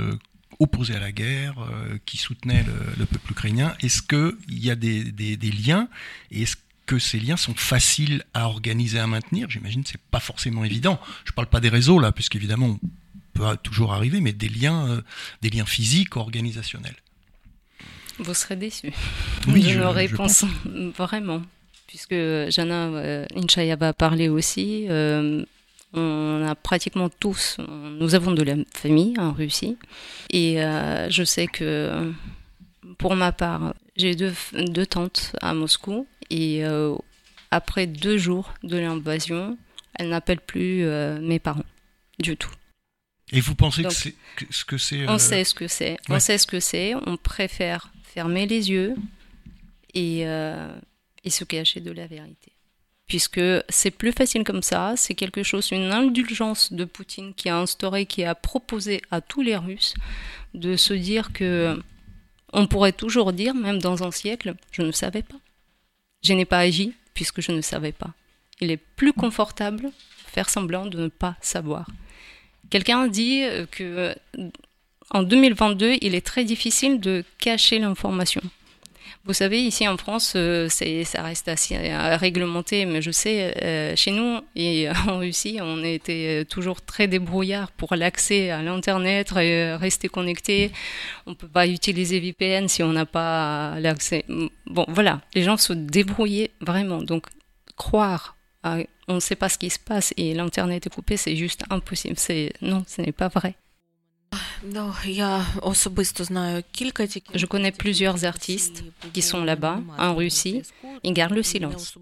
opposés 0.60 0.96
à 0.96 1.00
la 1.00 1.12
guerre, 1.12 1.56
qui 2.06 2.18
soutenaient 2.18 2.64
le, 2.64 2.74
le 2.98 3.06
peuple 3.06 3.32
ukrainien. 3.32 3.76
Est-ce 3.82 4.02
qu'il 4.02 4.64
y 4.64 4.72
a 4.72 4.76
des, 4.76 5.04
des, 5.12 5.36
des 5.36 5.52
liens? 5.52 5.90
Et 6.32 6.44
est-ce 6.44 6.56
que 6.86 7.00
ces 7.00 7.20
liens 7.20 7.38
sont 7.38 7.56
faciles 7.56 8.24
à 8.34 8.48
organiser, 8.48 9.00
à 9.00 9.08
maintenir. 9.08 9.50
J'imagine 9.50 9.84
que 9.84 9.90
c'est 9.90 10.02
pas 10.12 10.20
forcément 10.20 10.64
évident. 10.64 11.00
Je 11.26 11.32
parle 11.32 11.48
pas 11.48 11.60
des 11.60 11.70
réseaux 11.70 12.00
là, 12.00 12.12
puisqu'évidemment 12.12 12.68
on 12.68 12.80
peut 13.34 13.58
toujours 13.64 13.94
arriver, 13.94 14.22
mais 14.22 14.34
des 14.34 14.50
liens, 14.50 14.88
euh, 14.90 15.02
des 15.42 15.50
liens 15.50 15.66
physiques, 15.66 16.16
organisationnels. 16.16 16.96
Vous 18.20 18.34
serez 18.34 18.56
déçu 18.56 18.94
oui, 19.48 19.62
de 19.62 19.70
je, 19.70 19.80
nos 19.80 19.92
réponses, 19.92 20.46
vraiment, 20.98 21.42
puisque 21.88 22.14
Jana 22.14 22.88
euh, 22.88 23.26
Inchayaba 23.36 23.90
a 23.90 23.94
parlé 23.94 24.30
aussi. 24.30 24.86
Euh, 24.90 25.44
on 25.94 26.46
a 26.46 26.56
pratiquement 26.56 27.08
tous, 27.08 27.58
nous 27.60 28.16
avons 28.16 28.32
de 28.32 28.44
la 28.44 28.56
famille 28.74 29.18
en 29.18 29.32
Russie, 29.32 29.78
et 30.30 30.58
je 30.58 31.24
sais 31.24 31.48
que 31.48 32.12
pour 32.98 33.16
ma 33.16 33.32
part, 33.32 33.74
j'ai 33.96 34.14
deux, 34.14 34.34
deux 34.52 34.86
tantes 34.86 35.34
à 35.42 35.54
Moscou 35.54 36.06
et 36.30 36.66
euh, 36.66 36.96
après 37.52 37.88
deux 37.88 38.18
jours 38.18 38.54
de 38.64 38.78
l'invasion, 38.78 39.58
elle 39.96 40.10
n'appelle 40.10 40.40
plus 40.40 40.84
euh, 40.84 41.20
mes 41.20 41.40
parents 41.40 41.66
du 42.20 42.38
tout. 42.38 42.52
Et 43.32 43.42
vous 43.42 43.56
pensez 43.56 43.84
que 43.84 43.94
c'est 43.94 44.16
ce 44.52 44.66
que 44.66 44.78
c'est 44.78 45.08
On 45.08 45.16
euh, 45.16 45.18
sait 45.18 45.44
ce 45.44 45.54
que 45.54 45.68
c'est. 45.68 45.98
On 46.10 46.20
sait 46.20 46.38
ce 46.38 46.46
que 46.46 46.60
c'est. 46.60 46.94
On 47.08 47.18
préfère 47.18 47.92
fermer 48.04 48.46
les 48.46 48.70
yeux 48.70 48.96
et, 49.94 50.22
et 50.22 51.30
se 51.30 51.44
cacher 51.44 51.80
de 51.80 51.92
la 51.92 52.08
vérité. 52.08 52.52
Puisque 53.08 53.42
c'est 53.70 53.92
plus 53.92 54.12
facile 54.12 54.44
comme 54.44 54.64
ça, 54.64 54.94
c'est 54.98 55.14
quelque 55.14 55.44
chose, 55.44 55.70
une 55.72 55.92
indulgence 55.92 56.74
de 56.74 56.86
Poutine 56.86 57.34
qui 57.36 57.50
a 57.50 57.58
instauré, 57.58 58.06
qui 58.06 58.24
a 58.24 58.34
proposé 58.34 59.02
à 59.12 59.22
tous 59.22 59.42
les 59.42 59.56
Russes 59.56 59.94
de 60.56 60.76
se 60.76 60.94
dire 60.94 61.32
que 61.34 61.80
on 62.54 62.68
pourrait 62.68 62.94
toujours 62.94 63.34
dire, 63.34 63.54
même 63.54 63.80
dans 63.80 64.04
un 64.04 64.12
siècle, 64.12 64.56
je 64.72 64.82
ne 64.82 64.92
savais 64.92 65.22
pas. 65.22 65.36
Je 66.26 66.34
n'ai 66.34 66.46
pas 66.46 66.58
agi 66.58 66.94
puisque 67.14 67.40
je 67.40 67.52
ne 67.52 67.62
savais 67.62 67.92
pas. 67.92 68.10
Il 68.60 68.72
est 68.72 68.82
plus 68.96 69.14
confortable 69.14 69.92
faire 70.26 70.50
semblant 70.50 70.88
de 70.88 70.98
ne 70.98 71.08
pas 71.08 71.36
savoir. 71.40 71.88
Quelqu'un 72.72 73.06
dit 73.08 73.44
que 73.70 74.16
en 75.12 75.22
2022, 75.22 75.98
il 76.02 76.16
est 76.16 76.26
très 76.26 76.44
difficile 76.44 77.00
de 77.00 77.24
cacher 77.38 77.78
l'information. 77.78 78.42
Vous 79.26 79.34
savez, 79.34 79.60
ici 79.60 79.88
en 79.88 79.98
France, 79.98 80.34
euh, 80.36 80.70
ça 80.70 81.24
reste 81.24 81.48
assez 81.48 81.76
euh, 81.76 82.16
réglementé, 82.16 82.86
mais 82.86 83.02
je 83.02 83.10
sais, 83.10 83.56
euh, 83.64 83.96
chez 83.96 84.12
nous 84.12 84.40
et 84.56 84.88
en 85.08 85.18
Russie, 85.18 85.58
on 85.62 85.84
était 85.84 86.46
toujours 86.46 86.84
très 86.84 87.08
débrouillard 87.08 87.72
pour 87.72 87.96
l'accès 87.96 88.52
à 88.52 88.62
l'Internet, 88.62 89.32
rester 89.32 90.10
connecté. 90.10 90.72
On 91.26 91.32
ne 91.32 91.36
peut 91.36 91.48
pas 91.48 91.66
utiliser 91.66 92.20
VPN 92.20 92.68
si 92.68 92.84
on 92.84 92.94
n'a 92.94 93.08
pas 93.08 93.80
l'accès. 93.80 94.26
Bon, 94.68 94.86
voilà, 94.90 95.22
les 95.34 95.42
gens 95.42 95.58
se 95.58 95.74
débrouillaient 95.74 96.52
vraiment. 96.62 97.02
Donc, 97.02 97.26
croire 97.76 98.36
on 99.08 99.14
ne 99.14 99.20
sait 99.20 99.36
pas 99.36 99.50
ce 99.50 99.60
qui 99.60 99.70
se 99.70 99.78
passe 99.78 100.12
et 100.18 100.34
l'Internet 100.34 100.88
est 100.88 100.90
coupé, 100.90 101.18
c'est 101.18 101.36
juste 101.36 101.64
impossible. 101.70 102.16
Non, 102.62 102.84
ce 102.88 103.02
n'est 103.02 103.12
pas 103.12 103.28
vrai. 103.28 103.56
Je 107.35 107.47
connais 107.47 107.73
plusieurs 107.73 108.25
artistes 108.25 108.85
qui 109.13 109.23
sont 109.23 109.45
là-bas, 109.45 109.79
en 109.99 110.15
Russie, 110.15 110.63
ils 111.03 111.15
gardent 111.15 111.37
le 111.37 111.43
silence. 111.43 111.97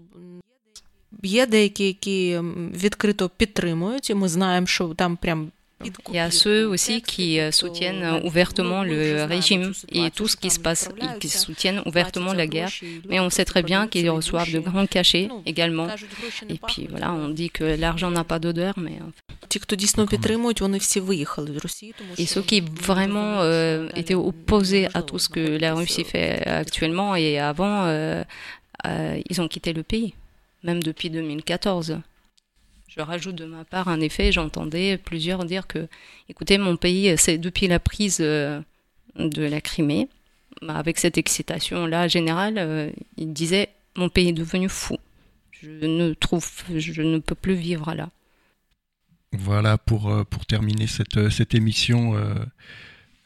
Є 1.23 1.45
деякі, 1.45 1.87
які 1.87 2.39
відкрито 2.73 3.29
підтримують, 3.29 4.09
і 4.09 4.13
ми 4.13 4.29
знаємо, 4.29 4.67
що 4.67 4.87
там 4.87 5.17
прям 5.17 5.51
il 6.08 6.14
y 6.14 6.18
a 6.18 6.30
ceux 6.30 6.66
aussi 6.66 7.02
qui 7.02 7.38
euh, 7.40 7.50
soutiennent 7.50 8.20
ouvertement 8.24 8.84
le 8.84 9.24
régime 9.24 9.72
et 9.90 10.10
tout 10.10 10.28
ce 10.28 10.36
qui 10.36 10.50
se 10.50 10.58
passe, 10.58 10.88
qui 11.20 11.28
soutiennent 11.28 11.82
ouvertement 11.86 12.32
la 12.32 12.46
guerre. 12.46 12.70
Mais 13.08 13.20
on 13.20 13.30
sait 13.30 13.44
très 13.44 13.62
bien 13.62 13.86
qu'ils 13.88 14.08
reçoivent 14.10 14.50
de 14.50 14.60
grands 14.60 14.86
cachets 14.86 15.28
également. 15.46 15.88
Et 16.48 16.58
puis 16.68 16.86
voilà, 16.88 17.12
on 17.12 17.28
dit 17.28 17.50
que 17.50 17.64
l'argent 17.64 18.10
n'a 18.10 18.24
pas 18.24 18.38
d'odeur, 18.38 18.74
mais. 18.78 18.98
Et 22.18 22.26
ceux 22.26 22.42
qui 22.42 22.60
vraiment 22.60 23.40
euh, 23.40 23.88
étaient 23.94 24.14
opposés 24.14 24.88
à 24.94 25.02
tout 25.02 25.18
ce 25.18 25.28
que 25.28 25.58
la 25.58 25.74
Russie 25.74 26.04
fait 26.04 26.46
actuellement 26.46 27.14
et 27.14 27.38
avant, 27.38 27.84
euh, 27.84 28.24
ils 29.28 29.40
ont 29.40 29.48
quitté 29.48 29.72
le 29.72 29.82
pays, 29.82 30.14
même 30.62 30.82
depuis 30.82 31.10
2014. 31.10 31.98
Je 32.96 33.02
rajoute 33.02 33.34
de 33.34 33.44
ma 33.44 33.64
part, 33.64 33.88
en 33.88 34.00
effet, 34.00 34.30
j'entendais 34.30 34.98
plusieurs 34.98 35.44
dire 35.44 35.66
que, 35.66 35.88
écoutez, 36.28 36.58
mon 36.58 36.76
pays, 36.76 37.16
c'est 37.18 37.38
depuis 37.38 37.66
la 37.66 37.80
prise 37.80 38.18
euh, 38.20 38.60
de 39.16 39.42
la 39.42 39.60
Crimée, 39.60 40.08
bah, 40.62 40.76
avec 40.76 40.98
cette 40.98 41.18
excitation-là 41.18 42.06
générale, 42.06 42.92
il 43.16 43.32
disait 43.32 43.70
Mon 43.96 44.08
pays 44.08 44.28
est 44.28 44.32
devenu 44.32 44.68
fou. 44.68 44.96
Je 45.50 45.70
ne, 45.70 46.12
trouve, 46.14 46.48
je 46.76 47.02
ne 47.02 47.18
peux 47.18 47.34
plus 47.34 47.54
vivre 47.54 47.94
là. 47.94 48.10
Voilà 49.32 49.76
pour, 49.76 50.24
pour 50.26 50.46
terminer 50.46 50.86
cette, 50.86 51.30
cette 51.30 51.54
émission, 51.54 52.12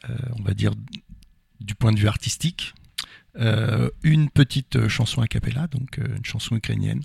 on 0.07 0.41
va 0.41 0.53
dire, 0.55 0.71
du 1.59 1.75
point 1.75 1.91
de 1.91 1.99
vue 1.99 2.07
artistique. 2.07 2.73
une 3.35 4.29
petite 4.31 4.87
chanson 4.87 5.21
a 5.21 5.27
cappella, 5.27 5.67
donc 5.67 5.97
une 5.97 6.25
chanson 6.25 6.55
ukrainienne. 6.55 7.03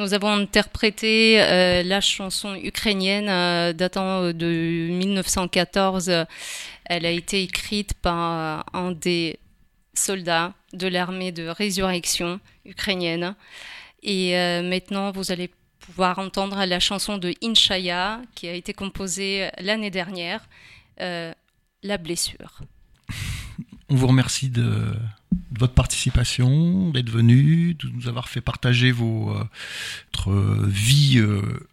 Nous 0.00 0.14
avons 0.14 0.32
interprété 0.32 1.40
euh, 1.40 1.84
la 1.84 2.00
chanson 2.00 2.56
ukrainienne 2.56 3.28
euh, 3.28 3.72
datant 3.72 4.22
euh, 4.22 4.32
de 4.32 4.88
1914. 4.90 6.10
Elle 6.86 7.06
a 7.06 7.10
été 7.12 7.44
écrite 7.44 7.94
par 7.94 8.66
un 8.74 8.90
des 8.90 9.38
soldats 9.94 10.54
de 10.72 10.88
l'armée 10.88 11.30
de 11.30 11.46
résurrection 11.46 12.40
ukrainienne. 12.64 13.36
Et 14.02 14.32
maintenant, 14.62 15.12
vous 15.12 15.30
allez 15.30 15.50
pouvoir 15.78 16.18
entendre 16.18 16.64
la 16.64 16.80
chanson 16.80 17.16
de 17.16 17.32
Inchaya 17.44 18.22
qui 18.34 18.48
a 18.48 18.54
été 18.54 18.72
composée 18.72 19.50
l'année 19.58 19.90
dernière, 19.90 20.48
La 20.98 21.98
blessure. 21.98 22.62
On 23.90 23.96
vous 23.96 24.06
remercie 24.06 24.50
de, 24.50 24.94
votre 25.58 25.74
participation, 25.74 26.90
d'être 26.90 27.10
venu, 27.10 27.74
de 27.74 27.88
nous 27.88 28.08
avoir 28.08 28.28
fait 28.28 28.40
partager 28.40 28.92
vos, 28.92 29.34
euh, 29.34 29.44
votre 30.12 30.66
vie 30.66 31.18
euh, 31.18 31.68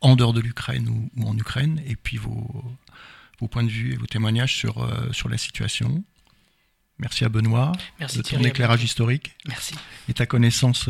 en 0.00 0.16
dehors 0.16 0.32
de 0.32 0.40
l'Ukraine 0.40 1.10
ou, 1.16 1.28
en 1.28 1.36
Ukraine, 1.36 1.82
et 1.86 1.96
puis 1.96 2.16
vos, 2.16 2.64
vos 3.40 3.48
points 3.48 3.64
de 3.64 3.68
vue 3.68 3.92
et 3.92 3.96
vos 3.96 4.06
témoignages 4.06 4.54
sur, 4.56 4.82
euh, 4.82 5.12
sur 5.12 5.28
la 5.28 5.36
situation. 5.36 6.04
Merci 6.98 7.24
à 7.24 7.28
Benoît 7.28 7.72
Merci 7.98 8.18
de 8.18 8.22
ton 8.22 8.38
éclairage 8.44 8.84
historique. 8.84 9.36
Merci. 9.48 9.74
Et 10.08 10.14
ta 10.14 10.26
connaissance, 10.26 10.88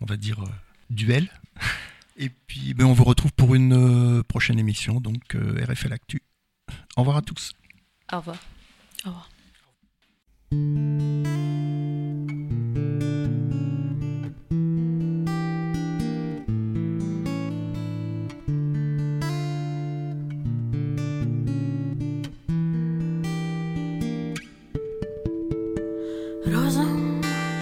on 0.00 0.06
va 0.06 0.16
dire, 0.16 0.42
duel. 0.90 1.30
Et 2.18 2.30
puis 2.30 2.74
ben, 2.74 2.86
on 2.86 2.94
vous 2.94 3.04
retrouve 3.04 3.32
pour 3.34 3.54
une 3.54 4.24
prochaine 4.24 4.58
émission, 4.58 5.00
donc 5.00 5.36
RFL 5.36 5.92
Actu. 5.92 6.22
Au 6.96 7.02
revoir 7.02 7.18
à 7.18 7.22
tous. 7.22 7.52
Au 8.10 8.16
revoir. 8.16 8.38
Au 9.04 9.10
revoir. 9.10 9.28
Розум, 10.50 10.60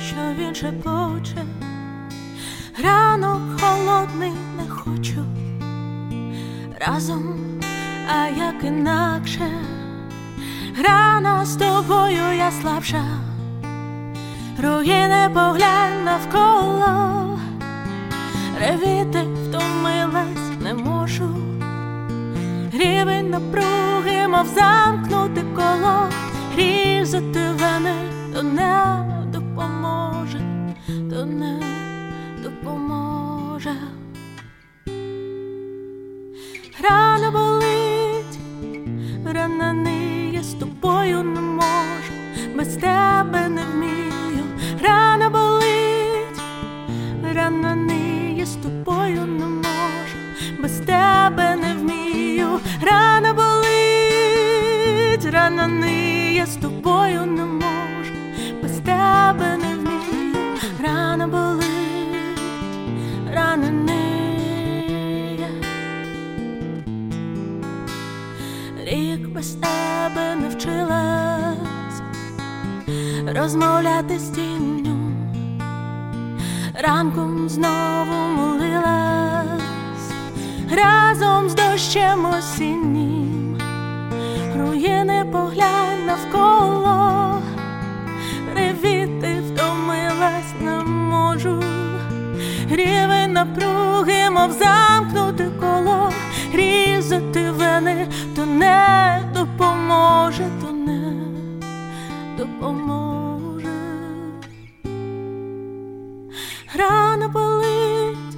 що 0.06 0.16
він 0.38 0.54
шепоче, 0.54 1.44
ранок 2.82 3.60
холодний 3.60 4.32
не 4.56 4.68
хочу 4.68 5.24
разом, 6.80 7.40
а 8.08 8.26
як 8.26 8.64
інакше. 8.64 9.63
Рано 10.82 11.46
з 11.46 11.56
тобою 11.56 12.32
я 12.36 12.50
слабша, 12.50 13.04
руїни 14.62 15.30
поглянь 15.34 16.04
навколо, 16.04 17.38
ревіти 18.60 19.22
втомилась 19.22 20.60
не 20.60 20.74
можу, 20.74 21.28
рівень 22.72 23.30
напруги, 23.30 24.28
мов 24.28 24.46
замкнути 24.46 25.44
коло, 25.54 26.08
різати 26.56 27.40
вени, 27.58 27.94
то 28.34 28.42
не 28.42 29.04
допоможе, 29.26 30.40
то 30.86 31.24
не 31.24 31.63
без 69.44 69.54
тебе 69.54 70.34
навчилась 70.40 72.02
розмовляти 73.36 74.18
з 74.18 74.28
тінню, 74.30 75.12
ранком 76.82 77.48
знову 77.48 78.12
молилась. 78.36 79.62
Разом 80.70 81.48
з 81.48 81.54
дощем 81.54 82.26
осіннім, 82.38 83.58
руїни 84.56 85.26
поглянь 85.32 86.06
навколо, 86.06 87.42
ревіти 88.54 89.42
втомилась 89.48 90.54
не 90.60 90.84
можу, 90.84 91.62
рівень 92.70 93.32
напруги, 93.32 94.30
мов 94.30 94.52
замкнути 94.52 95.50
коло, 95.60 96.10
різати 96.52 97.50
вени, 97.50 98.08
то 98.36 98.46
не 98.46 99.23
допоможе, 99.44 100.44
то 100.60 100.72
не 100.72 101.12
допоможе. 102.38 103.68
Рана 106.74 107.28
болить, 107.28 108.36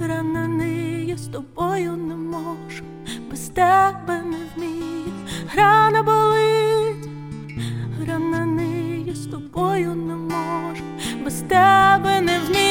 рана 0.00 0.48
не 0.48 1.04
я 1.04 1.16
з 1.16 1.26
тобою 1.26 1.96
не 1.96 2.14
можу, 2.14 2.84
без 3.30 3.40
тебе 3.48 4.22
не 4.22 4.38
вмію, 4.56 5.12
рана 5.56 6.02
болить, 6.02 7.08
рана 8.06 8.46
не 8.46 9.00
я 9.06 9.14
з 9.14 9.26
тобою 9.26 9.94
не 9.94 10.14
можу, 10.14 10.84
без 11.24 11.34
тебе 11.34 12.20
не 12.20 12.38
вмію, 12.38 12.63